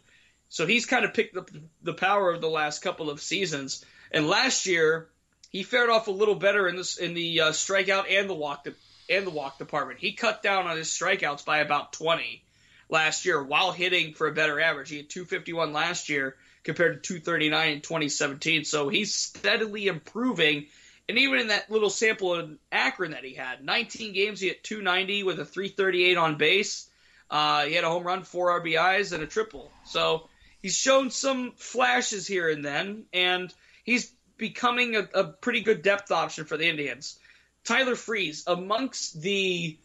So 0.49 0.65
he's 0.65 0.85
kind 0.85 1.05
of 1.05 1.13
picked 1.13 1.37
up 1.37 1.49
the 1.81 1.93
power 1.93 2.31
of 2.31 2.41
the 2.41 2.49
last 2.49 2.81
couple 2.81 3.09
of 3.09 3.21
seasons. 3.21 3.83
And 4.11 4.27
last 4.27 4.65
year, 4.65 5.07
he 5.49 5.63
fared 5.63 5.89
off 5.89 6.07
a 6.07 6.11
little 6.11 6.35
better 6.35 6.67
in 6.67 6.75
this 6.75 6.97
in 6.97 7.13
the 7.13 7.41
uh, 7.41 7.51
strikeout 7.51 8.05
and 8.09 8.29
the 8.29 8.33
walk 8.33 8.65
de- 8.65 8.73
and 9.09 9.25
the 9.25 9.31
walk 9.31 9.57
department. 9.57 9.99
He 9.99 10.13
cut 10.13 10.43
down 10.43 10.67
on 10.67 10.77
his 10.77 10.87
strikeouts 10.87 11.45
by 11.45 11.59
about 11.59 11.93
20 11.93 12.43
last 12.89 13.25
year 13.25 13.41
while 13.41 13.71
hitting 13.71 14.13
for 14.13 14.27
a 14.27 14.33
better 14.33 14.59
average. 14.59 14.89
He 14.89 14.97
had 14.97 15.09
251 15.09 15.73
last 15.73 16.09
year 16.09 16.35
compared 16.63 17.03
to 17.03 17.07
239 17.19 17.73
in 17.73 17.81
2017. 17.81 18.65
So 18.65 18.89
he's 18.89 19.13
steadily 19.13 19.87
improving. 19.87 20.67
And 21.07 21.17
even 21.19 21.39
in 21.39 21.47
that 21.47 21.69
little 21.69 21.91
sample 21.91 22.35
in 22.39 22.57
Akron 22.71 23.11
that 23.11 23.23
he 23.23 23.35
had, 23.35 23.63
19 23.63 24.13
games, 24.13 24.39
he 24.39 24.47
hit 24.47 24.63
290 24.63 25.23
with 25.23 25.39
a 25.39 25.45
338 25.45 26.17
on 26.17 26.37
base. 26.37 26.89
Uh, 27.29 27.65
he 27.65 27.73
had 27.73 27.83
a 27.83 27.89
home 27.89 28.03
run, 28.03 28.23
four 28.23 28.61
RBIs, 28.61 29.11
and 29.11 29.23
a 29.23 29.27
triple. 29.27 29.71
So 29.85 30.29
he's 30.61 30.75
shown 30.75 31.11
some 31.11 31.53
flashes 31.57 32.27
here 32.27 32.49
and 32.49 32.63
then, 32.63 33.05
and 33.13 33.53
he's 33.83 34.11
becoming 34.37 34.95
a, 34.95 35.07
a 35.13 35.23
pretty 35.23 35.61
good 35.61 35.81
depth 35.81 36.11
option 36.11 36.45
for 36.45 36.57
the 36.57 36.67
Indians. 36.67 37.17
Tyler 37.63 37.95
Friis, 37.95 38.43
amongst 38.47 39.19
the 39.21 39.77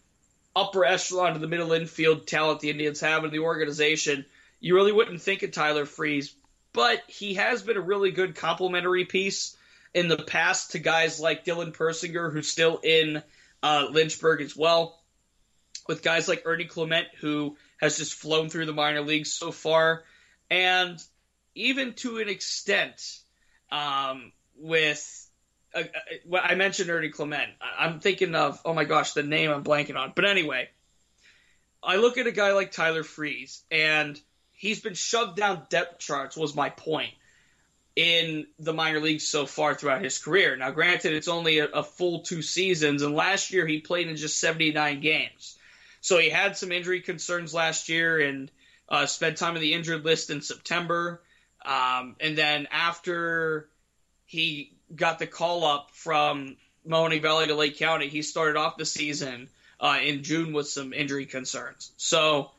upper 0.54 0.84
echelon 0.84 1.32
of 1.32 1.40
the 1.40 1.48
middle 1.48 1.72
infield 1.72 2.26
talent 2.26 2.60
the 2.60 2.70
Indians 2.70 3.00
have 3.00 3.24
in 3.24 3.30
the 3.30 3.38
organization, 3.38 4.26
you 4.60 4.74
really 4.74 4.92
wouldn't 4.92 5.22
think 5.22 5.42
of 5.42 5.52
Tyler 5.52 5.86
Friis, 5.86 6.32
but 6.72 7.02
he 7.06 7.34
has 7.34 7.62
been 7.62 7.76
a 7.76 7.80
really 7.82 8.10
good 8.10 8.34
complementary 8.34 9.06
piece 9.06 9.56
in 9.94 10.08
the 10.08 10.16
past 10.16 10.72
to 10.72 10.78
guys 10.78 11.18
like 11.18 11.44
Dylan 11.44 11.72
Persinger, 11.72 12.32
who's 12.32 12.48
still 12.48 12.78
in 12.82 13.22
uh, 13.62 13.86
Lynchburg 13.90 14.40
as 14.40 14.56
well, 14.56 14.99
with 15.88 16.02
guys 16.02 16.28
like 16.28 16.42
Ernie 16.44 16.64
Clement, 16.64 17.06
who 17.20 17.56
has 17.80 17.98
just 17.98 18.14
flown 18.14 18.48
through 18.48 18.66
the 18.66 18.72
minor 18.72 19.00
leagues 19.00 19.32
so 19.32 19.50
far, 19.52 20.04
and 20.50 20.98
even 21.54 21.94
to 21.94 22.18
an 22.18 22.28
extent, 22.28 23.18
um, 23.70 24.32
with 24.56 25.28
uh, 25.74 25.82
uh, 26.32 26.36
I 26.36 26.54
mentioned 26.54 26.90
Ernie 26.90 27.10
Clement. 27.10 27.50
I'm 27.78 28.00
thinking 28.00 28.34
of 28.34 28.60
oh 28.64 28.74
my 28.74 28.84
gosh, 28.84 29.12
the 29.12 29.22
name 29.22 29.50
I'm 29.50 29.64
blanking 29.64 29.96
on. 29.96 30.12
But 30.14 30.24
anyway, 30.24 30.68
I 31.82 31.96
look 31.96 32.18
at 32.18 32.26
a 32.26 32.32
guy 32.32 32.52
like 32.52 32.72
Tyler 32.72 33.02
Friis, 33.02 33.60
and 33.70 34.20
he's 34.52 34.80
been 34.80 34.94
shoved 34.94 35.36
down 35.36 35.66
depth 35.70 35.98
charts. 36.00 36.36
Was 36.36 36.54
my 36.54 36.70
point 36.70 37.12
in 37.96 38.46
the 38.58 38.72
minor 38.72 39.00
leagues 39.00 39.26
so 39.26 39.46
far 39.46 39.74
throughout 39.74 40.02
his 40.02 40.18
career. 40.18 40.56
Now, 40.56 40.70
granted, 40.70 41.12
it's 41.12 41.28
only 41.28 41.58
a, 41.58 41.66
a 41.66 41.82
full 41.82 42.20
two 42.20 42.42
seasons, 42.42 43.02
and 43.02 43.14
last 43.14 43.52
year 43.52 43.66
he 43.66 43.80
played 43.80 44.08
in 44.08 44.16
just 44.16 44.40
79 44.40 45.00
games. 45.00 45.58
So 46.00 46.18
he 46.18 46.30
had 46.30 46.56
some 46.56 46.72
injury 46.72 47.00
concerns 47.00 47.52
last 47.52 47.88
year 47.88 48.20
and 48.20 48.50
uh, 48.88 49.06
spent 49.06 49.36
time 49.36 49.54
on 49.54 49.60
the 49.60 49.74
injured 49.74 50.04
list 50.04 50.30
in 50.30 50.40
September. 50.40 51.22
Um, 51.64 52.16
and 52.20 52.36
then 52.36 52.68
after 52.70 53.68
he 54.26 54.72
got 54.94 55.18
the 55.18 55.26
call 55.26 55.64
up 55.64 55.90
from 55.92 56.56
Mahoning 56.86 57.22
Valley 57.22 57.46
to 57.46 57.54
Lake 57.54 57.78
County, 57.78 58.08
he 58.08 58.22
started 58.22 58.56
off 58.56 58.76
the 58.76 58.86
season 58.86 59.48
uh, 59.78 59.98
in 60.02 60.22
June 60.22 60.52
with 60.52 60.68
some 60.68 60.92
injury 60.92 61.26
concerns. 61.26 61.92
So 61.96 62.50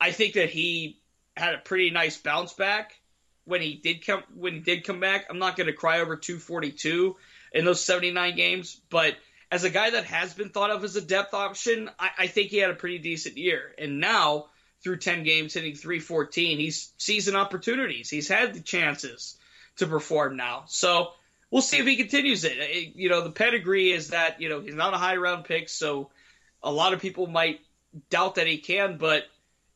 I 0.00 0.12
think 0.12 0.34
that 0.34 0.50
he 0.50 0.98
had 1.36 1.54
a 1.54 1.58
pretty 1.58 1.90
nice 1.90 2.16
bounce 2.16 2.52
back 2.52 2.96
when 3.44 3.60
he 3.60 3.74
did 3.74 4.04
come 4.06 4.22
when 4.34 4.54
he 4.54 4.60
did 4.60 4.84
come 4.84 5.00
back. 5.00 5.26
I'm 5.30 5.38
not 5.38 5.56
going 5.56 5.68
to 5.68 5.72
cry 5.72 6.00
over 6.00 6.16
242 6.16 7.16
in 7.52 7.64
those 7.64 7.82
79 7.84 8.36
games, 8.36 8.80
but 8.90 9.16
as 9.50 9.64
a 9.64 9.70
guy 9.70 9.90
that 9.90 10.04
has 10.04 10.34
been 10.34 10.48
thought 10.48 10.70
of 10.70 10.82
as 10.84 10.96
a 10.96 11.00
depth 11.00 11.34
option, 11.34 11.90
I, 11.98 12.10
I 12.20 12.26
think 12.26 12.50
he 12.50 12.58
had 12.58 12.70
a 12.70 12.74
pretty 12.74 12.98
decent 12.98 13.36
year. 13.36 13.62
And 13.78 14.00
now 14.00 14.46
through 14.82 14.98
10 14.98 15.22
games 15.24 15.54
hitting 15.54 15.74
314, 15.74 16.58
he's 16.58 16.92
season 16.98 17.36
opportunities. 17.36 18.10
He's 18.10 18.28
had 18.28 18.54
the 18.54 18.60
chances 18.60 19.36
to 19.76 19.86
perform 19.86 20.36
now. 20.36 20.64
So 20.66 21.10
we'll 21.50 21.62
see 21.62 21.78
if 21.78 21.86
he 21.86 21.96
continues 21.96 22.44
it. 22.44 22.56
It- 22.58 22.96
You 22.96 23.08
know, 23.08 23.22
the 23.22 23.30
pedigree 23.30 23.92
is 23.92 24.08
that, 24.08 24.40
you 24.40 24.48
know, 24.48 24.60
he's 24.60 24.74
not 24.74 24.94
a 24.94 24.98
high 24.98 25.16
round 25.16 25.44
pick, 25.44 25.68
so 25.68 26.10
a 26.62 26.72
lot 26.72 26.92
of 26.92 27.00
people 27.00 27.26
might 27.26 27.60
doubt 28.10 28.36
that 28.36 28.46
he 28.46 28.58
can, 28.58 28.98
but 28.98 29.24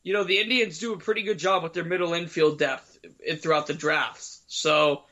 you 0.03 0.13
know, 0.13 0.23
the 0.23 0.39
Indians 0.39 0.79
do 0.79 0.93
a 0.93 0.97
pretty 0.97 1.21
good 1.21 1.37
job 1.37 1.61
with 1.61 1.73
their 1.73 1.83
middle 1.83 2.13
infield 2.13 2.57
depth 2.57 2.97
eh, 3.25 3.35
throughout 3.35 3.67
the 3.67 3.73
drafts. 3.75 4.41
So 4.47 5.03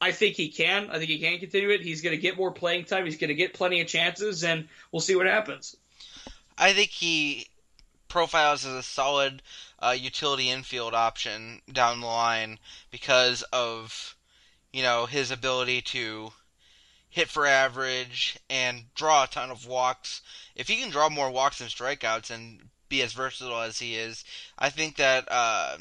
I 0.00 0.12
think 0.12 0.36
he 0.36 0.48
can. 0.48 0.90
I 0.90 0.98
think 0.98 1.10
he 1.10 1.18
can 1.18 1.38
continue 1.38 1.70
it. 1.70 1.80
He's 1.80 2.02
going 2.02 2.14
to 2.14 2.22
get 2.22 2.36
more 2.36 2.52
playing 2.52 2.84
time. 2.84 3.04
He's 3.04 3.18
going 3.18 3.28
to 3.28 3.34
get 3.34 3.54
plenty 3.54 3.80
of 3.80 3.88
chances, 3.88 4.44
and 4.44 4.68
we'll 4.92 5.00
see 5.00 5.16
what 5.16 5.26
happens. 5.26 5.76
I 6.56 6.72
think 6.72 6.90
he 6.90 7.48
profiles 8.08 8.64
as 8.64 8.72
a 8.72 8.82
solid 8.82 9.42
uh, 9.80 9.96
utility 9.98 10.50
infield 10.50 10.94
option 10.94 11.60
down 11.70 12.00
the 12.00 12.06
line 12.06 12.58
because 12.90 13.42
of 13.52 14.16
you 14.72 14.82
know 14.82 15.06
his 15.06 15.30
ability 15.30 15.82
to 15.82 16.32
hit 17.10 17.28
for 17.28 17.46
average 17.46 18.38
and 18.50 18.84
draw 18.94 19.24
a 19.24 19.28
ton 19.28 19.50
of 19.50 19.66
walks. 19.66 20.22
If 20.54 20.68
he 20.68 20.76
can 20.76 20.90
draw 20.90 21.08
more 21.08 21.30
walks 21.30 21.58
than 21.58 21.68
strikeouts 21.68 22.30
and 22.30 22.60
be 22.88 23.02
as 23.02 23.12
versatile 23.12 23.60
as 23.60 23.78
he 23.78 23.96
is, 23.96 24.24
I 24.58 24.70
think 24.70 24.96
that 24.96 25.26
uh, 25.30 25.78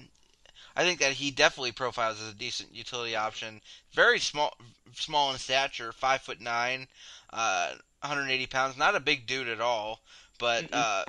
I 0.76 0.84
think 0.84 0.99
that 0.99 1.13
he 1.13 1.32
definitely 1.32 1.72
profiles 1.72 2.22
as 2.22 2.30
a 2.30 2.36
decent 2.36 2.74
utility 2.74 3.15
option. 3.15 3.61
Very 3.97 4.19
small, 4.19 4.55
small 4.93 5.31
in 5.31 5.39
stature, 5.39 5.91
five 5.91 6.21
foot 6.21 6.39
nine, 6.39 6.87
uh, 7.33 7.69
180 8.01 8.45
pounds. 8.45 8.77
Not 8.77 8.95
a 8.95 8.99
big 8.99 9.25
dude 9.25 9.47
at 9.47 9.59
all, 9.59 10.01
but 10.37 10.71
uh, 10.71 11.03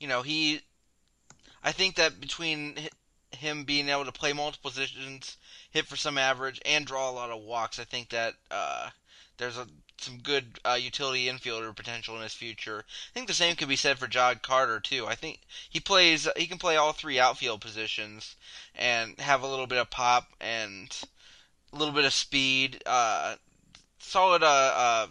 you 0.00 0.08
know 0.08 0.22
he. 0.22 0.62
I 1.62 1.70
think 1.70 1.94
that 1.94 2.20
between 2.20 2.88
him 3.30 3.62
being 3.62 3.88
able 3.88 4.04
to 4.04 4.10
play 4.10 4.32
multiple 4.32 4.68
positions, 4.68 5.36
hit 5.70 5.86
for 5.86 5.94
some 5.94 6.18
average, 6.18 6.60
and 6.64 6.84
draw 6.84 7.08
a 7.08 7.12
lot 7.12 7.30
of 7.30 7.40
walks, 7.40 7.78
I 7.78 7.84
think 7.84 8.08
that 8.08 8.34
uh, 8.50 8.90
there's 9.36 9.56
a 9.56 9.68
some 9.96 10.18
good 10.18 10.58
uh, 10.64 10.72
utility 10.74 11.26
infielder 11.26 11.72
potential 11.76 12.16
in 12.16 12.22
his 12.22 12.34
future. 12.34 12.84
I 12.88 13.12
think 13.14 13.28
the 13.28 13.32
same 13.32 13.54
could 13.54 13.68
be 13.68 13.76
said 13.76 14.00
for 14.00 14.08
Jodd 14.08 14.42
Carter 14.42 14.80
too. 14.80 15.06
I 15.06 15.14
think 15.14 15.38
he 15.70 15.78
plays 15.78 16.26
he 16.36 16.48
can 16.48 16.58
play 16.58 16.74
all 16.74 16.92
three 16.92 17.20
outfield 17.20 17.60
positions 17.60 18.34
and 18.74 19.20
have 19.20 19.44
a 19.44 19.46
little 19.46 19.68
bit 19.68 19.78
of 19.78 19.88
pop 19.90 20.32
and 20.40 20.92
a 21.74 21.78
little 21.78 21.94
bit 21.94 22.04
of 22.04 22.12
speed. 22.12 22.82
Uh, 22.86 23.36
solid 23.98 24.42
uh, 24.42 24.46
uh, 24.46 25.06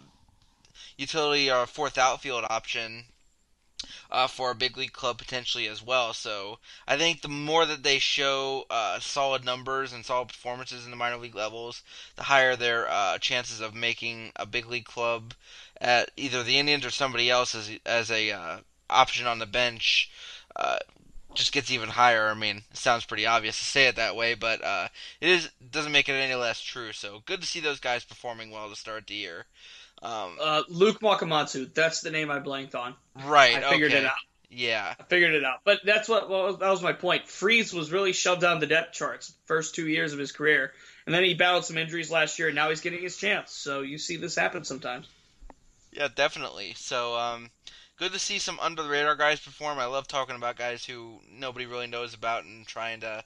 utility 0.96 1.50
or 1.50 1.66
fourth 1.66 1.98
outfield 1.98 2.44
option 2.48 3.04
uh, 4.10 4.26
for 4.26 4.50
a 4.50 4.54
big 4.54 4.76
league 4.76 4.92
club 4.92 5.18
potentially 5.18 5.66
as 5.66 5.82
well. 5.82 6.14
So 6.14 6.58
I 6.86 6.96
think 6.96 7.20
the 7.20 7.28
more 7.28 7.66
that 7.66 7.82
they 7.82 7.98
show 7.98 8.64
uh, 8.70 9.00
solid 9.00 9.44
numbers 9.44 9.92
and 9.92 10.04
solid 10.04 10.28
performances 10.28 10.84
in 10.84 10.90
the 10.90 10.96
minor 10.96 11.16
league 11.16 11.34
levels, 11.34 11.82
the 12.16 12.24
higher 12.24 12.56
their 12.56 12.88
uh, 12.88 13.18
chances 13.18 13.60
of 13.60 13.74
making 13.74 14.32
a 14.36 14.46
big 14.46 14.66
league 14.66 14.84
club 14.84 15.34
at 15.80 16.10
either 16.16 16.42
the 16.42 16.58
Indians 16.58 16.84
or 16.84 16.90
somebody 16.90 17.28
else 17.28 17.54
as 17.54 17.70
as 17.84 18.10
a 18.10 18.30
uh, 18.30 18.58
option 18.88 19.26
on 19.26 19.38
the 19.38 19.46
bench. 19.46 20.10
Just 21.34 21.52
gets 21.52 21.70
even 21.70 21.88
higher. 21.88 22.28
I 22.28 22.34
mean, 22.34 22.62
it 22.70 22.76
sounds 22.76 23.04
pretty 23.04 23.26
obvious 23.26 23.58
to 23.58 23.64
say 23.64 23.86
it 23.86 23.96
that 23.96 24.16
way, 24.16 24.34
but 24.34 24.62
uh, 24.62 24.88
it 25.20 25.28
is 25.28 25.50
doesn't 25.70 25.92
make 25.92 26.08
it 26.08 26.12
any 26.12 26.34
less 26.34 26.60
true. 26.60 26.92
So 26.92 27.22
good 27.26 27.40
to 27.40 27.46
see 27.46 27.60
those 27.60 27.80
guys 27.80 28.04
performing 28.04 28.50
well 28.50 28.70
to 28.70 28.76
start 28.76 29.06
the 29.06 29.14
year. 29.14 29.46
Um, 30.02 30.36
Uh, 30.40 30.62
Luke 30.68 31.00
Wakamatsu, 31.00 31.72
that's 31.72 32.00
the 32.00 32.10
name 32.10 32.30
I 32.30 32.38
blanked 32.38 32.74
on. 32.74 32.94
right. 33.24 33.56
I 33.56 33.70
figured 33.70 33.92
okay. 33.92 34.00
it 34.02 34.06
out. 34.06 34.12
Yeah. 34.50 34.94
I 34.98 35.02
figured 35.04 35.34
it 35.34 35.44
out. 35.44 35.60
But 35.64 35.80
that's 35.84 36.08
what 36.08 36.28
well, 36.30 36.56
that 36.56 36.70
was 36.70 36.82
my 36.82 36.92
point. 36.92 37.26
Friis 37.26 37.74
was 37.74 37.90
really 37.90 38.12
shoved 38.12 38.40
down 38.40 38.60
the 38.60 38.66
depth 38.66 38.92
charts 38.92 39.32
first 39.46 39.74
two 39.74 39.88
years 39.88 40.12
of 40.12 40.18
his 40.18 40.30
career, 40.32 40.72
and 41.06 41.14
then 41.14 41.24
he 41.24 41.34
battled 41.34 41.64
some 41.64 41.78
injuries 41.78 42.10
last 42.10 42.38
year, 42.38 42.48
and 42.48 42.54
now 42.54 42.68
he's 42.68 42.80
getting 42.80 43.02
his 43.02 43.16
chance. 43.16 43.52
So 43.52 43.80
you 43.80 43.98
see 43.98 44.16
this 44.16 44.36
happen 44.36 44.64
sometimes. 44.64 45.06
Yeah, 45.92 46.08
definitely. 46.14 46.74
So, 46.76 47.16
um, 47.16 47.50
good 47.96 48.12
to 48.12 48.18
see 48.18 48.38
some 48.38 48.58
under 48.60 48.82
the 48.82 48.88
radar 48.88 49.16
guys 49.16 49.40
perform. 49.40 49.78
I 49.78 49.86
love 49.86 50.08
talking 50.08 50.36
about 50.36 50.56
guys 50.56 50.84
who 50.84 51.20
nobody 51.30 51.66
really 51.66 51.86
knows 51.86 52.14
about 52.14 52.44
and 52.44 52.66
trying 52.66 53.00
to 53.00 53.24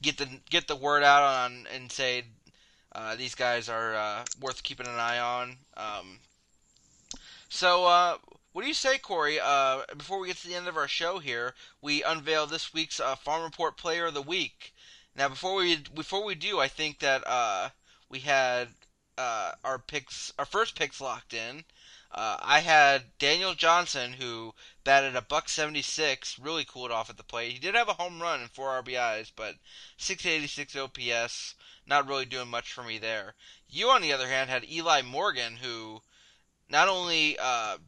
get 0.00 0.18
the 0.18 0.28
get 0.50 0.68
the 0.68 0.76
word 0.76 1.02
out 1.02 1.22
on 1.22 1.66
and 1.72 1.90
say 1.90 2.24
uh, 2.94 3.16
these 3.16 3.34
guys 3.34 3.68
are 3.68 3.94
uh, 3.94 4.24
worth 4.40 4.62
keeping 4.62 4.86
an 4.86 4.98
eye 4.98 5.18
on. 5.18 5.56
Um, 5.76 6.18
so, 7.48 7.86
uh, 7.86 8.18
what 8.52 8.62
do 8.62 8.68
you 8.68 8.74
say, 8.74 8.98
Corey? 8.98 9.38
Uh, 9.40 9.82
before 9.96 10.18
we 10.18 10.28
get 10.28 10.36
to 10.38 10.48
the 10.48 10.54
end 10.54 10.68
of 10.68 10.76
our 10.76 10.88
show 10.88 11.18
here, 11.18 11.54
we 11.80 12.02
unveil 12.02 12.46
this 12.46 12.74
week's 12.74 13.00
uh, 13.00 13.14
Farm 13.14 13.42
Report 13.42 13.76
Player 13.76 14.06
of 14.06 14.14
the 14.14 14.22
Week. 14.22 14.74
Now, 15.16 15.28
before 15.28 15.56
we 15.56 15.76
before 15.76 16.24
we 16.24 16.34
do, 16.34 16.60
I 16.60 16.68
think 16.68 16.98
that 16.98 17.22
uh, 17.26 17.70
we 18.10 18.20
had 18.20 18.68
our 19.18 19.78
picks, 19.78 20.32
our 20.38 20.44
first 20.44 20.74
picks 20.74 21.00
locked 21.00 21.32
in. 21.32 21.64
Uh, 22.14 22.36
I 22.42 22.60
had 22.60 23.18
Daniel 23.18 23.54
Johnson, 23.54 24.12
who 24.12 24.54
batted 24.84 25.16
a 25.16 25.22
buck 25.22 25.48
seventy 25.48 25.80
six, 25.80 26.38
really 26.38 26.64
cooled 26.64 26.90
off 26.90 27.08
at 27.08 27.16
the 27.16 27.22
plate. 27.22 27.52
He 27.52 27.58
did 27.58 27.74
have 27.74 27.88
a 27.88 27.94
home 27.94 28.20
run 28.20 28.40
and 28.40 28.50
four 28.50 28.82
RBIs, 28.82 29.32
but 29.34 29.54
six 29.96 30.26
eighty 30.26 30.46
six 30.46 30.76
OPS, 30.76 31.54
not 31.86 32.06
really 32.06 32.26
doing 32.26 32.48
much 32.48 32.70
for 32.70 32.82
me 32.82 32.98
there. 32.98 33.34
You, 33.66 33.88
on 33.88 34.02
the 34.02 34.12
other 34.12 34.28
hand, 34.28 34.50
had 34.50 34.70
Eli 34.70 35.00
Morgan, 35.00 35.56
who 35.56 36.02
not 36.68 36.88
only 36.88 37.38
uh, 37.38 37.78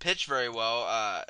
pitched 0.00 0.26
very 0.26 0.48
well 0.48 0.84
uh, 0.88 1.22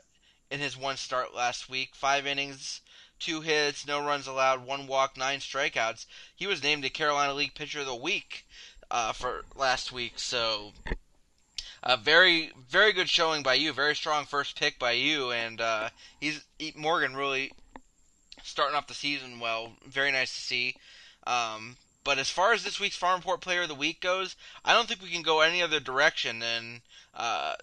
in 0.50 0.60
his 0.60 0.74
one 0.74 0.96
start 0.96 1.34
last 1.34 1.68
week, 1.68 1.94
five 1.94 2.26
innings, 2.26 2.80
two 3.18 3.42
hits, 3.42 3.86
no 3.86 4.02
runs 4.02 4.26
allowed, 4.26 4.64
one 4.64 4.86
walk, 4.86 5.18
nine 5.18 5.40
strikeouts. 5.40 6.06
He 6.34 6.46
was 6.46 6.62
named 6.62 6.82
the 6.82 6.88
Carolina 6.88 7.34
League 7.34 7.54
Pitcher 7.54 7.80
of 7.80 7.86
the 7.86 7.94
Week 7.94 8.46
uh, 8.90 9.12
for 9.12 9.44
last 9.54 9.92
week, 9.92 10.18
so 10.18 10.72
a 11.82 11.96
very 11.96 12.52
very 12.68 12.92
good 12.92 13.08
showing 13.08 13.42
by 13.42 13.54
you. 13.54 13.72
Very 13.72 13.94
strong 13.94 14.24
first 14.24 14.58
pick 14.58 14.78
by 14.78 14.92
you, 14.92 15.30
and 15.30 15.60
uh, 15.60 15.88
he's 16.20 16.44
he, 16.58 16.72
Morgan 16.76 17.16
really 17.16 17.52
starting 18.42 18.76
off 18.76 18.86
the 18.86 18.94
season 18.94 19.40
well. 19.40 19.72
Very 19.86 20.12
nice 20.12 20.34
to 20.34 20.40
see. 20.40 20.76
Um, 21.26 21.76
but 22.04 22.18
as 22.18 22.30
far 22.30 22.52
as 22.52 22.64
this 22.64 22.80
week's 22.80 22.96
Farm 22.96 23.18
Report 23.18 23.40
Player 23.40 23.62
of 23.62 23.68
the 23.68 23.74
Week 23.74 24.00
goes, 24.00 24.34
I 24.64 24.72
don't 24.72 24.88
think 24.88 25.02
we 25.02 25.10
can 25.10 25.22
go 25.22 25.40
any 25.40 25.60
other 25.62 25.80
direction 25.80 26.38
than 26.38 26.80
uh, 27.14 27.56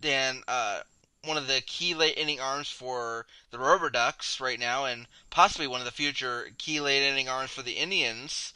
than 0.00 0.42
uh, 0.46 0.80
one 1.24 1.36
of 1.36 1.48
the 1.48 1.60
key 1.66 1.94
late 1.94 2.16
inning 2.16 2.40
arms 2.40 2.68
for 2.68 3.26
the 3.50 3.58
Rubber 3.58 3.90
Ducks 3.90 4.40
right 4.40 4.60
now, 4.60 4.84
and 4.84 5.06
possibly 5.30 5.66
one 5.66 5.80
of 5.80 5.84
the 5.84 5.90
future 5.90 6.50
key 6.58 6.80
late 6.80 7.02
inning 7.02 7.28
arms 7.28 7.50
for 7.50 7.62
the 7.62 7.72
Indians. 7.72 8.52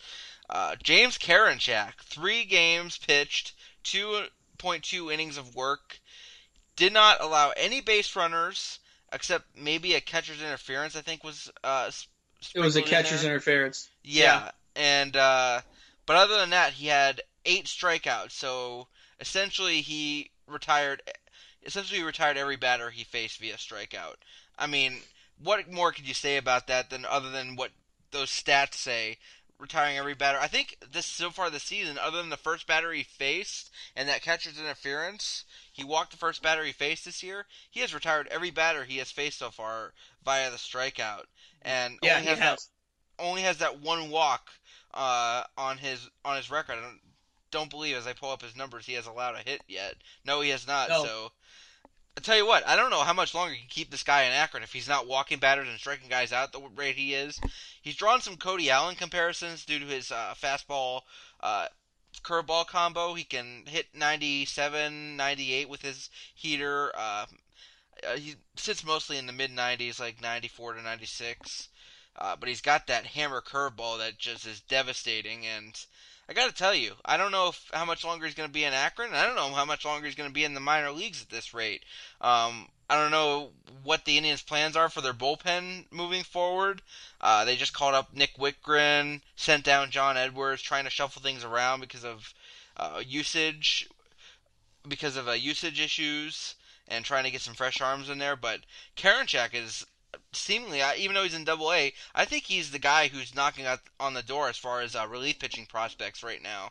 Uh, 0.48 0.76
James 0.82 1.18
Karinchak, 1.18 2.00
three 2.02 2.44
games 2.44 2.98
pitched, 2.98 3.52
2.2 4.60 5.12
innings 5.12 5.36
of 5.36 5.54
work, 5.54 6.00
did 6.76 6.92
not 6.92 7.20
allow 7.20 7.52
any 7.56 7.80
base 7.80 8.14
runners 8.16 8.78
except 9.12 9.56
maybe 9.56 9.94
a 9.94 10.00
catcher's 10.00 10.40
interference. 10.42 10.96
I 10.96 11.00
think 11.00 11.24
was 11.24 11.50
uh, 11.64 11.90
It 12.54 12.60
was 12.60 12.76
a 12.76 12.80
in 12.80 12.84
catcher's 12.86 13.22
there. 13.22 13.30
interference. 13.32 13.88
Yeah, 14.02 14.50
and 14.76 15.16
uh, 15.16 15.60
but 16.06 16.16
other 16.16 16.36
than 16.38 16.50
that, 16.50 16.74
he 16.74 16.86
had 16.86 17.22
eight 17.44 17.66
strikeouts. 17.66 18.32
So 18.32 18.88
essentially, 19.20 19.80
he 19.80 20.30
retired. 20.46 21.02
Essentially, 21.64 21.98
he 21.98 22.04
retired 22.04 22.36
every 22.36 22.56
batter 22.56 22.90
he 22.90 23.04
faced 23.04 23.38
via 23.40 23.56
strikeout. 23.56 24.16
I 24.58 24.66
mean, 24.66 25.00
what 25.42 25.70
more 25.70 25.92
could 25.92 26.06
you 26.08 26.14
say 26.14 26.36
about 26.36 26.66
that 26.68 26.90
than 26.90 27.04
other 27.04 27.30
than 27.30 27.56
what 27.56 27.70
those 28.10 28.30
stats 28.30 28.74
say? 28.74 29.18
Retiring 29.60 29.98
every 29.98 30.14
batter. 30.14 30.38
I 30.38 30.46
think 30.46 30.76
this 30.90 31.04
so 31.04 31.30
far 31.30 31.50
this 31.50 31.64
season, 31.64 31.98
other 31.98 32.16
than 32.16 32.30
the 32.30 32.36
first 32.38 32.66
batter 32.66 32.92
he 32.92 33.02
faced 33.02 33.70
and 33.94 34.08
that 34.08 34.22
catcher's 34.22 34.58
interference, 34.58 35.44
he 35.70 35.84
walked 35.84 36.12
the 36.12 36.16
first 36.16 36.42
batter 36.42 36.64
he 36.64 36.72
faced 36.72 37.04
this 37.04 37.22
year. 37.22 37.46
He 37.70 37.80
has 37.80 37.92
retired 37.92 38.26
every 38.28 38.50
batter 38.50 38.84
he 38.84 38.96
has 38.98 39.10
faced 39.10 39.38
so 39.38 39.50
far 39.50 39.92
via 40.24 40.50
the 40.50 40.56
strikeout, 40.56 41.24
and 41.62 41.98
Yeah, 42.02 42.16
only 42.16 42.22
he 42.22 42.28
has 42.28 42.38
that 42.38 42.58
only 43.18 43.42
has 43.42 43.58
that 43.58 43.80
one 43.80 44.10
walk 44.10 44.50
uh, 44.94 45.44
on 45.58 45.76
his 45.76 46.08
on 46.24 46.36
his 46.36 46.50
record. 46.50 46.78
I 46.78 46.82
don't, 46.82 47.00
don't 47.50 47.70
believe 47.70 47.96
as 47.96 48.06
I 48.06 48.12
pull 48.14 48.30
up 48.30 48.42
his 48.42 48.56
numbers 48.56 48.86
he 48.86 48.94
has 48.94 49.06
allowed 49.06 49.34
a 49.34 49.48
hit 49.48 49.62
yet. 49.68 49.96
No, 50.24 50.40
he 50.40 50.50
has 50.50 50.66
not. 50.66 50.88
No. 50.88 51.04
So 51.04 51.32
I 52.20 52.22
tell 52.22 52.36
you 52.36 52.46
what, 52.46 52.68
I 52.68 52.76
don't 52.76 52.90
know 52.90 53.00
how 53.00 53.14
much 53.14 53.34
longer 53.34 53.54
you 53.54 53.60
can 53.60 53.68
keep 53.70 53.90
this 53.90 54.02
guy 54.02 54.24
in 54.24 54.32
Akron 54.32 54.62
if 54.62 54.74
he's 54.74 54.86
not 54.86 55.06
walking 55.06 55.38
batters 55.38 55.66
and 55.70 55.78
striking 55.78 56.10
guys 56.10 56.34
out 56.34 56.52
the 56.52 56.60
rate 56.76 56.96
he 56.96 57.14
is. 57.14 57.40
He's 57.80 57.96
drawn 57.96 58.20
some 58.20 58.36
Cody 58.36 58.68
Allen 58.68 58.94
comparisons 58.94 59.64
due 59.64 59.78
to 59.78 59.86
his 59.86 60.12
uh, 60.12 60.34
fastball 60.38 61.00
uh, 61.42 61.68
curveball 62.22 62.66
combo. 62.66 63.14
He 63.14 63.24
can 63.24 63.64
hit 63.64 63.86
97, 63.94 65.16
98 65.16 65.70
with 65.70 65.80
his 65.80 66.10
heater. 66.34 66.92
Uh, 66.94 67.24
uh, 68.06 68.16
he 68.16 68.34
sits 68.54 68.84
mostly 68.84 69.16
in 69.16 69.26
the 69.26 69.32
mid 69.32 69.50
90s, 69.50 69.98
like 69.98 70.20
94 70.20 70.74
to 70.74 70.82
96. 70.82 71.70
Uh, 72.16 72.36
but 72.36 72.50
he's 72.50 72.60
got 72.60 72.86
that 72.86 73.06
hammer 73.06 73.40
curveball 73.40 73.96
that 73.96 74.18
just 74.18 74.46
is 74.46 74.60
devastating. 74.60 75.46
And 75.46 75.74
I 76.30 76.32
got 76.32 76.48
to 76.48 76.54
tell 76.54 76.76
you, 76.76 76.92
I 77.04 77.16
don't 77.16 77.32
know 77.32 77.48
if, 77.48 77.60
how 77.74 77.84
much 77.84 78.04
longer 78.04 78.24
he's 78.24 78.36
going 78.36 78.48
to 78.48 78.52
be 78.52 78.62
in 78.62 78.72
Akron. 78.72 79.12
I 79.14 79.26
don't 79.26 79.34
know 79.34 79.50
how 79.52 79.64
much 79.64 79.84
longer 79.84 80.06
he's 80.06 80.14
going 80.14 80.30
to 80.30 80.32
be 80.32 80.44
in 80.44 80.54
the 80.54 80.60
minor 80.60 80.92
leagues 80.92 81.20
at 81.20 81.28
this 81.28 81.52
rate. 81.52 81.82
Um, 82.20 82.68
I 82.88 82.94
don't 82.94 83.10
know 83.10 83.50
what 83.82 84.04
the 84.04 84.16
Indians' 84.16 84.40
plans 84.40 84.76
are 84.76 84.88
for 84.88 85.00
their 85.00 85.12
bullpen 85.12 85.86
moving 85.90 86.22
forward. 86.22 86.82
Uh, 87.20 87.44
they 87.44 87.56
just 87.56 87.72
called 87.72 87.94
up 87.94 88.14
Nick 88.14 88.36
Wittgren, 88.38 89.22
sent 89.34 89.64
down 89.64 89.90
Jon 89.90 90.16
Edwards, 90.16 90.62
trying 90.62 90.84
to 90.84 90.90
shuffle 90.90 91.20
things 91.20 91.42
around 91.42 91.80
because 91.80 92.04
of 92.04 92.32
uh, 92.76 93.02
usage, 93.04 93.88
because 94.86 95.16
of 95.16 95.26
uh, 95.26 95.32
usage 95.32 95.80
issues, 95.80 96.54
and 96.86 97.04
trying 97.04 97.24
to 97.24 97.32
get 97.32 97.40
some 97.40 97.54
fresh 97.54 97.80
arms 97.80 98.08
in 98.08 98.18
there. 98.18 98.36
But 98.36 98.60
Karinchak 98.96 99.52
is 99.52 99.84
seemingly, 100.32 100.82
even 100.98 101.14
though 101.14 101.22
he's 101.22 101.34
in 101.34 101.44
Double 101.44 101.72
A, 101.72 101.92
I 102.14 102.24
think 102.24 102.44
he's 102.44 102.70
the 102.70 102.78
guy 102.78 103.08
who's 103.08 103.34
knocking 103.34 103.66
on 103.98 104.14
the 104.14 104.22
door 104.22 104.48
as 104.48 104.56
far 104.56 104.80
as 104.80 104.96
uh, 104.96 105.06
relief 105.08 105.38
pitching 105.38 105.66
prospects 105.66 106.22
right 106.22 106.42
now. 106.42 106.70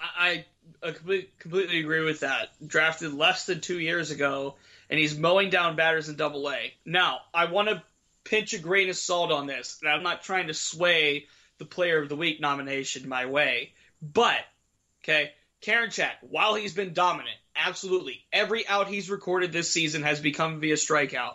I, 0.00 0.44
I 0.82 0.92
complete, 0.92 1.38
completely 1.38 1.80
agree 1.80 2.04
with 2.04 2.20
that. 2.20 2.50
Drafted 2.64 3.14
less 3.14 3.46
than 3.46 3.60
two 3.60 3.78
years 3.78 4.10
ago, 4.10 4.54
and 4.88 4.98
he's 4.98 5.18
mowing 5.18 5.50
down 5.50 5.76
batters 5.76 6.08
in 6.08 6.16
Double 6.16 6.48
A. 6.50 6.72
Now, 6.84 7.20
I 7.34 7.46
want 7.46 7.68
to 7.68 7.82
pinch 8.24 8.52
a 8.54 8.58
grain 8.58 8.90
of 8.90 8.96
salt 8.96 9.32
on 9.32 9.46
this, 9.46 9.78
and 9.82 9.90
I'm 9.90 10.02
not 10.02 10.22
trying 10.22 10.48
to 10.48 10.54
sway 10.54 11.26
the 11.58 11.64
Player 11.64 12.00
of 12.00 12.08
the 12.08 12.16
Week 12.16 12.40
nomination 12.40 13.08
my 13.08 13.26
way, 13.26 13.72
but 14.00 14.38
okay, 15.02 15.32
Karinchak, 15.62 16.12
while 16.20 16.54
he's 16.54 16.74
been 16.74 16.92
dominant, 16.92 17.36
absolutely 17.56 18.24
every 18.32 18.66
out 18.68 18.86
he's 18.86 19.10
recorded 19.10 19.52
this 19.52 19.70
season 19.70 20.02
has 20.04 20.20
become 20.20 20.60
via 20.60 20.76
strikeout. 20.76 21.34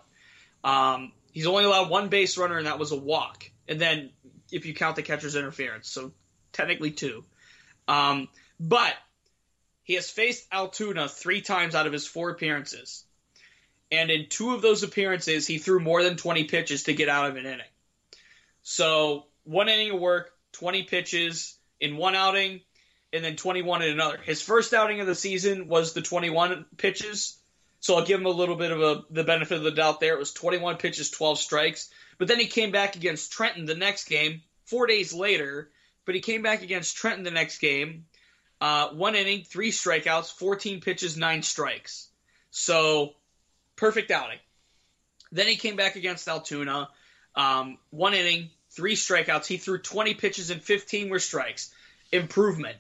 Um, 0.64 1.11
he's 1.32 1.47
only 1.47 1.66
allowed 1.66 1.89
one 1.89 2.09
base 2.09 2.38
runner, 2.38 2.57
and 2.57 2.68
that 2.68 2.80
was 2.80 2.91
a 2.91 2.97
walk. 2.97 3.49
and 3.68 3.80
then 3.80 4.11
if 4.51 4.66
you 4.68 4.74
count 4.74 4.95
the 4.95 5.01
catcher's 5.01 5.36
interference, 5.36 5.89
so 5.89 6.11
technically 6.51 6.91
two. 6.91 7.26
Um, 7.88 8.28
but 8.59 8.93
he 9.84 9.95
has 9.95 10.09
faced 10.09 10.47
Altoona 10.51 11.09
three 11.09 11.41
times 11.41 11.76
out 11.76 11.88
of 11.88 11.93
his 11.93 12.05
four 12.05 12.30
appearances, 12.30 13.03
and 13.91 14.09
in 14.09 14.28
two 14.30 14.53
of 14.53 14.61
those 14.61 14.84
appearances, 14.84 15.45
he 15.47 15.57
threw 15.57 15.80
more 15.80 16.03
than 16.03 16.18
20 16.18 16.45
pitches 16.45 16.84
to 16.84 16.93
get 16.93 17.09
out 17.09 17.30
of 17.30 17.36
an 17.36 17.45
inning. 17.45 17.66
So 18.64 19.26
one 19.43 19.70
inning 19.70 19.91
of 19.91 19.99
work, 19.99 20.32
20 20.53 20.84
pitches 20.84 21.57
in 21.80 21.97
one 21.97 22.16
outing, 22.16 22.61
and 23.11 23.24
then 23.24 23.36
21 23.36 23.84
in 23.84 23.91
another. 23.91 24.18
His 24.18 24.41
first 24.41 24.74
outing 24.74 24.99
of 24.99 25.07
the 25.07 25.16
season 25.16 25.68
was 25.68 25.93
the 25.93 26.01
21 26.01 26.66
pitches. 26.78 27.38
So 27.84 27.96
I'll 27.96 28.06
give 28.06 28.18
him 28.18 28.26
a 28.26 28.30
little 28.30 28.56
bit 28.56 28.72
of 28.72 28.82
a, 28.82 29.04
the 29.10 29.26
benefit 29.26 29.58
of 29.58 29.64
the 29.64 29.72
doubt 29.72 30.00
there. 30.00 30.14
It 30.14 30.20
was 30.20 30.32
21 30.32 30.78
pitches, 30.78 31.12
12 31.12 31.38
strikes. 31.38 31.90
But 32.18 32.30
then 32.30 32.40
he 32.40 32.46
came 32.46 32.72
back 32.72 32.96
against 32.96 33.34
Trenton 33.34 33.66
the 33.66 33.76
next 33.76 34.06
game, 34.06 34.42
four 34.64 34.88
days 34.88 35.14
later. 35.14 35.70
But 36.06 36.16
he 36.16 36.22
came 36.22 36.44
back 36.44 36.62
against 36.62 36.96
Trenton 36.96 37.26
the 37.26 37.32
next 37.32 37.58
game, 37.58 38.06
uh, 38.62 38.92
one 38.92 39.16
inning, 39.16 39.44
three 39.44 39.70
strikeouts, 39.72 40.32
14 40.32 40.80
pitches, 40.80 41.18
nine 41.18 41.44
strikes. 41.44 42.08
So 42.52 43.16
perfect 43.76 44.12
outing. 44.12 44.40
Then 45.34 45.48
he 45.48 45.58
came 45.58 45.76
back 45.76 45.98
against 45.98 46.26
Altoona, 46.26 46.88
um, 47.36 47.80
one 47.90 48.14
inning, 48.14 48.50
three 48.72 48.96
strikeouts. 48.96 49.46
He 49.46 49.58
threw 49.58 49.78
20 49.78 50.14
pitches 50.14 50.52
and 50.52 50.64
15 50.64 51.10
were 51.10 51.20
strikes. 51.20 51.70
Improvement. 52.14 52.78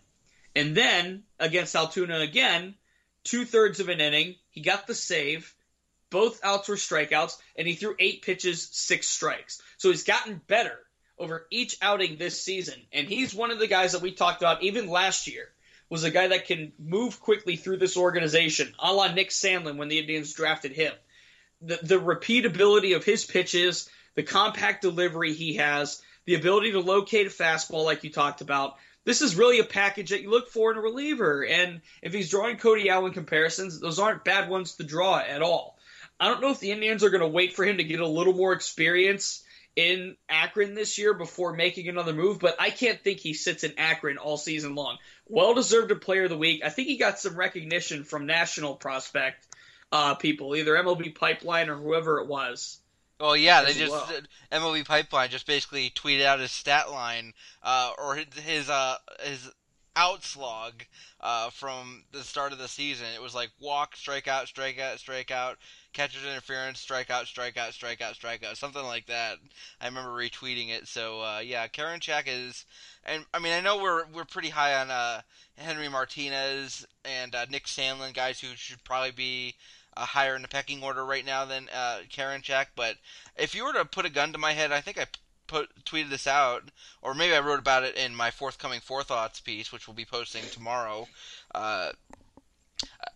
And 0.55 0.77
then 0.77 1.23
against 1.41 1.75
Altoona 1.75 2.19
again, 2.19 2.75
two 3.23 3.45
thirds 3.45 3.79
of 3.79 3.89
an 3.89 4.01
inning, 4.01 4.35
he 4.49 4.61
got 4.61 4.87
the 4.87 4.95
save. 4.95 5.53
Both 6.09 6.41
outs 6.43 6.67
were 6.67 6.75
strikeouts, 6.75 7.37
and 7.55 7.67
he 7.67 7.75
threw 7.75 7.95
eight 7.99 8.21
pitches, 8.21 8.69
six 8.71 9.07
strikes. 9.07 9.61
So 9.77 9.89
he's 9.89 10.03
gotten 10.03 10.41
better 10.47 10.77
over 11.17 11.47
each 11.49 11.77
outing 11.81 12.17
this 12.17 12.41
season. 12.41 12.79
And 12.91 13.07
he's 13.07 13.33
one 13.33 13.51
of 13.51 13.59
the 13.59 13.67
guys 13.67 13.93
that 13.93 14.01
we 14.01 14.11
talked 14.11 14.41
about 14.41 14.63
even 14.63 14.87
last 14.87 15.27
year. 15.27 15.49
Was 15.89 16.03
a 16.03 16.11
guy 16.11 16.29
that 16.29 16.47
can 16.47 16.71
move 16.79 17.19
quickly 17.19 17.55
through 17.55 17.77
this 17.77 17.97
organization, 17.97 18.73
a 18.79 18.91
la 18.91 19.11
Nick 19.11 19.29
Sandlin 19.29 19.77
when 19.77 19.89
the 19.89 19.99
Indians 19.99 20.33
drafted 20.33 20.71
him. 20.71 20.91
The, 21.61 21.77
the 21.83 21.99
repeatability 21.99 22.95
of 22.95 23.03
his 23.03 23.25
pitches, 23.25 23.89
the 24.15 24.23
compact 24.23 24.81
delivery 24.81 25.33
he 25.33 25.55
has, 25.55 26.01
the 26.25 26.33
ability 26.33 26.71
to 26.71 26.79
locate 26.79 27.27
a 27.27 27.29
fastball 27.29 27.85
like 27.85 28.03
you 28.03 28.09
talked 28.09 28.41
about. 28.41 28.77
This 29.05 29.21
is 29.21 29.35
really 29.35 29.59
a 29.59 29.65
package 29.65 30.11
that 30.11 30.21
you 30.21 30.29
look 30.29 30.49
for 30.49 30.71
in 30.71 30.77
a 30.77 30.81
reliever. 30.81 31.45
And 31.45 31.81
if 32.01 32.13
he's 32.13 32.29
drawing 32.29 32.57
Cody 32.57 32.89
Allen 32.89 33.13
comparisons, 33.13 33.79
those 33.79 33.99
aren't 33.99 34.23
bad 34.23 34.49
ones 34.49 34.75
to 34.75 34.83
draw 34.83 35.19
at 35.19 35.41
all. 35.41 35.77
I 36.19 36.29
don't 36.29 36.41
know 36.41 36.51
if 36.51 36.59
the 36.59 36.71
Indians 36.71 37.03
are 37.03 37.09
going 37.09 37.21
to 37.21 37.27
wait 37.27 37.53
for 37.53 37.65
him 37.65 37.77
to 37.77 37.83
get 37.83 37.99
a 37.99 38.07
little 38.07 38.33
more 38.33 38.53
experience 38.53 39.43
in 39.75 40.15
Akron 40.29 40.75
this 40.75 40.97
year 40.97 41.13
before 41.13 41.53
making 41.53 41.89
another 41.89 42.13
move, 42.13 42.39
but 42.39 42.55
I 42.59 42.69
can't 42.69 43.01
think 43.01 43.19
he 43.19 43.33
sits 43.33 43.63
in 43.63 43.73
Akron 43.77 44.17
all 44.17 44.37
season 44.37 44.75
long. 44.75 44.97
Well 45.27 45.55
deserved 45.55 45.91
a 45.91 45.95
player 45.95 46.25
of 46.25 46.29
the 46.29 46.37
week. 46.37 46.61
I 46.63 46.69
think 46.69 46.87
he 46.87 46.97
got 46.97 47.19
some 47.19 47.35
recognition 47.35 48.03
from 48.03 48.25
national 48.25 48.75
prospect 48.75 49.47
uh, 49.91 50.15
people, 50.15 50.55
either 50.55 50.75
MLB 50.75 51.15
Pipeline 51.15 51.69
or 51.69 51.75
whoever 51.75 52.19
it 52.19 52.27
was. 52.27 52.79
Well, 53.19 53.37
yeah, 53.37 53.63
they 53.63 53.73
just 53.73 53.91
well. 53.91 54.09
MLB 54.51 54.85
Pipeline 54.85 55.29
just 55.29 55.47
basically 55.47 55.89
tweeted 55.91 56.25
out 56.25 56.39
his 56.39 56.51
stat 56.51 56.91
line 56.91 57.33
uh, 57.61 57.91
or 57.97 58.15
his 58.15 58.25
his, 58.43 58.69
uh, 58.69 58.97
his 59.23 59.49
outs 59.95 60.35
log 60.35 60.83
uh, 61.21 61.49
from 61.49 62.03
the 62.11 62.23
start 62.23 62.51
of 62.51 62.57
the 62.57 62.67
season. 62.67 63.07
It 63.13 63.21
was 63.21 63.35
like 63.35 63.51
walk, 63.59 63.95
strikeout, 63.95 64.51
strikeout, 64.51 65.03
strikeout, 65.03 65.55
catcher's 65.93 66.25
interference, 66.25 66.83
strikeout, 66.83 67.25
strikeout, 67.25 67.77
strikeout, 67.77 68.19
strikeout, 68.19 68.57
something 68.57 68.83
like 68.83 69.05
that. 69.07 69.37
I 69.79 69.85
remember 69.85 70.11
retweeting 70.11 70.69
it. 70.69 70.87
So 70.87 71.21
uh, 71.21 71.41
yeah, 71.43 71.67
Karinchak 71.67 72.23
is, 72.27 72.65
and 73.05 73.25
I 73.33 73.39
mean 73.39 73.53
I 73.53 73.61
know 73.61 73.81
we're 73.81 74.05
we're 74.07 74.25
pretty 74.25 74.49
high 74.49 74.75
on 74.75 74.89
uh, 74.89 75.21
Henry 75.57 75.89
Martinez 75.89 76.85
and 77.05 77.35
uh, 77.35 77.45
Nick 77.49 77.65
Sandlin, 77.65 78.13
guys 78.13 78.39
who 78.39 78.55
should 78.55 78.83
probably 78.83 79.11
be 79.11 79.55
uh, 79.95 80.05
higher 80.05 80.35
in 80.35 80.41
the 80.41 80.47
pecking 80.47 80.83
order 80.83 81.05
right 81.05 81.25
now 81.25 81.45
than 81.45 81.69
uh, 81.73 81.99
Karinchak. 82.09 82.67
But 82.75 82.97
if 83.37 83.55
you 83.55 83.65
were 83.65 83.73
to 83.73 83.85
put 83.85 84.05
a 84.05 84.09
gun 84.09 84.33
to 84.33 84.37
my 84.37 84.53
head, 84.53 84.71
I 84.71 84.81
think 84.81 84.99
I 84.99 85.05
put 85.47 85.69
tweeted 85.85 86.09
this 86.09 86.27
out, 86.27 86.63
or 87.01 87.13
maybe 87.13 87.35
I 87.35 87.39
wrote 87.39 87.59
about 87.59 87.83
it 87.83 87.95
in 87.95 88.15
my 88.15 88.31
forthcoming 88.31 88.79
forethoughts 88.79 89.39
piece, 89.39 89.71
which 89.71 89.87
we'll 89.87 89.95
be 89.95 90.05
posting 90.05 90.43
tomorrow. 90.51 91.07
Uh, 91.53 91.91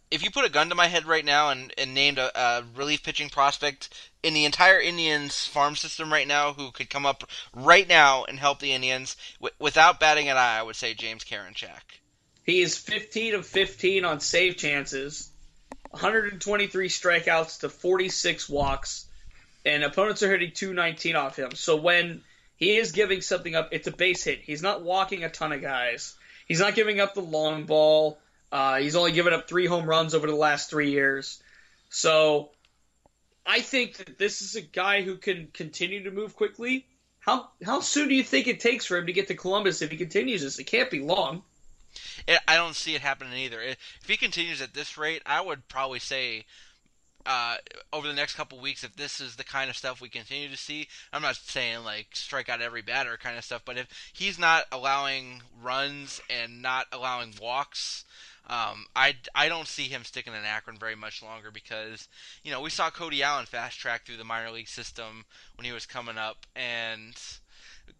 if 0.09 0.23
you 0.23 0.31
put 0.31 0.45
a 0.45 0.49
gun 0.49 0.69
to 0.69 0.75
my 0.75 0.87
head 0.87 1.05
right 1.05 1.25
now 1.25 1.49
and, 1.49 1.73
and 1.77 1.93
named 1.93 2.17
a, 2.17 2.39
a 2.39 2.63
relief 2.75 3.03
pitching 3.03 3.29
prospect 3.29 3.89
in 4.23 4.33
the 4.33 4.45
entire 4.45 4.79
Indians 4.79 5.45
farm 5.45 5.75
system 5.75 6.11
right 6.11 6.27
now 6.27 6.53
who 6.53 6.71
could 6.71 6.89
come 6.89 7.05
up 7.05 7.29
right 7.53 7.87
now 7.87 8.23
and 8.23 8.39
help 8.39 8.59
the 8.59 8.71
Indians 8.71 9.17
w- 9.39 9.53
without 9.59 9.99
batting 9.99 10.29
an 10.29 10.37
eye, 10.37 10.59
I 10.59 10.63
would 10.63 10.75
say 10.75 10.93
James 10.93 11.23
Karinchak. 11.23 11.99
He 12.43 12.61
is 12.61 12.77
15 12.77 13.35
of 13.35 13.45
15 13.45 14.05
on 14.05 14.21
save 14.21 14.55
chances, 14.55 15.29
123 15.91 16.89
strikeouts 16.89 17.61
to 17.61 17.69
46 17.69 18.49
walks, 18.49 19.05
and 19.65 19.83
opponents 19.83 20.23
are 20.23 20.29
hitting 20.29 20.51
219 20.53 21.15
off 21.15 21.35
him. 21.35 21.51
So 21.51 21.77
when 21.77 22.21
he 22.57 22.77
is 22.77 22.91
giving 22.91 23.21
something 23.21 23.55
up, 23.55 23.69
it's 23.71 23.87
a 23.87 23.91
base 23.91 24.23
hit. 24.23 24.39
He's 24.41 24.61
not 24.61 24.83
walking 24.83 25.23
a 25.23 25.29
ton 25.29 25.53
of 25.53 25.61
guys. 25.61 26.15
He's 26.47 26.59
not 26.59 26.75
giving 26.75 26.99
up 26.99 27.13
the 27.13 27.21
long 27.21 27.65
ball. 27.65 28.19
Uh, 28.51 28.77
he's 28.77 28.95
only 28.95 29.11
given 29.11 29.33
up 29.33 29.47
three 29.47 29.65
home 29.65 29.85
runs 29.85 30.15
over 30.15 30.27
the 30.27 30.35
last 30.35 30.69
three 30.69 30.91
years. 30.91 31.41
So 31.89 32.49
I 33.45 33.61
think 33.61 33.97
that 33.97 34.17
this 34.17 34.41
is 34.41 34.55
a 34.55 34.61
guy 34.61 35.01
who 35.01 35.17
can 35.17 35.49
continue 35.53 36.03
to 36.03 36.11
move 36.11 36.35
quickly. 36.35 36.85
How 37.19 37.49
how 37.65 37.81
soon 37.81 38.07
do 38.07 38.15
you 38.15 38.23
think 38.23 38.47
it 38.47 38.59
takes 38.59 38.85
for 38.85 38.97
him 38.97 39.07
to 39.07 39.13
get 39.13 39.27
to 39.27 39.35
Columbus 39.35 39.81
if 39.81 39.91
he 39.91 39.97
continues 39.97 40.41
this? 40.41 40.59
It 40.59 40.65
can't 40.65 40.89
be 40.89 40.99
long. 40.99 41.43
It, 42.27 42.39
I 42.47 42.55
don't 42.55 42.75
see 42.75 42.95
it 42.95 43.01
happening 43.01 43.33
either. 43.33 43.61
If 43.61 43.77
he 44.07 44.17
continues 44.17 44.61
at 44.61 44.73
this 44.73 44.97
rate, 44.97 45.21
I 45.25 45.41
would 45.41 45.67
probably 45.67 45.99
say 45.99 46.45
uh, 47.27 47.57
over 47.91 48.07
the 48.07 48.13
next 48.13 48.35
couple 48.35 48.57
weeks, 48.59 48.83
if 48.83 48.95
this 48.95 49.19
is 49.19 49.35
the 49.35 49.43
kind 49.43 49.69
of 49.69 49.75
stuff 49.75 49.99
we 49.99 50.09
continue 50.09 50.47
to 50.49 50.57
see, 50.57 50.87
I'm 51.11 51.21
not 51.21 51.35
saying 51.35 51.83
like 51.83 52.07
strike 52.13 52.47
out 52.47 52.61
every 52.61 52.81
batter 52.81 53.17
kind 53.17 53.37
of 53.37 53.43
stuff, 53.43 53.63
but 53.65 53.77
if 53.77 53.87
he's 54.13 54.39
not 54.39 54.63
allowing 54.71 55.41
runs 55.61 56.21
and 56.29 56.61
not 56.61 56.87
allowing 56.91 57.33
walks, 57.41 58.05
um, 58.49 58.85
I, 58.95 59.15
I 59.35 59.49
don't 59.49 59.67
see 59.67 59.83
him 59.83 60.05
sticking 60.05 60.33
in 60.33 60.45
Akron 60.45 60.77
very 60.77 60.95
much 60.95 61.21
longer 61.21 61.51
because, 61.51 62.07
you 62.43 62.51
know, 62.51 62.61
we 62.61 62.69
saw 62.69 62.89
Cody 62.89 63.21
Allen 63.21 63.45
fast 63.45 63.77
track 63.77 64.05
through 64.05 64.15
the 64.15 64.23
minor 64.23 64.51
league 64.51 64.69
system 64.69 65.25
when 65.57 65.65
he 65.65 65.73
was 65.73 65.85
coming 65.85 66.17
up, 66.17 66.45
and 66.55 67.13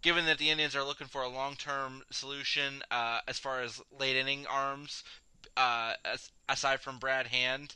given 0.02 0.26
that 0.26 0.38
the 0.38 0.50
Indians 0.50 0.76
are 0.76 0.84
looking 0.84 1.08
for 1.08 1.22
a 1.22 1.30
long-term 1.30 2.04
solution 2.12 2.82
uh, 2.92 3.20
as 3.28 3.40
far 3.40 3.62
as 3.62 3.82
late 4.00 4.16
inning 4.16 4.46
arms, 4.48 5.04
uh, 5.56 5.94
as, 6.06 6.32
aside 6.50 6.80
from 6.80 7.00
Brad 7.00 7.28
Hand, 7.28 7.76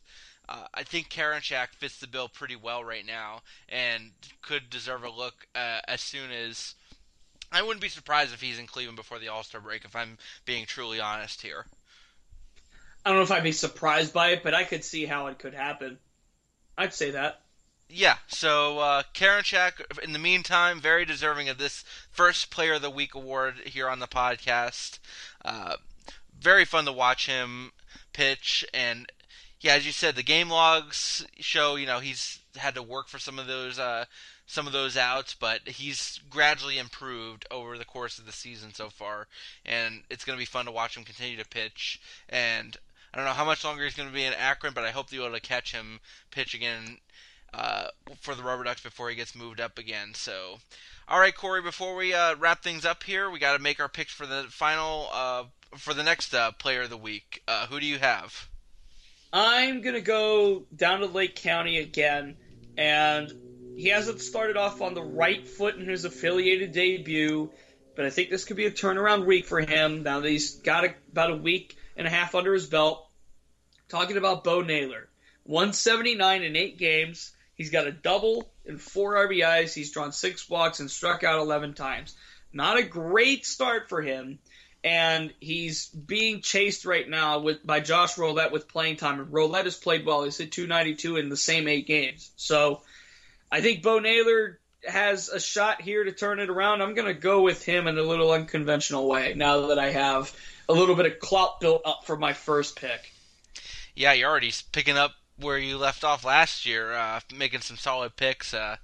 uh, 0.50 0.68
I 0.74 0.84
think 0.84 1.10
Karinchak 1.10 1.70
fits 1.70 2.00
the 2.00 2.08
bill 2.08 2.28
pretty 2.28 2.56
well 2.56 2.84
right 2.84 3.06
now 3.06 3.42
and 3.70 4.12
could 4.42 4.70
deserve 4.70 5.04
a 5.04 5.10
look 5.10 5.48
uh, 5.56 5.80
as 5.88 6.02
soon 6.02 6.32
as. 6.32 6.76
I 7.54 7.62
wouldn't 7.62 7.82
be 7.82 7.90
surprised 7.90 8.34
if 8.34 8.40
he's 8.40 8.60
in 8.60 8.68
Cleveland 8.68 8.96
before 8.96 9.20
the 9.20 9.28
All 9.28 9.44
Star 9.44 9.60
break, 9.60 9.84
if 9.84 9.96
I'm 9.96 10.18
being 10.46 10.66
truly 10.66 11.02
honest 11.02 11.42
here. 11.42 11.66
I 13.04 13.10
don't 13.10 13.18
know 13.18 13.24
if 13.24 13.32
I'd 13.32 13.44
be 13.44 13.52
surprised 13.52 14.14
by 14.14 14.30
it, 14.30 14.44
but 14.44 14.54
I 14.54 14.64
could 14.64 14.84
see 14.84 15.06
how 15.06 15.28
it 15.28 15.40
could 15.40 15.54
happen. 15.54 15.98
I'd 16.78 16.94
say 16.94 17.12
that. 17.12 17.42
Yeah, 17.94 18.20
so 18.28 18.80
uh, 18.80 19.04
Karinchak, 19.14 20.02
in 20.02 20.14
the 20.14 20.20
meantime, 20.20 20.80
very 20.80 21.04
deserving 21.04 21.50
of 21.50 21.58
this 21.58 21.84
first 22.10 22.50
Player 22.50 22.76
of 22.76 22.82
the 22.82 22.90
Week 22.90 23.14
award 23.14 23.56
here 23.66 23.90
on 23.90 24.00
the 24.00 24.08
podcast. 24.08 24.98
Uh, 25.44 25.76
very 26.40 26.64
fun 26.64 26.86
to 26.86 26.94
watch 26.94 27.26
him 27.26 27.74
pitch, 28.14 28.66
and 28.74 29.12
yeah, 29.60 29.74
as 29.74 29.86
you 29.86 29.92
said, 29.92 30.16
the 30.16 30.24
game 30.24 30.50
logs 30.50 31.26
show 31.42 31.76
you 31.76 31.86
know 31.86 32.00
he's 32.00 32.40
had 32.56 32.76
to 32.76 32.82
work 32.82 33.10
for 33.10 33.20
some 33.20 33.38
of 33.38 33.48
those 33.48 33.78
uh, 33.78 34.06
some 34.46 34.68
of 34.68 34.74
those 34.74 34.96
outs, 34.96 35.34
but 35.34 35.68
he's 35.68 36.22
gradually 36.30 36.78
improved 36.78 37.46
over 37.52 37.78
the 37.78 37.84
course 37.84 38.18
of 38.20 38.26
the 38.26 38.32
season 38.32 38.74
so 38.74 38.90
far, 38.90 39.28
and 39.66 40.04
it's 40.10 40.24
going 40.24 40.38
to 40.38 40.42
be 40.42 40.46
fun 40.46 40.64
to 40.64 40.72
watch 40.72 40.96
him 40.96 41.04
continue 41.04 41.36
to 41.36 41.46
pitch. 41.46 42.00
And 42.30 42.78
I 43.14 43.18
don't 43.18 43.26
know 43.26 43.34
how 43.34 43.44
much 43.44 43.66
longer 43.66 43.84
he's 43.84 43.96
going 43.96 44.08
to 44.08 44.16
be 44.16 44.24
in 44.24 44.34
Akron, 44.34 44.74
but 44.74 44.86
I 44.86 44.92
hope 44.92 45.08
to 45.08 45.18
be 45.18 45.22
able 45.22 45.36
to 45.36 45.42
catch 45.42 45.74
him 45.74 46.00
pitch 46.32 46.54
again 46.54 47.00
uh, 47.54 47.88
for 48.22 48.36
the 48.36 48.44
Rubber 48.44 48.64
Ducks 48.64 48.82
before 48.82 49.10
he 49.10 49.16
gets 49.16 49.36
moved 49.36 49.60
up 49.60 49.78
again. 49.78 50.14
So, 50.14 50.58
all 51.08 51.20
right, 51.20 51.36
Corey. 51.36 51.62
Before 51.62 51.96
we 51.96 52.14
uh, 52.14 52.36
wrap 52.36 52.64
things 52.64 52.86
up 52.86 53.04
here, 53.04 53.30
we 53.30 53.40
got 53.40 53.54
to 53.54 53.60
make 53.60 53.80
our 53.80 53.90
picks 53.90 54.14
for 54.14 54.26
the 54.26 54.46
final 54.50 55.10
uh, 55.12 55.44
for 55.78 55.94
the 55.94 56.04
next 56.04 56.34
uh, 56.34 56.52
Player 56.54 56.84
of 56.84 56.90
the 56.90 56.98
Week. 56.98 57.44
Uh, 57.48 57.68
who 57.68 57.80
do 57.80 57.86
you 57.86 58.00
have? 58.00 58.48
I'm 59.34 59.82
gonna 59.82 60.02
go 60.02 60.66
down 60.76 61.00
to 61.00 61.06
Lake 61.06 61.36
County 61.36 61.78
again, 61.78 62.36
and 62.78 63.32
he 63.78 63.88
hasn't 63.88 64.20
started 64.20 64.58
off 64.58 64.82
on 64.82 64.94
the 64.94 65.04
right 65.04 65.48
foot 65.48 65.76
in 65.76 65.88
his 65.88 66.04
affiliated 66.04 66.74
debut, 66.74 67.50
but 67.96 68.06
I 68.06 68.10
think 68.10 68.30
this 68.30 68.44
could 68.44 68.58
be 68.58 68.66
a 68.66 68.72
turnaround 68.72 69.26
week 69.26 69.46
for 69.46 69.62
him 69.62 70.04
now 70.04 70.20
that 70.20 70.30
he's 70.30 70.56
got 70.56 70.84
a, 70.84 70.94
about 71.12 71.32
a 71.32 71.38
week 71.38 71.78
and 71.96 72.06
a 72.06 72.10
half 72.10 72.36
under 72.36 72.54
his 72.54 72.68
belt. 72.68 73.08
Talking 73.88 74.18
about 74.18 74.44
Bo 74.44 74.62
Naylor, 74.62 75.10
179 75.44 76.44
in 76.44 76.56
eight 76.56 76.78
games. 76.78 77.32
He's 77.56 77.70
got 77.70 77.88
a 77.88 77.92
double 77.92 78.52
and 78.66 78.82
four 78.82 79.16
RBIs. 79.28 79.74
He's 79.74 79.92
drawn 79.92 80.12
six 80.12 80.50
walks 80.50 80.80
and 80.80 80.90
struck 80.90 81.24
out 81.24 81.40
11 81.40 81.74
times. 81.74 82.16
Not 82.54 82.78
a 82.78 82.84
great 82.84 83.46
start 83.46 83.88
for 83.88 84.02
him, 84.02 84.40
and 84.84 85.34
he's 85.40 85.88
being 85.88 86.42
chased 86.42 86.86
right 86.86 87.08
now 87.08 87.40
with 87.40 87.66
by 87.66 87.80
Josh 87.80 88.16
Rolette 88.16 88.52
with 88.52 88.68
playing 88.68 88.98
time. 88.98 89.20
And 89.20 89.32
Rolette 89.32 89.66
has 89.66 89.78
played 89.78 90.06
well. 90.06 90.24
He's 90.24 90.38
hit 90.38 90.52
292 90.52 91.18
in 91.18 91.30
the 91.30 91.38
same 91.38 91.68
eight 91.68 91.88
games. 91.88 92.32
So 92.36 92.82
I 93.52 93.62
think 93.62 93.84
Bo 93.84 94.00
Naylor 94.00 94.60
has 94.88 95.30
a 95.30 95.40
shot 95.40 95.82
here 95.82 96.04
to 96.04 96.12
turn 96.12 96.40
it 96.40 96.50
around. 96.50 96.82
I'm 96.82 96.96
going 96.96 97.08
to 97.08 97.14
go 97.14 97.42
with 97.42 97.64
him 97.64 97.88
in 97.88 97.98
a 97.98 98.04
little 98.04 98.32
unconventional 98.32 99.08
way 99.08 99.34
now 99.36 99.68
that 99.68 99.80
I 99.80 99.92
have 99.92 100.36
a 100.68 100.74
little 100.74 100.96
bit 100.96 101.06
of 101.06 101.20
clout 101.20 101.60
built 101.60 101.84
up 101.86 102.06
for 102.06 102.18
my 102.18 102.34
first 102.34 102.76
pick. 102.76 103.12
Yeah, 103.96 104.14
you're 104.14 104.30
already 104.30 104.54
picking 104.72 104.98
up 104.98 105.12
where 105.42 105.58
you 105.58 105.78
left 105.78 106.04
off 106.04 106.24
last 106.24 106.66
year, 106.66 106.94
uh, 106.94 107.20
making 107.36 107.62
some 107.62 107.78
solid 107.78 108.16
picks. 108.16 108.54
Uh, 108.54 108.78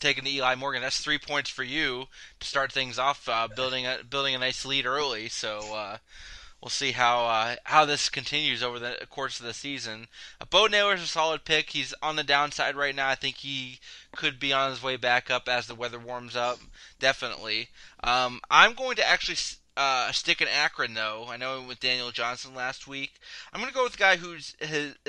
taking 0.00 0.24
the 0.24 0.36
Eli 0.36 0.54
Morgan, 0.54 0.82
that's 0.82 0.98
three 0.98 1.18
points 1.18 1.50
for 1.50 1.62
you 1.62 2.06
to 2.40 2.46
start 2.46 2.72
things 2.72 2.98
off, 2.98 3.28
uh, 3.28 3.48
building 3.54 3.86
a 3.86 3.98
building 4.08 4.34
a 4.34 4.38
nice 4.38 4.64
lead 4.64 4.86
early. 4.86 5.28
So 5.28 5.74
uh, 5.74 5.98
we'll 6.60 6.70
see 6.70 6.92
how 6.92 7.26
uh, 7.26 7.56
how 7.64 7.84
this 7.84 8.08
continues 8.08 8.62
over 8.62 8.78
the 8.78 9.06
course 9.10 9.40
of 9.40 9.46
the 9.46 9.54
season. 9.54 10.08
Uh, 10.40 10.46
Bo 10.48 10.66
Naylor's 10.66 11.02
a 11.02 11.06
solid 11.06 11.44
pick. 11.44 11.70
He's 11.70 11.94
on 12.02 12.16
the 12.16 12.24
downside 12.24 12.76
right 12.76 12.94
now. 12.94 13.08
I 13.08 13.14
think 13.14 13.36
he 13.36 13.80
could 14.16 14.38
be 14.38 14.52
on 14.52 14.70
his 14.70 14.82
way 14.82 14.96
back 14.96 15.30
up 15.30 15.48
as 15.48 15.66
the 15.66 15.74
weather 15.74 15.98
warms 15.98 16.36
up. 16.36 16.58
Definitely. 16.98 17.68
Um, 18.02 18.40
I'm 18.50 18.74
going 18.74 18.96
to 18.96 19.08
actually 19.08 19.36
uh, 19.76 20.12
stick 20.12 20.40
in 20.40 20.48
Akron 20.48 20.94
though. 20.94 21.26
I 21.28 21.36
know 21.36 21.62
I 21.62 21.66
with 21.66 21.80
Daniel 21.80 22.10
Johnson 22.10 22.54
last 22.54 22.86
week. 22.86 23.14
I'm 23.52 23.60
going 23.60 23.70
to 23.70 23.74
go 23.76 23.84
with 23.84 23.92
the 23.92 23.98
guy 23.98 24.16
who's 24.16 24.54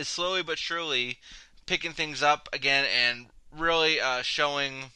slowly 0.07 0.43
but 0.43 0.57
surely 0.57 1.19
picking 1.65 1.91
things 1.91 2.21
up 2.21 2.49
again 2.53 2.85
and 2.85 3.27
really 3.51 3.99
uh, 3.99 4.21
showing 4.21 4.91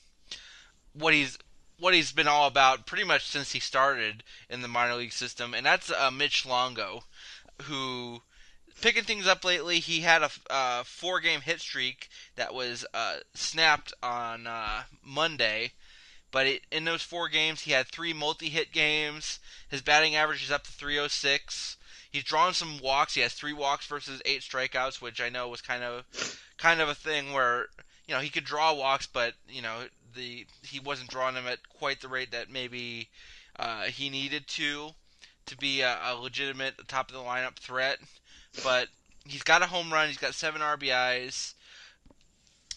what 0.94 1.14
he's 1.14 1.38
what 1.80 1.94
he's 1.94 2.12
been 2.12 2.28
all 2.28 2.48
about 2.48 2.86
pretty 2.86 3.06
much 3.06 3.26
since 3.26 3.54
he 3.54 3.60
started 3.60 4.24
in 4.50 4.62
the 4.62 4.68
minor 4.68 4.96
league 4.96 5.14
system, 5.14 5.54
and 5.54 5.66
that's 5.66 5.92
uh, 5.92 6.12
Mitch 6.12 6.46
Longo, 6.46 7.04
who 7.64 8.22
picking 8.82 9.04
things 9.04 9.28
up 9.28 9.44
lately. 9.46 9.80
He 9.80 10.02
had 10.02 10.22
a 10.22 10.30
uh, 10.50 10.84
four 10.84 11.20
game 11.20 11.42
hit 11.42 11.62
streak 11.62 12.10
that 12.36 12.54
was 12.54 12.86
uh, 12.94 13.18
snapped 13.34 13.94
on 14.04 14.46
uh, 14.46 14.84
Monday, 15.04 15.72
but 16.32 16.48
it, 16.48 16.62
in 16.72 16.86
those 16.86 17.02
four 17.02 17.28
games, 17.30 17.62
he 17.62 17.72
had 17.72 17.88
three 17.88 18.14
multi 18.14 18.50
hit 18.50 18.72
games. 18.72 19.40
His 19.70 19.82
batting 19.82 20.16
average 20.16 20.44
is 20.44 20.52
up 20.52 20.64
to 20.64 20.72
306. 20.72 21.78
He's 22.12 22.24
drawn 22.24 22.54
some 22.54 22.80
walks. 22.80 23.14
He 23.14 23.22
has 23.22 23.34
three 23.34 23.54
walks 23.54 23.86
versus 23.86 24.22
eight 24.26 24.42
strikeouts, 24.42 25.02
which 25.02 25.22
I 25.22 25.30
know 25.30 25.48
was 25.48 25.62
kind 25.62 25.84
of 25.84 26.06
kind 26.58 26.82
of 26.82 26.90
a 26.90 26.96
thing 26.96 27.34
where 27.34 27.68
you 28.08 28.16
know 28.16 28.20
he 28.20 28.30
could 28.30 28.46
draw 28.46 28.74
walks, 28.74 29.06
but 29.06 29.36
you 29.48 29.62
know 29.62 29.84
the 30.16 30.48
he 30.64 30.80
wasn't 30.80 31.12
drawing 31.12 31.36
them 31.36 31.48
at 31.48 31.70
quite 31.70 32.02
the 32.02 32.08
rate 32.08 32.32
that 32.32 32.50
maybe 32.50 33.10
uh, 33.58 33.84
he 33.84 34.10
needed 34.10 34.48
to 34.48 34.92
to 35.46 35.58
be 35.58 35.82
a, 35.82 36.00
a 36.04 36.16
legitimate 36.16 36.88
top 36.88 37.10
of 37.10 37.16
the 37.16 37.22
lineup 37.22 37.58
threat. 37.58 38.00
But 38.64 38.88
he's 39.26 39.44
got 39.44 39.62
a 39.62 39.68
home 39.68 39.94
run. 39.94 40.08
He's 40.08 40.18
got 40.18 40.34
seven 40.34 40.62
RBIs. 40.62 41.54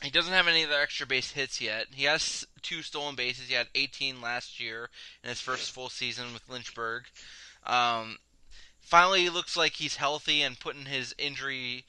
He 0.02 0.10
doesn't 0.10 0.32
have 0.32 0.48
any 0.48 0.64
of 0.64 0.70
the 0.70 0.78
extra 0.78 1.06
base 1.06 1.30
hits 1.30 1.60
yet. 1.60 1.86
He 1.92 2.04
has 2.04 2.44
two 2.60 2.82
stolen 2.82 3.14
bases. 3.14 3.48
He 3.48 3.54
had 3.54 3.68
18 3.74 4.20
last 4.20 4.58
year 4.58 4.90
in 5.22 5.28
his 5.28 5.40
first 5.40 5.70
full 5.70 5.88
season 5.88 6.32
with 6.32 6.48
Lynchburg. 6.48 7.04
Um, 7.64 8.18
finally, 8.80 9.20
he 9.20 9.30
looks 9.30 9.56
like 9.56 9.74
he's 9.74 9.96
healthy 9.96 10.42
and 10.42 10.58
putting 10.58 10.86
his 10.86 11.14
injury 11.18 11.84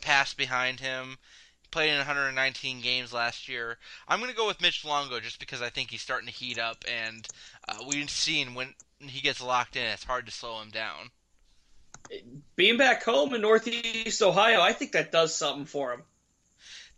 past 0.00 0.38
behind 0.38 0.80
him. 0.80 1.18
Played 1.70 1.90
in 1.90 1.98
119 1.98 2.80
games 2.80 3.12
last 3.12 3.48
year. 3.48 3.78
I'm 4.08 4.18
going 4.18 4.30
to 4.30 4.36
go 4.36 4.46
with 4.46 4.60
Mitch 4.60 4.84
Longo 4.84 5.20
just 5.20 5.38
because 5.38 5.62
I 5.62 5.68
think 5.68 5.90
he's 5.90 6.02
starting 6.02 6.26
to 6.26 6.34
heat 6.34 6.58
up, 6.58 6.84
and 6.90 7.28
uh, 7.68 7.84
we've 7.86 8.10
seen 8.10 8.54
when 8.54 8.74
he 8.98 9.20
gets 9.20 9.40
locked 9.40 9.76
in, 9.76 9.84
it's 9.84 10.02
hard 10.02 10.26
to 10.26 10.32
slow 10.32 10.60
him 10.60 10.70
down. 10.70 11.10
Being 12.56 12.76
back 12.76 13.04
home 13.04 13.34
in 13.34 13.42
Northeast 13.42 14.20
Ohio, 14.20 14.60
I 14.60 14.72
think 14.72 14.92
that 14.92 15.12
does 15.12 15.32
something 15.32 15.66
for 15.66 15.92
him. 15.92 16.02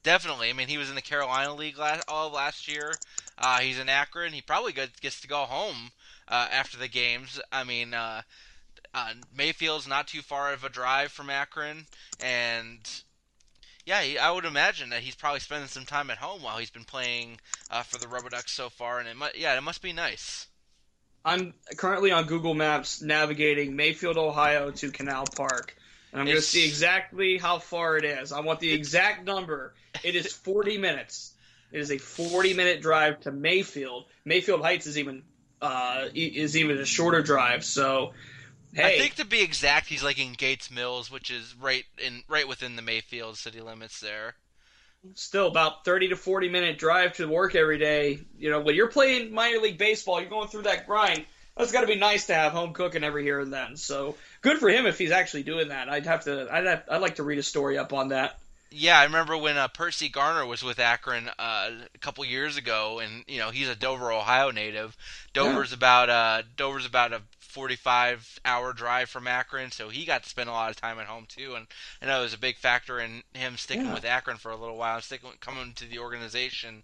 Definitely. 0.02 0.50
I 0.50 0.52
mean, 0.52 0.68
he 0.68 0.78
was 0.78 0.88
in 0.88 0.94
the 0.94 1.02
Carolina 1.02 1.54
League 1.54 1.78
last, 1.78 2.04
all 2.08 2.30
last 2.30 2.68
year. 2.68 2.92
Uh, 3.38 3.60
he's 3.60 3.78
in 3.78 3.88
Akron. 3.88 4.32
He 4.32 4.40
probably 4.40 4.72
gets, 4.72 4.98
gets 5.00 5.20
to 5.20 5.28
go 5.28 5.44
home 5.44 5.92
uh, 6.28 6.48
after 6.50 6.76
the 6.76 6.88
games. 6.88 7.40
I 7.52 7.64
mean, 7.64 7.94
uh, 7.94 8.22
uh, 8.94 9.12
Mayfield's 9.34 9.86
not 9.86 10.08
too 10.08 10.22
far 10.22 10.52
of 10.52 10.64
a 10.64 10.68
drive 10.68 11.12
from 11.12 11.30
Akron, 11.30 11.86
and 12.22 12.78
yeah, 13.84 14.02
he, 14.02 14.18
I 14.18 14.30
would 14.30 14.44
imagine 14.44 14.90
that 14.90 15.00
he's 15.00 15.14
probably 15.14 15.40
spending 15.40 15.68
some 15.68 15.84
time 15.86 16.10
at 16.10 16.18
home 16.18 16.42
while 16.42 16.58
he's 16.58 16.70
been 16.70 16.84
playing 16.84 17.40
uh, 17.70 17.82
for 17.82 17.98
the 17.98 18.06
Rubber 18.06 18.28
Ducks 18.28 18.52
so 18.52 18.68
far. 18.68 18.98
And 18.98 19.08
it 19.08 19.16
mu- 19.16 19.26
yeah, 19.34 19.56
it 19.56 19.62
must 19.62 19.82
be 19.82 19.92
nice. 19.92 20.46
I'm 21.24 21.54
currently 21.76 22.10
on 22.10 22.26
Google 22.26 22.54
Maps 22.54 23.00
navigating 23.00 23.76
Mayfield, 23.76 24.18
Ohio 24.18 24.70
to 24.72 24.90
Canal 24.90 25.26
Park. 25.26 25.76
And 26.12 26.20
I'm 26.20 26.26
going 26.26 26.36
to 26.36 26.42
see 26.42 26.66
exactly 26.66 27.38
how 27.38 27.58
far 27.58 27.96
it 27.96 28.04
is. 28.04 28.32
I 28.32 28.40
want 28.40 28.60
the 28.60 28.72
exact 28.72 29.24
number. 29.24 29.74
It 30.04 30.14
is 30.14 30.30
40 30.32 30.76
minutes. 30.78 31.32
It 31.72 31.80
is 31.80 31.90
a 31.90 31.96
40 31.96 32.52
minute 32.54 32.82
drive 32.82 33.20
to 33.20 33.32
Mayfield. 33.32 34.04
Mayfield 34.24 34.60
Heights 34.60 34.86
is 34.86 34.98
even 34.98 35.22
uh, 35.62 36.08
is 36.14 36.56
even 36.56 36.76
a 36.78 36.84
shorter 36.84 37.22
drive. 37.22 37.64
So, 37.64 38.12
hey, 38.74 38.96
I 38.96 38.98
think 38.98 39.14
to 39.14 39.24
be 39.24 39.40
exact, 39.40 39.86
he's 39.86 40.02
like 40.04 40.18
in 40.18 40.32
Gates 40.34 40.70
Mills, 40.70 41.10
which 41.10 41.30
is 41.30 41.54
right 41.58 41.84
in 42.04 42.22
right 42.28 42.46
within 42.46 42.76
the 42.76 42.82
Mayfield 42.82 43.38
city 43.38 43.60
limits 43.60 44.00
there. 44.00 44.34
still 45.14 45.46
about 45.48 45.84
30 45.86 46.08
to 46.08 46.16
40 46.16 46.50
minute 46.50 46.78
drive 46.78 47.14
to 47.14 47.26
work 47.26 47.54
every 47.54 47.78
day. 47.78 48.18
You 48.36 48.50
know, 48.50 48.60
when 48.60 48.74
you're 48.74 48.88
playing 48.90 49.32
minor 49.32 49.58
league 49.58 49.78
baseball, 49.78 50.20
you're 50.20 50.28
going 50.28 50.48
through 50.48 50.62
that 50.62 50.86
grind. 50.86 51.24
That's 51.56 51.72
got 51.72 51.82
to 51.82 51.86
be 51.86 51.96
nice 51.96 52.26
to 52.26 52.34
have 52.34 52.52
home 52.52 52.72
cooking 52.72 53.04
every 53.04 53.24
here 53.24 53.40
and 53.40 53.52
then. 53.52 53.76
So 53.76 54.16
good 54.40 54.58
for 54.58 54.68
him 54.68 54.86
if 54.86 54.98
he's 54.98 55.10
actually 55.10 55.42
doing 55.42 55.68
that. 55.68 55.88
I'd 55.88 56.06
have 56.06 56.24
to. 56.24 56.48
I'd 56.50 56.66
have, 56.66 56.84
I'd 56.90 57.02
like 57.02 57.16
to 57.16 57.22
read 57.22 57.38
a 57.38 57.42
story 57.42 57.78
up 57.78 57.92
on 57.92 58.08
that. 58.08 58.38
Yeah, 58.74 58.98
I 58.98 59.04
remember 59.04 59.36
when 59.36 59.58
uh, 59.58 59.68
Perci 59.68 60.10
Garner 60.10 60.46
was 60.46 60.62
with 60.62 60.78
Akron 60.78 61.28
uh, 61.38 61.70
a 61.94 61.98
couple 61.98 62.24
years 62.24 62.56
ago, 62.56 63.00
and 63.00 63.22
you 63.28 63.38
know 63.38 63.50
he's 63.50 63.68
a 63.68 63.76
Dover, 63.76 64.10
Ohio 64.10 64.50
native. 64.50 64.96
Dover's 65.34 65.74
about 65.74 66.08
uh, 66.08 66.42
Dover's 66.56 66.86
about 66.86 67.12
a 67.12 67.20
45 67.40 68.40
hour 68.46 68.72
drive 68.72 69.10
from 69.10 69.26
Akron, 69.26 69.70
so 69.72 69.90
he 69.90 70.06
got 70.06 70.22
to 70.22 70.28
spend 70.30 70.48
a 70.48 70.52
lot 70.52 70.70
of 70.70 70.76
time 70.80 70.98
at 70.98 71.04
home 71.06 71.26
too. 71.28 71.54
And 71.54 71.66
I 72.00 72.06
know 72.06 72.20
it 72.20 72.22
was 72.22 72.32
a 72.34 72.38
big 72.38 72.56
factor 72.56 72.98
in 72.98 73.22
him 73.34 73.58
sticking 73.58 73.84
Yeah. 73.84 73.92
with 73.92 74.06
Akron 74.06 74.38
for 74.38 74.50
a 74.50 74.56
little 74.56 74.78
while, 74.78 74.94
and 74.94 75.04
sticking 75.04 75.28
coming 75.40 75.74
to 75.74 75.84
the 75.84 75.98
organization. 75.98 76.82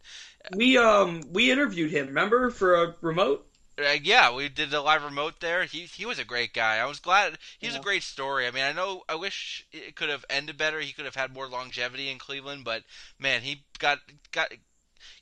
We 0.54 0.76
um 0.76 1.22
we 1.32 1.50
interviewed 1.50 1.90
him. 1.90 2.08
Remember 2.08 2.50
for 2.50 2.84
a 2.84 2.94
remote. 3.00 3.47
Uh, 3.78 3.96
yeah, 4.02 4.32
we 4.34 4.48
did 4.48 4.70
the 4.70 4.80
live 4.80 5.04
remote 5.04 5.40
there. 5.40 5.64
He 5.64 5.82
he 5.82 6.04
was 6.04 6.18
a 6.18 6.24
great 6.24 6.52
guy. 6.52 6.78
I 6.78 6.84
was 6.86 6.98
glad. 6.98 7.38
He's 7.58 7.74
Yeah. 7.74 7.78
a 7.78 7.82
great 7.82 8.02
story. 8.02 8.46
I 8.46 8.50
mean, 8.50 8.64
I 8.64 8.72
know. 8.72 9.04
I 9.08 9.14
wish 9.14 9.64
it 9.72 9.94
could 9.94 10.08
have 10.08 10.24
ended 10.28 10.56
better. 10.58 10.80
He 10.80 10.92
could 10.92 11.04
have 11.04 11.14
had 11.14 11.32
more 11.32 11.46
longevity 11.46 12.08
in 12.10 12.18
Cleveland, 12.18 12.64
but 12.64 12.82
man, 13.18 13.42
he 13.42 13.62
got 13.78 14.00
got 14.32 14.52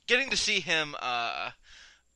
getting 0.07 0.29
to 0.31 0.37
see 0.37 0.59
him 0.59 0.95
uh, 0.99 1.51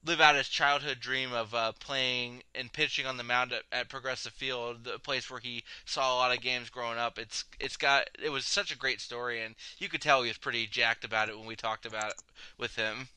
live 0.04 0.20
out 0.20 0.36
his 0.36 0.50
childhood 0.50 1.00
dream 1.00 1.32
of 1.32 1.54
uh, 1.54 1.74
playing 1.74 2.42
and 2.56 2.74
pitching 2.74 3.06
on 3.06 3.18
the 3.18 3.24
mound 3.24 3.54
at, 3.54 3.64
at 3.72 3.90
Progressive 3.90 4.34
Field, 4.34 4.84
the 4.84 4.98
place 4.98 5.30
where 5.30 5.40
he 5.40 5.64
saw 5.86 6.12
a 6.12 6.18
lot 6.18 6.36
of 6.36 6.42
games 6.42 6.72
growing 6.72 6.98
up. 6.98 7.20
It's 7.20 7.46
it's 7.60 7.78
got 7.78 8.10
it 8.22 8.30
was 8.32 8.46
such 8.46 8.72
a 8.72 8.78
great 8.78 9.00
story, 9.00 9.42
and 9.42 9.54
you 9.78 9.90
could 9.90 10.02
tell 10.02 10.24
he 10.24 10.30
was 10.30 10.38
pretty 10.40 10.66
jacked 10.66 11.04
about 11.04 11.30
it 11.30 11.38
when 11.38 11.46
we 11.46 11.56
talked 11.56 11.86
about 11.86 12.10
it 12.12 12.22
with 12.58 12.78
him. 12.78 13.10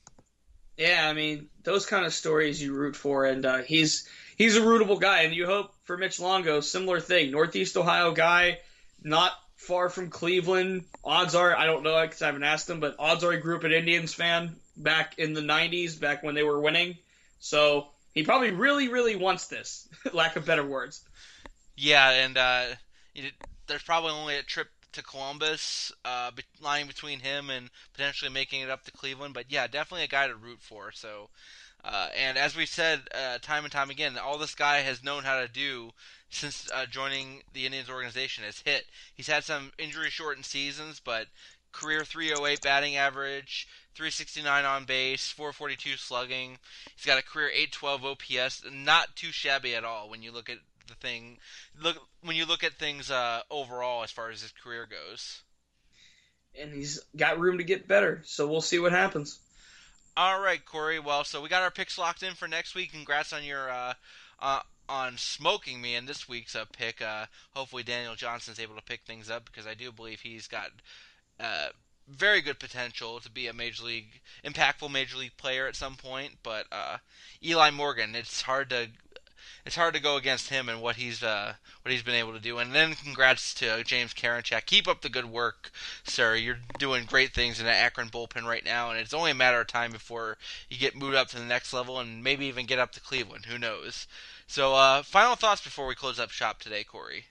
Yeah, 0.77 1.07
I 1.09 1.13
mean 1.13 1.49
those 1.63 1.87
kind 1.87 2.05
of 2.05 2.13
stories 2.13 2.61
you 2.61 2.75
root 2.75 2.97
for, 2.97 3.25
and 3.27 3.45
uh, 3.47 3.59
he's 3.59 4.09
he's 4.37 4.57
a 4.57 4.61
rootable 4.61 5.01
guy, 5.01 5.23
and 5.23 5.35
you 5.35 5.47
hope 5.47 5.73
for 5.85 5.97
Mitch 5.97 6.19
Longo, 6.19 6.61
similar 6.61 7.01
thing, 7.01 7.31
Northeast 7.31 7.77
Ohio 7.77 8.13
guy, 8.13 8.59
not 9.03 9.33
far 9.57 9.89
from 9.89 10.11
Cleveland. 10.11 10.85
Odds 11.05 11.35
are, 11.35 11.57
I 11.57 11.67
don't 11.67 11.85
know 11.85 12.01
because 12.03 12.23
I 12.23 12.27
haven't 12.27 12.43
asked 12.43 12.69
him, 12.69 12.81
but 12.81 12.97
odds 12.99 13.23
are 13.25 13.33
he 13.33 13.39
grew 13.39 13.57
up 13.57 13.65
an 13.65 13.73
Indians 13.73 14.15
fan 14.15 14.57
back 14.77 15.19
in 15.19 15.33
the 15.33 15.43
'90s, 15.43 15.97
back 15.97 16.23
when 16.25 16.35
they 16.35 16.43
were 16.43 16.61
winning. 16.61 16.97
So 17.39 17.87
he 18.13 18.25
probably 18.25 18.51
really, 18.51 18.89
really 18.89 19.15
wants 19.17 19.47
this. 19.47 19.89
lack 20.13 20.35
of 20.37 20.45
better 20.45 20.67
words. 20.67 21.03
Yeah, 21.77 22.11
and 22.11 22.37
uh, 22.37 22.65
you- 23.15 23.31
there's 23.67 23.83
probably 23.83 24.11
only 24.11 24.37
a 24.37 24.43
trip 24.43 24.69
to 24.95 25.03
Columbus 25.03 25.93
uh, 26.05 26.31
be- 26.31 26.43
lying 26.61 26.87
between 26.87 27.21
him 27.21 27.51
and 27.51 27.71
potentially 27.93 28.31
making 28.31 28.61
it 28.63 28.71
up 28.71 28.85
to 28.85 28.93
Cleveland. 28.93 29.35
But 29.35 29.47
yeah, 29.51 29.67
definitely 29.67 30.05
a 30.05 30.09
guy 30.09 30.27
to 30.27 30.35
root 30.35 30.61
for. 30.61 30.91
So, 30.93 31.29
uh, 31.85 32.09
and 32.17 32.39
as 32.39 32.57
we 32.57 32.67
said 32.67 33.03
uh, 33.15 33.39
time 33.41 33.65
and 33.65 33.73
time 33.73 33.91
again, 33.91 34.17
all 34.19 34.39
this 34.39 34.55
guy 34.55 34.79
has 34.79 35.05
known 35.05 35.25
how 35.25 35.41
to 35.41 35.49
do 35.49 35.91
since 36.31 36.69
uh, 36.75 36.87
joining 36.87 37.43
the 37.53 37.67
Indians 37.67 37.91
organization 37.91 38.45
is 38.45 38.63
hit. 38.65 38.87
He's 39.15 39.29
had 39.29 39.45
some 39.45 39.73
injury-shortened 39.79 40.45
seasons, 40.45 41.01
but 41.05 41.29
career 41.73 42.05
308 42.05 42.61
batting 42.63 42.97
average, 42.97 43.69
369 43.95 44.65
on 44.65 44.85
base, 44.85 45.31
442 45.31 45.97
slugging. 45.97 46.59
He's 46.97 47.07
got 47.07 47.19
a 47.19 47.23
career 47.23 47.49
812 47.49 48.05
OPS, 48.05 48.63
not 48.73 49.15
too 49.15 49.31
shabby 49.31 49.75
at 49.75 49.85
all 49.85 50.09
when 50.09 50.23
you 50.23 50.33
look 50.33 50.49
at 50.49 50.59
thing. 51.05 51.39
Look 51.83 51.97
when 52.23 52.37
you 52.37 52.47
look 52.47 52.65
at 52.65 52.75
things 52.75 53.11
uh, 53.11 53.41
overall 53.51 54.03
as 54.05 54.11
far 54.11 54.31
as 54.31 54.41
his 54.43 54.53
career 54.53 54.87
goes. 54.91 55.43
and 56.61 56.73
he's 56.73 57.01
got 57.17 57.39
room 57.39 57.59
to 57.59 57.65
get 57.65 57.89
better. 57.89 58.23
So 58.25 58.47
we'll 58.49 58.61
see 58.61 58.79
what 58.79 58.93
happens. 58.93 59.39
All 60.17 60.41
right, 60.41 60.65
Corey. 60.65 61.01
Well, 61.01 61.25
so 61.25 61.43
we 61.43 61.49
got 61.49 61.63
our 61.63 61.71
picks 61.71 61.99
locked 61.99 62.23
in 62.23 62.35
for 62.35 62.47
next 62.49 62.75
week. 62.75 62.93
Congrats 62.93 63.33
on 63.33 63.45
your 63.45 63.69
uh, 63.71 63.95
uh, 64.41 64.61
on 64.89 65.17
smoking 65.19 65.81
me 65.81 65.97
in 65.97 66.07
this 66.07 66.29
week's 66.29 66.55
uh, 66.55 66.65
pick. 66.77 67.03
Uh, 67.03 67.27
hopefully, 67.55 67.83
Daniel 67.83 68.15
Johnson's 68.15 68.61
able 68.61 68.77
to 68.77 68.83
pick 68.83 69.03
things 69.03 69.29
up 69.31 69.45
because 69.47 69.67
I 69.67 69.75
do 69.75 69.91
believe 69.91 70.21
he's 70.21 70.47
got 70.47 70.71
uh, 71.41 71.69
very 72.07 72.43
good 72.43 72.61
potential 72.61 73.19
to 73.21 73.31
be 73.31 73.49
a 73.49 73.53
major 73.53 73.85
league, 73.85 74.21
impactful 74.45 74.91
major 74.93 75.17
league 75.17 75.37
player 75.37 75.67
at 75.67 75.75
some 75.77 75.97
point. 75.97 76.35
But 76.45 76.67
uh, 76.71 76.99
Eli 77.45 77.71
Morgan, 77.71 78.15
it's 78.15 78.43
hard 78.43 78.71
to 78.71 78.89
it's 79.67 79.77
hard 79.77 79.95
to 79.95 80.01
go 80.01 80.17
against 80.17 80.51
him 80.51 80.69
and 80.69 80.83
what 80.83 80.97
he's 80.97 81.23
uh, 81.23 81.55
what 81.83 81.93
he's 81.93 82.03
been 82.03 82.15
able 82.15 82.33
to 82.33 82.41
do. 82.41 82.59
And 82.59 82.75
then 82.75 82.95
congrats 82.95 83.55
to 83.55 83.83
James 83.85 84.13
Karinchak. 84.13 84.67
Keep 84.67 84.87
up 84.87 85.01
the 85.01 85.09
good 85.09 85.25
work, 85.25 85.71
sir. 86.05 86.35
You're 86.35 86.59
doing 86.79 87.07
great 87.07 87.33
things 87.33 87.61
in 87.61 87.67
the 87.67 87.73
Akron 87.73 88.09
bullpen 88.09 88.45
right 88.45 88.65
now, 88.65 88.91
and 88.91 89.01
it's 89.01 89.15
only 89.15 89.31
a 89.31 89.35
matter 89.35 89.61
of 89.61 89.67
time 89.67 89.93
before 89.93 90.37
you 90.69 90.79
get 90.79 90.97
moved 90.97 91.17
up 91.17 91.29
to 91.29 91.39
the 91.39 91.45
next 91.45 91.73
level 91.73 91.99
and 91.99 92.23
maybe 92.23 92.47
even 92.47 92.67
get 92.67 92.79
up 92.79 92.93
to 92.93 93.01
Cleveland. 93.01 93.47
Who 93.47 93.59
knows? 93.59 94.07
So, 94.47 94.75
uh, 94.75 95.03
final 95.03 95.37
thoughts 95.37 95.63
before 95.63 95.87
we 95.87 95.95
close 95.95 96.19
up 96.19 96.31
shop 96.31 96.61
today, 96.61 96.85
Corey. 96.85 97.25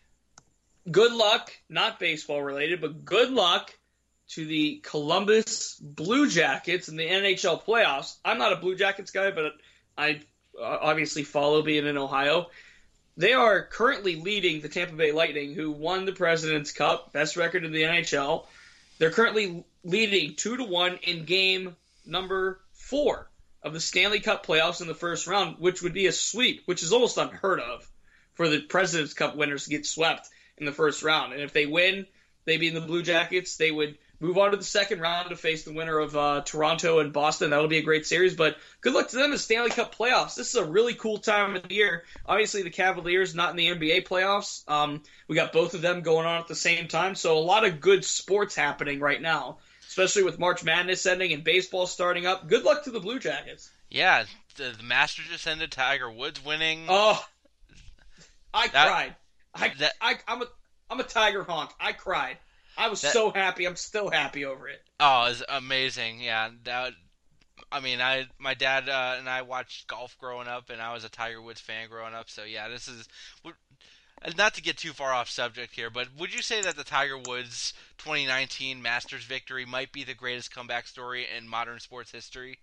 Good 0.90 1.14
luck, 1.14 1.54
not 1.70 2.00
baseball 2.00 2.42
related, 2.42 2.82
but 2.82 3.06
good 3.06 3.30
luck 3.30 3.74
to 4.30 4.46
the 4.46 4.82
Columbus 4.84 5.80
Blue 5.80 6.28
Jackets 6.28 6.90
in 6.90 6.96
the 6.96 7.08
NHL 7.08 7.64
playoffs. 7.64 8.18
I'm 8.26 8.40
not 8.40 8.52
a 8.52 8.58
Blue 8.58 8.76
Jackets 8.76 9.12
guy, 9.12 9.32
but 9.32 9.54
I 9.98 10.22
Uh, 10.60 10.78
obviously 10.82 11.24
follow 11.24 11.62
being 11.62 11.86
in 11.86 11.98
Ohio. 11.98 12.48
They 13.18 13.34
are 13.34 13.64
currently 13.64 14.16
leading 14.16 14.62
the 14.62 14.70
Tampa 14.70 14.96
Bay 14.96 15.12
Lightning, 15.12 15.54
who 15.54 15.72
won 15.72 16.06
the 16.06 16.12
President's 16.12 16.72
Cup, 16.72 17.14
best 17.14 17.38
record 17.38 17.64
in 17.64 17.72
the 17.72 17.84
NHL. 17.84 18.46
They're 18.98 19.12
currently 19.12 19.64
leading 19.84 20.36
two 20.36 20.58
to 20.58 20.64
one 20.64 20.98
in 21.04 21.26
game 21.26 21.76
number 22.06 22.60
four 22.74 23.30
of 23.62 23.74
the 23.74 23.80
Stanley 23.80 24.20
Cup 24.20 24.46
playoffs 24.46 24.82
in 24.82 24.88
the 24.88 24.94
first 24.94 25.28
round, 25.28 25.58
which 25.60 25.82
would 25.82 25.94
be 25.94 26.08
a 26.08 26.12
sweep, 26.12 26.64
which 26.66 26.84
is 26.84 26.92
almost 26.92 27.18
unheard 27.18 27.60
of 27.60 27.88
for 28.34 28.50
the 28.50 28.62
President's 28.62 29.14
Cup 29.14 29.36
winners 29.36 29.66
to 29.66 29.70
get 29.70 29.86
swept 29.86 30.28
in 30.58 30.66
the 30.66 30.72
first 30.72 31.04
round. 31.04 31.34
And 31.34 31.42
if 31.42 31.54
they 31.54 31.66
win, 31.66 32.06
they'd 32.46 32.58
be 32.58 32.68
in 32.68 32.74
the 32.74 32.82
Blue 32.82 33.04
Jackets, 33.04 33.58
they 33.58 33.72
would 33.72 33.98
move 34.24 34.38
on 34.38 34.52
to 34.52 34.58
the 34.58 34.64
second 34.64 35.02
round 35.02 35.30
to 35.30 35.36
face 35.36 35.64
the 35.64 35.74
winner 35.74 36.00
of 36.00 36.16
uh, 36.16 36.42
Toronto 36.46 37.00
and 37.00 37.12
Boston. 37.12 37.50
That'll 37.50 37.68
be 37.68 37.78
a 37.78 37.84
great 37.84 38.06
series. 38.06 38.36
But 38.36 38.58
good 38.82 38.94
luck 38.94 39.10
to 39.10 39.18
them 39.18 39.34
in 39.34 39.38
Stanley 39.38 39.70
Cup 39.70 39.94
playoffs. 39.96 40.36
This 40.36 40.50
is 40.50 40.56
a 40.56 40.66
really 40.66 40.94
cool 40.94 41.18
time 41.18 41.56
of 41.56 41.64
the 41.68 41.76
year. 41.76 42.06
Obviously, 42.26 42.64
the 42.64 42.70
Cavaliers 42.70 43.36
not 43.36 43.52
in 43.52 43.58
the 43.58 43.68
NBA 43.68 44.08
playoffs. 44.08 44.68
Um, 44.70 45.04
we 45.28 45.36
got 45.36 45.52
both 45.52 45.74
of 45.74 45.82
them 45.82 46.02
going 46.02 46.26
on 46.26 46.40
at 46.40 46.48
the 46.48 46.56
same 46.56 46.88
time. 46.88 47.16
So 47.16 47.38
a 47.38 47.40
lot 47.40 47.66
of 47.66 47.82
good 47.82 48.06
sports 48.06 48.56
happening 48.56 49.00
right 49.02 49.22
now, 49.22 49.58
especially 49.88 50.24
with 50.24 50.40
March 50.40 50.64
Madness 50.64 51.06
ending 51.06 51.34
and 51.34 51.44
baseball 51.44 51.86
starting 51.86 52.26
up. 52.26 52.48
Good 52.48 52.64
luck 52.64 52.86
to 52.86 52.92
the 52.92 53.02
Blue 53.02 53.20
Jackets. 53.20 53.70
Yeah, 53.90 54.24
the, 54.56 54.74
the 54.78 54.84
Masters 54.84 55.26
just 55.30 55.46
ended. 55.46 55.72
Tiger 55.72 56.10
Woods 56.10 56.44
winning. 56.44 56.86
Oh, 56.88 57.24
I 58.54 58.68
That- 58.70 58.88
cried. 58.88 59.16
I, 59.54 59.68
that- 59.80 59.94
I, 60.02 60.16
I'm 60.28 60.42
a, 60.42 60.46
I'm 60.90 61.00
a 61.00 61.04
Tiger 61.04 61.44
honk. 61.44 61.72
I 61.80 61.92
cried. 61.92 62.38
I 62.78 62.88
was 62.88 63.02
That- 63.02 63.14
so 63.14 63.32
happy. 63.32 63.66
I'm 63.66 63.76
still 63.76 64.10
happy 64.10 64.46
over 64.46 64.68
it. 64.68 64.84
Oh, 65.00 65.26
it's 65.26 65.44
amazing. 65.50 66.22
Yeah, 66.22 66.50
that. 66.64 66.94
I 67.72 67.80
mean, 67.80 68.02
I 68.02 68.28
my 68.40 68.54
dad 68.54 68.90
uh, 68.90 69.16
and 69.18 69.30
I 69.30 69.42
watched 69.42 69.88
golf 69.88 70.18
growing 70.18 70.48
up, 70.48 70.70
and 70.70 70.82
I 70.82 70.94
was 70.94 71.04
a 71.04 71.10
Tiger 71.10 71.42
Woods 71.42 71.62
fan 71.62 71.90
growing 71.90 72.14
up. 72.14 72.30
So 72.30 72.44
yeah, 72.44 72.68
this 72.68 72.88
is. 72.88 73.08
Not 74.38 74.54
to 74.54 74.62
get 74.62 74.78
too 74.78 74.94
far 74.94 75.12
off 75.12 75.30
subject 75.30 75.76
here, 75.76 75.90
but 75.90 76.08
would 76.18 76.34
you 76.34 76.42
say 76.42 76.62
that 76.62 76.78
the 76.78 76.86
Tiger 76.86 77.18
Woods 77.18 77.74
2019 77.98 78.82
Masters 78.82 79.26
victory 79.26 79.66
might 79.66 79.92
be 79.92 80.06
the 80.06 80.14
greatest 80.14 80.50
comeback 80.50 80.88
story 80.88 81.28
in 81.36 81.46
modern 81.48 81.80
sports 81.82 82.12
history? 82.12 82.60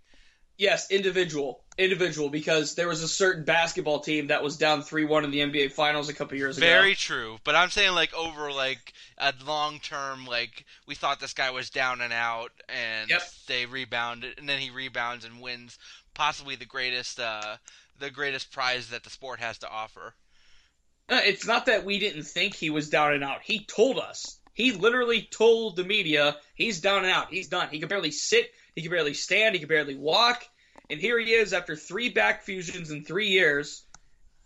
Yes, 0.61 0.91
individual, 0.91 1.65
individual, 1.79 2.29
because 2.29 2.75
there 2.75 2.87
was 2.87 3.03
a 3.03 3.09
certain 3.09 3.45
basketball 3.45 4.01
team 4.01 4.27
that 4.27 4.43
was 4.43 4.59
down 4.59 4.83
three 4.83 5.07
one 5.07 5.25
in 5.25 5.31
the 5.31 5.39
NBA 5.39 5.73
Finals 5.73 6.11
a 6.11 6.13
couple 6.13 6.37
years 6.37 6.59
ago. 6.59 6.67
Very 6.67 6.95
true, 6.95 7.39
but 7.45 7.55
I'm 7.55 7.71
saying 7.71 7.95
like 7.95 8.13
over 8.13 8.53
like 8.53 8.93
a 9.17 9.33
long 9.47 9.79
term, 9.79 10.27
like 10.27 10.67
we 10.87 10.95
thought 10.95 11.19
this 11.19 11.33
guy 11.33 11.51
was 11.51 11.71
down 11.71 12.03
and 12.03 12.13
out, 12.13 12.53
and 12.69 13.09
Yep. 13.09 13.23
they 13.49 13.65
rebounded, 13.65 14.39
and 14.39 14.47
then 14.47 14.59
he 14.61 14.69
rebounds 14.69 15.25
and 15.25 15.41
wins 15.41 15.79
possibly 16.13 16.57
the 16.57 16.67
greatest, 16.67 17.19
uh, 17.19 17.57
the 17.99 18.11
greatest 18.11 18.53
prize 18.53 18.91
that 18.91 19.03
the 19.03 19.09
sport 19.09 19.41
has 19.41 19.57
to 19.61 19.69
offer. 19.71 20.15
Uh, 21.09 21.23
It's 21.25 21.47
not 21.47 21.65
that 21.67 21.87
we 21.87 21.99
didn't 21.99 22.25
think 22.25 22.55
he 22.55 22.69
was 22.69 22.91
down 22.91 23.15
and 23.15 23.25
out. 23.25 23.41
He 23.43 23.65
told 23.65 23.99
us. 23.99 24.39
He 24.53 24.73
literally 24.73 25.23
told 25.23 25.77
the 25.77 25.85
media 25.85 26.37
he's 26.55 26.83
down 26.83 27.05
and 27.05 27.13
out. 27.13 27.33
He's 27.33 27.49
done. 27.49 27.71
He 27.71 27.79
can 27.79 27.89
barely 27.89 28.11
sit. 28.11 28.53
He 28.75 28.83
could 28.83 28.91
barely 28.91 29.15
stand. 29.15 29.55
He 29.55 29.61
could 29.61 29.69
barely 29.69 29.97
walk. 29.97 30.47
And 30.89 31.01
here 31.01 31.19
he 31.19 31.33
is 31.33 31.53
after 31.53 31.77
three 31.77 32.09
back 32.09 32.43
fusions 32.43 32.91
in 32.91 33.05
three 33.05 33.29
years, 33.29 33.85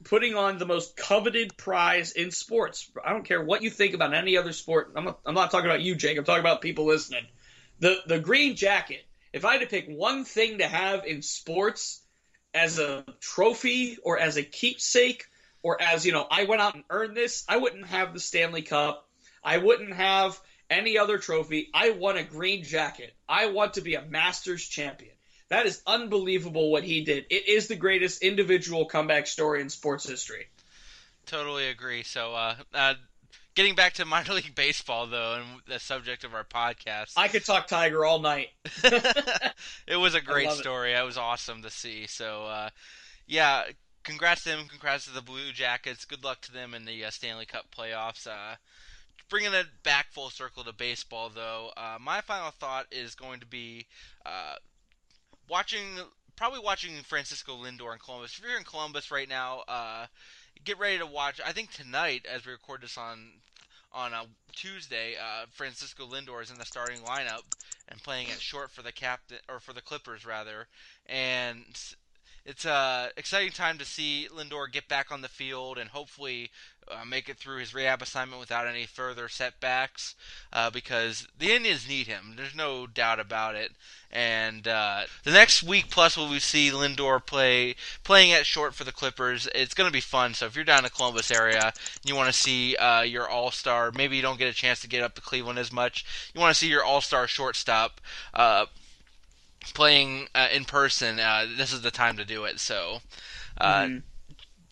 putting 0.04 0.34
on 0.34 0.58
the 0.58 0.66
most 0.66 0.96
coveted 0.96 1.56
prize 1.56 2.12
in 2.12 2.30
sports. 2.30 2.90
I 3.02 3.12
don't 3.12 3.24
care 3.24 3.42
what 3.42 3.62
you 3.62 3.70
think 3.70 3.94
about 3.94 4.12
any 4.12 4.36
other 4.36 4.52
sport. 4.52 4.92
I'm 4.94 5.04
not, 5.04 5.20
I'm 5.24 5.34
not 5.34 5.50
talking 5.50 5.70
about 5.70 5.80
you, 5.80 5.94
Jake. 5.94 6.18
I'm 6.18 6.24
talking 6.24 6.40
about 6.40 6.60
people 6.60 6.84
listening. 6.84 7.26
The 7.80 7.98
the 8.06 8.18
green 8.18 8.56
jacket. 8.56 9.04
If 9.32 9.44
I 9.44 9.52
had 9.52 9.62
to 9.62 9.66
pick 9.66 9.86
one 9.88 10.24
thing 10.24 10.58
to 10.58 10.68
have 10.68 11.06
in 11.06 11.22
sports 11.22 12.00
as 12.52 12.78
a 12.78 13.04
trophy 13.20 13.98
or 14.02 14.18
as 14.18 14.36
a 14.36 14.42
keepsake 14.42 15.24
or 15.62 15.80
as 15.80 16.06
you 16.06 16.12
know, 16.12 16.26
I 16.30 16.44
went 16.44 16.60
out 16.60 16.74
and 16.74 16.84
earned 16.88 17.16
this. 17.16 17.44
I 17.48 17.56
wouldn't 17.56 17.86
have 17.86 18.12
the 18.12 18.20
Stanley 18.20 18.62
Cup. 18.62 19.08
I 19.42 19.58
wouldn't 19.58 19.92
have 19.92 20.38
any 20.70 20.98
other 20.98 21.18
trophy. 21.18 21.70
I 21.74 21.90
want 21.90 22.18
a 22.18 22.24
green 22.24 22.64
jacket. 22.64 23.14
I 23.28 23.46
want 23.46 23.74
to 23.74 23.80
be 23.80 23.94
a 23.94 24.02
Masters 24.02 24.66
champion. 24.66 25.12
That 25.48 25.66
is 25.66 25.82
unbelievable 25.86 26.70
what 26.70 26.84
he 26.84 27.04
did. 27.04 27.26
It 27.30 27.48
is 27.48 27.68
the 27.68 27.76
greatest 27.76 28.22
individual 28.22 28.86
comeback 28.86 29.26
story 29.26 29.60
in 29.60 29.68
sports 29.68 30.08
history. 30.08 30.46
Totally 31.26 31.68
agree. 31.68 32.02
So, 32.02 32.34
uh, 32.34 32.54
uh, 32.72 32.94
getting 33.54 33.74
back 33.74 33.94
to 33.94 34.04
minor 34.04 34.34
league 34.34 34.54
baseball 34.56 35.06
though, 35.06 35.34
and 35.34 35.60
the 35.66 35.78
subject 35.78 36.24
of 36.24 36.34
our 36.34 36.44
podcast, 36.44 37.12
I 37.16 37.28
could 37.28 37.44
talk 37.44 37.66
Tiger 37.66 38.04
all 38.04 38.20
night. 38.20 38.48
it 39.86 39.96
was 39.96 40.14
a 40.14 40.20
great 40.20 40.48
it. 40.48 40.52
story. 40.52 40.92
It 40.92 41.04
was 41.04 41.18
awesome 41.18 41.62
to 41.62 41.70
see. 41.70 42.06
So, 42.06 42.44
uh, 42.44 42.70
yeah, 43.26 43.64
congrats 44.02 44.44
to 44.44 44.50
them. 44.50 44.66
Congrats 44.68 45.06
to 45.06 45.12
the 45.12 45.22
Blue 45.22 45.52
Jackets. 45.52 46.04
Good 46.04 46.24
luck 46.24 46.40
to 46.42 46.52
them 46.52 46.74
in 46.74 46.84
the 46.84 47.04
uh, 47.04 47.10
Stanley 47.10 47.46
Cup 47.46 47.66
playoffs. 47.76 48.26
Uh, 49.34 49.36
bringing 49.36 49.52
it 49.52 49.66
back 49.82 50.12
full 50.12 50.30
circle 50.30 50.62
to 50.62 50.72
baseball, 50.72 51.28
though, 51.34 51.70
uh, 51.76 51.98
my 52.00 52.20
final 52.20 52.52
thought 52.52 52.86
is 52.92 53.14
going 53.16 53.40
to 53.40 53.46
be 53.46 53.84
uh, 54.24 54.54
watching, 55.48 55.98
probably 56.36 56.60
watching 56.60 56.92
Francisco 57.02 57.56
Lindor 57.56 57.92
in 57.92 57.98
Columbus. 57.98 58.38
If 58.38 58.44
you're 58.44 58.56
in 58.56 58.64
Columbus 58.64 59.10
right 59.10 59.28
now, 59.28 59.62
uh, 59.66 60.06
get 60.64 60.78
ready 60.78 60.98
to 60.98 61.06
watch. 61.06 61.40
I 61.44 61.52
think 61.52 61.72
tonight, 61.72 62.26
as 62.32 62.46
we 62.46 62.52
record 62.52 62.82
this 62.82 62.96
on 62.96 63.32
on 63.92 64.12
a 64.12 64.24
Tuesday, 64.52 65.14
uh, 65.14 65.46
Francisco 65.50 66.06
Lindor 66.06 66.42
is 66.42 66.50
in 66.50 66.58
the 66.58 66.64
starting 66.64 66.98
lineup 66.98 67.42
and 67.88 68.02
playing 68.02 68.28
at 68.30 68.40
short 68.40 68.70
for 68.70 68.82
the 68.82 68.90
captain 68.92 69.38
or 69.48 69.60
for 69.60 69.72
the 69.72 69.80
Clippers 69.82 70.26
rather, 70.26 70.66
and 71.06 71.94
it's 72.44 72.64
a 72.64 73.10
exciting 73.16 73.52
time 73.52 73.78
to 73.78 73.84
see 73.84 74.28
Lindor 74.34 74.70
get 74.70 74.88
back 74.88 75.10
on 75.10 75.22
the 75.22 75.28
field 75.28 75.78
and 75.78 75.90
hopefully 75.90 76.50
uh, 76.86 77.04
make 77.04 77.28
it 77.28 77.38
through 77.38 77.58
his 77.58 77.74
rehab 77.74 78.02
assignment 78.02 78.38
without 78.38 78.66
any 78.66 78.84
further 78.84 79.28
setbacks 79.28 80.14
uh, 80.52 80.68
because 80.70 81.26
the 81.38 81.52
Indians 81.52 81.88
need 81.88 82.06
him. 82.06 82.34
There's 82.36 82.54
no 82.54 82.86
doubt 82.86 83.18
about 83.18 83.54
it. 83.54 83.72
And 84.10 84.68
uh, 84.68 85.04
the 85.24 85.30
next 85.30 85.62
week 85.62 85.90
plus, 85.90 86.16
will 86.16 86.28
we 86.28 86.38
see 86.38 86.70
Lindor 86.70 87.24
play 87.24 87.76
playing 88.04 88.32
at 88.32 88.46
short 88.46 88.74
for 88.74 88.84
the 88.84 88.92
Clippers? 88.92 89.48
It's 89.54 89.74
going 89.74 89.88
to 89.88 89.92
be 89.92 90.00
fun. 90.00 90.34
So 90.34 90.46
if 90.46 90.54
you're 90.54 90.64
down 90.64 90.78
in 90.78 90.84
the 90.84 90.90
Columbus 90.90 91.30
area 91.30 91.64
and 91.64 92.04
you 92.04 92.14
want 92.14 92.32
to 92.32 92.38
see 92.38 92.76
uh, 92.76 93.02
your 93.02 93.28
All 93.28 93.50
Star, 93.50 93.90
maybe 93.90 94.16
you 94.16 94.22
don't 94.22 94.38
get 94.38 94.48
a 94.48 94.54
chance 94.56 94.80
to 94.82 94.88
get 94.88 95.02
up 95.02 95.14
to 95.14 95.20
Cleveland 95.22 95.58
as 95.58 95.72
much. 95.72 96.04
You 96.34 96.40
want 96.40 96.54
to 96.54 96.58
see 96.58 96.68
your 96.68 96.84
All 96.84 97.00
Star 97.00 97.26
shortstop. 97.26 98.00
Playing 99.72 100.28
uh, 100.34 100.48
in 100.52 100.64
person, 100.64 101.18
uh, 101.18 101.46
this 101.56 101.72
is 101.72 101.80
the 101.80 101.90
time 101.90 102.16
to 102.18 102.24
do 102.24 102.44
it. 102.44 102.60
So, 102.60 103.00
uh, 103.58 103.84
Mhm. 103.84 104.02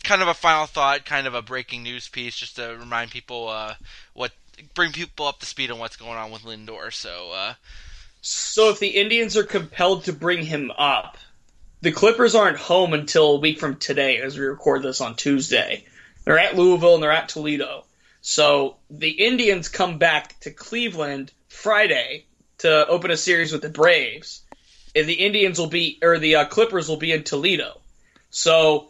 kind 0.05 0.23
of 0.23 0.29
a 0.29 0.35
final 0.35 0.67
thought, 0.67 1.05
kind 1.05 1.27
of 1.27 1.35
a 1.35 1.43
breaking 1.43 1.83
news 1.83 2.09
piece, 2.09 2.37
just 2.37 2.57
to 2.57 2.77
remind 2.77 3.11
people 3.11 3.49
uh, 3.49 3.75
what, 4.13 4.33
bring 4.75 4.93
people 4.93 5.27
up 5.27 5.41
to 5.41 5.47
speed 5.47 5.71
on 5.71 5.79
what's 5.79 5.97
going 5.97 6.19
on 6.19 6.31
with 6.31 6.43
Lindor. 6.43 6.93
So, 6.93 7.31
uh, 7.33 7.55
So 8.21 8.71
if 8.71 8.79
the 8.79 8.89
Indians 8.89 9.37
are 9.37 9.45
compelled 9.45 10.05
to 10.05 10.13
bring 10.13 10.45
him 10.45 10.71
up, 10.71 11.19
the 11.81 11.91
Clippers 11.91 12.37
aren't 12.37 12.59
home 12.59 12.93
until 12.93 13.33
a 13.33 13.41
week 13.41 13.59
from 13.59 13.77
today, 13.77 14.19
as 14.19 14.39
we 14.39 14.45
record 14.45 14.83
this 14.83 15.01
on 15.01 15.17
Tuesday. 15.17 15.85
They're 16.25 16.39
at 16.39 16.57
Louisville 16.57 16.95
and 16.95 17.03
they're 17.03 17.11
at 17.11 17.29
Toledo. 17.29 17.85
So 18.21 18.77
the 18.89 19.11
Indians 19.11 19.69
come 19.69 19.99
back 19.99 20.39
to 20.41 20.53
Cleveland 20.53 21.33
Friday 21.49 22.27
to 22.59 22.87
open 22.87 23.11
a 23.11 23.17
series 23.17 23.51
with 23.51 23.63
the 23.63 23.69
Braves, 23.69 24.43
and 24.95 25.09
the 25.09 25.15
Indians 25.15 25.59
will 25.59 25.69
be 25.69 25.99
or 26.03 26.19
the 26.19 26.37
uh, 26.37 26.45
Clippers 26.47 26.89
will 26.89 26.97
be 26.97 27.13
in 27.13 27.23
Toledo. 27.23 27.81
So 28.31 28.89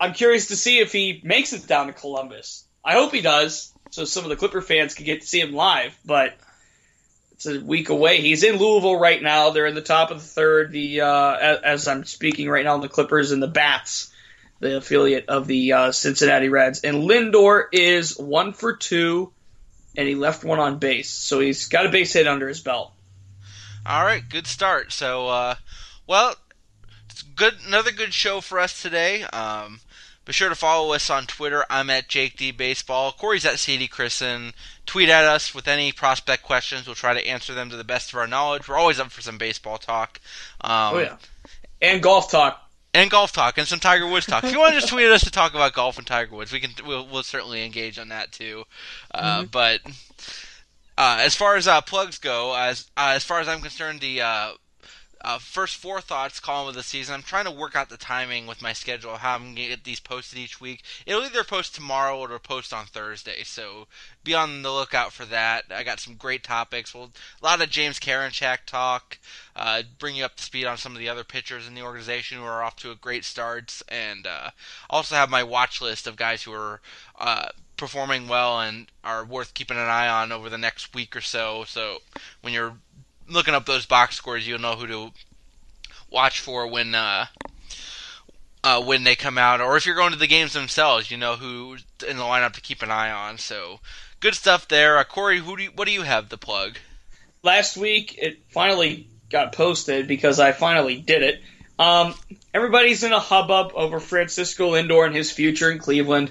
I'm 0.00 0.12
curious 0.12 0.48
to 0.48 0.56
see 0.56 0.78
if 0.78 0.92
he 0.92 1.20
makes 1.24 1.52
it 1.52 1.66
down 1.66 1.86
to 1.86 1.92
Columbus. 1.92 2.64
I 2.84 2.94
hope 2.94 3.12
he 3.12 3.20
does, 3.20 3.72
so 3.90 4.04
some 4.04 4.24
of 4.24 4.30
the 4.30 4.36
Clipper 4.36 4.60
fans 4.60 4.94
can 4.94 5.06
get 5.06 5.20
to 5.22 5.26
see 5.26 5.40
him 5.40 5.52
live. 5.52 5.96
But 6.04 6.36
It's 7.34 7.46
a 7.46 7.60
week 7.60 7.88
away. 7.88 8.20
He's 8.20 8.44
in 8.44 8.58
Louisville 8.58 8.98
right 8.98 9.20
now. 9.20 9.50
They're 9.50 9.66
in 9.66 9.74
the 9.74 9.82
top 9.82 10.10
of 10.10 10.18
the 10.18 10.26
third. 10.26 10.70
The 10.70 11.00
uh, 11.02 11.58
as, 11.64 11.88
I'm 11.88 12.04
speaking 12.04 12.48
right 12.48 12.64
now, 12.64 12.78
the 12.78 12.88
Clippers 12.88 13.32
and 13.32 13.42
the 13.42 13.48
Bats, 13.48 14.12
the 14.60 14.76
affiliate 14.76 15.28
of 15.28 15.46
the 15.46 15.72
uh, 15.72 15.92
Cincinnati 15.92 16.48
Reds. 16.48 16.80
And 16.80 17.02
Lindor 17.02 17.64
is 17.72 18.16
one 18.16 18.52
for 18.52 18.76
two, 18.76 19.32
and 19.96 20.06
he 20.06 20.14
left 20.14 20.44
one 20.44 20.60
on 20.60 20.78
base, 20.78 21.10
so 21.10 21.40
he's 21.40 21.68
got 21.68 21.86
a 21.86 21.90
base 21.90 22.12
hit 22.12 22.28
under 22.28 22.48
his 22.48 22.60
belt. 22.60 22.92
All 23.86 24.04
right, 24.04 24.22
good 24.28 24.46
start. 24.46 24.92
So, 24.92 25.28
uh, 25.28 25.54
well, 26.06 26.36
it's 27.10 27.22
good. 27.22 27.54
Another 27.66 27.92
good 27.92 28.14
show 28.14 28.40
for 28.40 28.58
us 28.58 28.80
today. 28.80 29.22
Um, 29.24 29.80
be 30.24 30.32
sure 30.32 30.48
to 30.48 30.54
follow 30.54 30.94
us 30.94 31.10
on 31.10 31.26
Twitter. 31.26 31.64
I'm 31.68 31.90
at 31.90 32.08
Jake 32.08 32.36
D 32.36 32.50
Baseball. 32.50 33.12
Corey's 33.12 33.44
at 33.44 33.58
CD 33.58 33.86
Christen. 33.86 34.52
Tweet 34.86 35.10
at 35.10 35.24
us 35.24 35.54
with 35.54 35.68
any 35.68 35.92
prospect 35.92 36.42
questions. 36.42 36.86
We'll 36.86 36.94
try 36.94 37.12
to 37.12 37.26
answer 37.26 37.52
them 37.52 37.68
to 37.70 37.76
the 37.76 37.84
best 37.84 38.10
of 38.12 38.18
our 38.18 38.26
knowledge. 38.26 38.66
We're 38.68 38.78
always 38.78 38.98
up 38.98 39.10
for 39.10 39.20
some 39.20 39.36
baseball 39.36 39.76
talk. 39.76 40.20
Um, 40.62 40.70
Oh 40.94 40.98
yeah, 41.00 41.16
and 41.82 42.02
golf 42.02 42.30
talk. 42.30 42.70
and 42.94 43.10
golf 43.10 43.32
talk 43.32 43.58
and 43.58 43.68
some 43.68 43.80
Tiger 43.80 44.06
Woods 44.08 44.24
talk. 44.24 44.44
If 44.44 44.52
you 44.52 44.58
want 44.58 44.72
to 44.72 44.80
just 44.80 44.90
tweet 44.90 45.04
at 45.04 45.12
us 45.12 45.24
to 45.24 45.30
talk 45.30 45.52
about 45.54 45.74
golf 45.74 45.98
and 45.98 46.06
Tiger 46.06 46.34
Woods, 46.34 46.52
we 46.52 46.60
can 46.60 46.70
we'll, 46.86 47.06
we'll 47.06 47.22
certainly 47.22 47.62
engage 47.62 47.98
on 47.98 48.08
that 48.08 48.32
too. 48.32 48.64
Uh, 49.12 49.44
But 49.44 49.80
uh, 50.96 51.18
as 51.20 51.34
far 51.34 51.56
as 51.56 51.66
uh, 51.66 51.80
plugs 51.80 52.18
go, 52.18 52.54
as 52.54 52.90
uh, 52.96 53.12
as 53.14 53.24
far 53.24 53.40
as 53.40 53.48
I'm 53.48 53.60
concerned, 53.60 54.00
the 54.00 54.22
uh, 54.22 54.52
uh, 55.24 55.38
first 55.38 55.76
four 55.76 56.02
thoughts 56.02 56.38
column 56.38 56.68
of 56.68 56.74
the 56.74 56.82
season, 56.82 57.14
I'm 57.14 57.22
trying 57.22 57.46
to 57.46 57.50
work 57.50 57.74
out 57.74 57.88
the 57.88 57.96
timing 57.96 58.46
with 58.46 58.60
my 58.60 58.74
schedule, 58.74 59.16
how 59.16 59.34
I'm 59.34 59.54
gonna 59.54 59.68
get 59.68 59.84
these 59.84 59.98
posted 59.98 60.38
each 60.38 60.60
week. 60.60 60.82
It'll 61.06 61.24
either 61.24 61.42
post 61.42 61.74
tomorrow 61.74 62.18
or 62.18 62.26
it'll 62.26 62.38
post 62.38 62.74
on 62.74 62.84
Thursday, 62.84 63.42
so 63.42 63.88
be 64.22 64.34
on 64.34 64.60
the 64.60 64.70
lookout 64.70 65.12
for 65.12 65.24
that. 65.24 65.64
I 65.70 65.82
got 65.82 65.98
some 65.98 66.14
great 66.14 66.44
topics. 66.44 66.94
Well, 66.94 67.10
a 67.40 67.44
lot 67.44 67.62
of 67.62 67.70
James 67.70 67.98
Karinchak 67.98 68.66
talk. 68.66 69.18
Uh, 69.56 69.82
bring 69.98 70.14
you 70.14 70.24
up 70.24 70.36
to 70.36 70.42
speed 70.42 70.66
on 70.66 70.76
some 70.76 70.92
of 70.92 70.98
the 70.98 71.08
other 71.08 71.24
pitchers 71.24 71.66
in 71.66 71.74
the 71.74 71.82
organization 71.82 72.38
who 72.38 72.44
are 72.44 72.62
off 72.62 72.76
to 72.76 72.90
a 72.90 72.96
great 72.96 73.24
starts, 73.24 73.82
and 73.88 74.26
uh, 74.26 74.50
also 74.90 75.14
have 75.14 75.30
my 75.30 75.42
watch 75.42 75.80
list 75.80 76.06
of 76.06 76.16
guys 76.16 76.42
who 76.42 76.52
are 76.52 76.82
uh, 77.18 77.48
performing 77.76 78.28
well 78.28 78.60
and 78.60 78.86
are 79.02 79.24
worth 79.24 79.54
keeping 79.54 79.76
an 79.76 79.88
eye 79.88 80.08
on 80.08 80.32
over 80.32 80.48
the 80.48 80.58
next 80.58 80.94
week 80.94 81.16
or 81.16 81.20
so. 81.20 81.64
So 81.66 81.98
when 82.42 82.52
you're 82.52 82.76
looking 83.28 83.54
up 83.54 83.66
those 83.66 83.86
box 83.86 84.16
scores, 84.16 84.46
you'll 84.46 84.60
know 84.60 84.76
who 84.76 84.86
to 84.86 85.12
watch 86.10 86.40
for 86.40 86.66
when 86.66 86.94
uh, 86.94 87.26
uh, 88.62 88.82
when 88.82 89.04
they 89.04 89.14
come 89.14 89.38
out, 89.38 89.60
or 89.60 89.76
if 89.76 89.84
you're 89.84 89.94
going 89.94 90.12
to 90.12 90.18
the 90.18 90.26
games 90.26 90.52
themselves, 90.52 91.10
you 91.10 91.16
know 91.16 91.36
who 91.36 91.76
in 92.08 92.16
the 92.16 92.22
lineup 92.22 92.52
to 92.52 92.60
keep 92.60 92.82
an 92.82 92.90
eye 92.90 93.10
on. 93.10 93.38
So 93.38 93.80
good 94.20 94.34
stuff 94.34 94.68
there. 94.68 94.98
Uh, 94.98 95.04
Corey, 95.04 95.38
who 95.40 95.56
do 95.56 95.64
you, 95.64 95.70
what 95.74 95.86
do 95.86 95.92
you 95.92 96.02
have 96.02 96.28
to 96.30 96.36
plug? 96.36 96.78
last 97.44 97.76
week 97.76 98.18
it 98.20 98.42
finally 98.48 99.06
got 99.30 99.52
posted 99.52 100.08
because 100.08 100.40
I 100.40 100.52
finally 100.52 100.96
did 100.96 101.22
it. 101.22 101.42
Um, 101.78 102.14
everybody's 102.52 103.04
in 103.04 103.12
a 103.12 103.20
hubbub 103.20 103.72
over 103.74 104.00
Francisco 104.00 104.72
Lindor 104.72 105.06
and 105.06 105.14
his 105.14 105.30
future 105.30 105.70
in 105.70 105.78
Cleveland. 105.78 106.30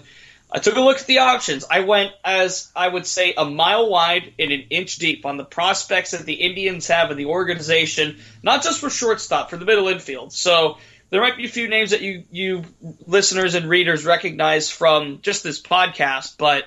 I 0.54 0.60
took 0.60 0.76
a 0.76 0.82
look 0.82 0.99
at 0.99 1.08
the 1.08 1.20
options. 1.20 1.66
I 1.70 1.80
went 1.80 2.12
as 2.24 2.72
I 2.76 2.88
would 2.88 3.08
say 3.08 3.34
a 3.36 3.43
mile 3.43 3.89
wide 3.89 4.34
and 4.38 4.51
an 4.51 4.66
inch 4.70 4.97
deep 4.97 5.26
on 5.26 5.38
the 5.38 5.43
prospects 5.43 6.12
that 6.12 6.26
the 6.26 6.34
Indians 6.34 6.88
have 6.88 7.10
in 7.10 7.18
the 7.18 7.26
organization, 7.26 8.20
not 8.43 8.62
just 8.62 8.80
for 8.80 8.91
shortstop, 8.91 9.49
for 9.49 9.58
the 9.58 9.66
middle 9.66 9.88
infield. 9.88 10.32
So 10.32 10.78
there 11.10 11.22
might 11.22 11.38
be 11.38 11.45
a 11.45 11.49
few 11.49 11.68
names 11.68 11.89
that 11.89 12.01
you 12.01 12.26
you 12.32 12.66
listeners 13.08 13.56
and 13.56 13.68
readers 13.68 14.06
recognize 14.06 14.70
from 14.70 15.20
just 15.24 15.43
this 15.43 15.60
podcast, 15.60 16.38
but 16.38 16.66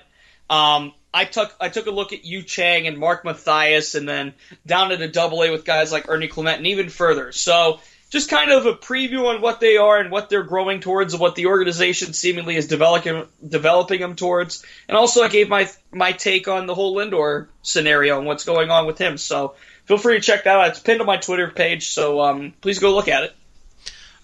um, 0.50 0.92
I 1.14 1.24
took 1.24 1.54
I 1.60 1.68
took 1.68 1.86
a 1.86 1.92
look 1.92 2.12
at 2.12 2.24
Yu 2.24 2.42
Chang 2.42 2.88
and 2.88 2.98
Mark 2.98 3.24
Mathias, 3.24 3.94
and 3.94 4.08
then 4.08 4.34
down 4.66 4.90
to 4.90 4.96
the 4.96 5.08
Double 5.08 5.42
A 5.44 5.50
with 5.50 5.64
guys 5.64 5.92
like 5.92 6.08
Ernie 6.08 6.28
Clement, 6.28 6.58
and 6.58 6.66
even 6.66 6.88
further. 6.88 7.30
So 7.30 7.80
just 8.10 8.30
kind 8.30 8.50
of 8.50 8.66
a 8.66 8.74
preview 8.74 9.34
on 9.34 9.40
what 9.40 9.60
they 9.60 9.76
are 9.76 9.98
and 9.98 10.10
what 10.10 10.30
they're 10.30 10.44
growing 10.44 10.80
towards, 10.80 11.12
and 11.12 11.20
what 11.20 11.34
the 11.34 11.46
organization 11.46 12.12
seemingly 12.12 12.56
is 12.56 12.68
developing 12.68 13.26
developing 13.46 14.00
them 14.00 14.16
towards. 14.16 14.64
And 14.88 14.96
also, 14.96 15.22
I 15.22 15.28
gave 15.28 15.48
my 15.48 15.68
my 15.90 16.12
take 16.12 16.48
on 16.48 16.66
the 16.66 16.74
whole 16.74 16.96
Lindor 16.96 17.48
scenario 17.62 18.18
and 18.18 18.26
what's 18.26 18.44
going 18.44 18.70
on 18.70 18.86
with 18.86 18.98
him. 18.98 19.18
So 19.18 19.54
feel 19.86 19.98
free 19.98 20.16
to 20.16 20.20
check 20.20 20.44
that 20.44 20.56
out. 20.56 20.68
It's 20.68 20.80
pinned 20.80 21.00
on 21.00 21.06
my 21.06 21.16
Twitter 21.16 21.50
page, 21.50 21.88
so 21.88 22.20
um, 22.20 22.54
please 22.60 22.78
go 22.78 22.94
look 22.94 23.08
at 23.08 23.24
it. 23.24 23.34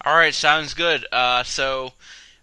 All 0.05 0.15
right, 0.15 0.33
sounds 0.33 0.73
good. 0.73 1.05
Uh, 1.13 1.43
so, 1.43 1.93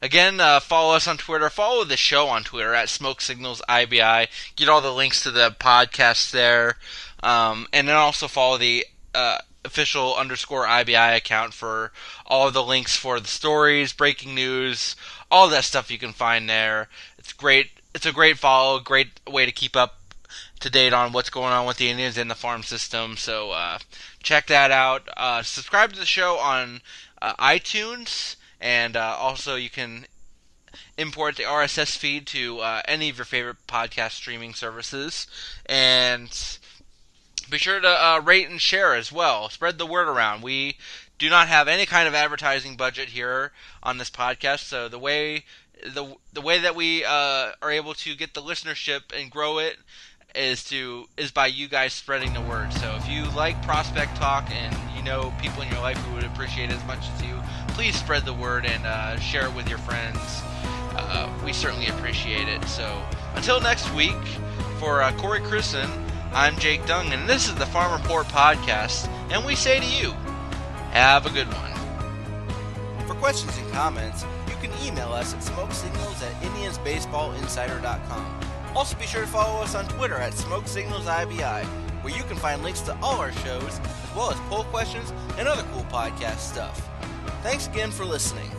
again, 0.00 0.40
uh, 0.40 0.60
follow 0.60 0.94
us 0.94 1.06
on 1.06 1.18
Twitter. 1.18 1.50
Follow 1.50 1.84
the 1.84 1.96
show 1.96 2.28
on 2.28 2.42
Twitter 2.42 2.74
at 2.74 2.88
Smoke 2.88 3.20
Signals 3.20 3.60
IBI. 3.68 4.28
Get 4.56 4.68
all 4.70 4.80
the 4.80 4.92
links 4.92 5.22
to 5.24 5.30
the 5.30 5.54
podcast 5.58 6.30
there, 6.30 6.78
um, 7.22 7.66
and 7.70 7.86
then 7.86 7.96
also 7.96 8.28
follow 8.28 8.56
the 8.56 8.86
uh, 9.14 9.38
official 9.64 10.14
underscore 10.14 10.66
IBI 10.66 11.16
account 11.16 11.54
for 11.54 11.92
all 12.26 12.50
the 12.50 12.62
links 12.62 12.96
for 12.96 13.20
the 13.20 13.28
stories, 13.28 13.92
breaking 13.92 14.34
news, 14.34 14.96
all 15.30 15.48
that 15.48 15.64
stuff 15.64 15.90
you 15.90 15.98
can 15.98 16.12
find 16.12 16.48
there. 16.48 16.88
It's 17.18 17.32
great. 17.32 17.70
It's 17.94 18.06
a 18.06 18.12
great 18.12 18.38
follow. 18.38 18.78
Great 18.78 19.20
way 19.28 19.46
to 19.46 19.52
keep 19.52 19.76
up 19.76 20.00
to 20.60 20.70
date 20.70 20.92
on 20.92 21.12
what's 21.12 21.30
going 21.30 21.52
on 21.52 21.66
with 21.66 21.78
the 21.78 21.88
Indians 21.90 22.18
and 22.18 22.30
the 22.30 22.34
farm 22.34 22.62
system. 22.62 23.16
So 23.16 23.50
uh, 23.50 23.78
check 24.22 24.46
that 24.46 24.70
out. 24.70 25.08
Uh, 25.16 25.42
subscribe 25.42 25.92
to 25.92 25.98
the 25.98 26.06
show 26.06 26.36
on 26.36 26.82
uh, 27.20 27.34
iTunes, 27.36 28.36
and 28.60 28.96
uh, 28.96 29.16
also 29.18 29.56
you 29.56 29.70
can 29.70 30.06
import 30.96 31.36
the 31.36 31.44
RSS 31.44 31.96
feed 31.96 32.26
to 32.28 32.60
uh, 32.60 32.82
any 32.86 33.08
of 33.08 33.16
your 33.16 33.24
favorite 33.24 33.66
podcast 33.66 34.12
streaming 34.12 34.54
services. 34.54 35.26
And 35.66 36.30
be 37.50 37.58
sure 37.58 37.80
to 37.80 37.88
uh, 37.88 38.20
rate 38.24 38.48
and 38.48 38.60
share 38.60 38.94
as 38.94 39.10
well. 39.10 39.48
Spread 39.50 39.78
the 39.78 39.86
word 39.86 40.08
around. 40.08 40.42
We 40.42 40.76
do 41.18 41.28
not 41.28 41.48
have 41.48 41.68
any 41.68 41.84
kind 41.84 42.08
of 42.08 42.14
advertising 42.14 42.76
budget 42.76 43.08
here 43.08 43.52
on 43.82 43.98
this 43.98 44.10
podcast, 44.10 44.60
so 44.60 44.88
the 44.88 44.98
way 44.98 45.44
the 45.82 46.16
the 46.32 46.40
way 46.40 46.58
that 46.58 46.76
we 46.76 47.04
uh, 47.04 47.52
are 47.62 47.70
able 47.70 47.94
to 47.94 48.14
get 48.14 48.34
the 48.34 48.42
listenership 48.42 49.02
and 49.16 49.30
grow 49.30 49.58
it 49.58 49.78
is 50.34 50.62
to 50.64 51.08
is 51.16 51.30
by 51.30 51.46
you 51.46 51.68
guys 51.68 51.92
spreading 51.92 52.32
the 52.32 52.40
word. 52.40 52.72
So 52.72 52.94
if 52.96 53.08
you 53.08 53.24
like 53.30 53.60
prospect 53.62 54.16
talk 54.16 54.50
and 54.50 54.76
you 54.96 55.02
know 55.02 55.32
people 55.40 55.62
in 55.62 55.68
your 55.70 55.80
life 55.80 55.98
who 55.98 56.14
would 56.14 56.24
appreciate 56.24 56.70
it 56.70 56.76
as 56.76 56.84
much 56.86 57.04
as 57.14 57.22
you, 57.22 57.40
please 57.68 57.96
spread 57.96 58.24
the 58.24 58.34
word 58.34 58.64
and 58.64 58.84
uh, 58.86 59.18
share 59.18 59.46
it 59.46 59.54
with 59.54 59.68
your 59.68 59.78
friends. 59.78 60.18
Uh, 60.94 61.32
we 61.44 61.52
certainly 61.52 61.86
appreciate 61.88 62.48
it. 62.48 62.64
So 62.66 63.02
until 63.34 63.60
next 63.60 63.92
week, 63.94 64.16
for 64.78 65.02
uh, 65.02 65.12
Corey 65.16 65.40
Christen, 65.40 65.90
I'm 66.32 66.56
Jake 66.58 66.86
Dung, 66.86 67.12
and 67.12 67.28
this 67.28 67.48
is 67.48 67.56
the 67.56 67.66
Farm 67.66 68.00
Report 68.00 68.24
podcast. 68.28 69.08
And 69.32 69.44
we 69.44 69.56
say 69.56 69.80
to 69.80 69.86
you, 69.86 70.12
have 70.92 71.26
a 71.26 71.30
good 71.30 71.48
one. 71.48 73.08
For 73.08 73.14
questions 73.14 73.56
and 73.58 73.68
comments, 73.72 74.24
you 74.46 74.54
can 74.62 74.70
email 74.86 75.08
us 75.08 75.34
at 75.34 75.40
smokesignals 75.40 76.22
at 76.22 76.32
indiansbaseballinsider.com. 76.42 78.40
Also, 78.76 78.96
be 78.96 79.06
sure 79.06 79.22
to 79.22 79.26
follow 79.26 79.60
us 79.60 79.74
on 79.74 79.88
Twitter 79.88 80.14
at 80.14 80.32
SmokeSignalsIBI, 80.34 81.64
where 82.04 82.16
you 82.16 82.22
can 82.22 82.36
find 82.36 82.62
links 82.62 82.80
to 82.82 82.96
all 83.02 83.18
our 83.18 83.32
shows, 83.32 83.80
as 83.80 84.14
well 84.14 84.30
as 84.30 84.38
poll 84.48 84.62
questions 84.64 85.12
and 85.36 85.48
other 85.48 85.64
cool 85.72 85.84
podcast 85.90 86.38
stuff. 86.38 86.88
Thanks 87.42 87.66
again 87.66 87.90
for 87.90 88.04
listening. 88.04 88.50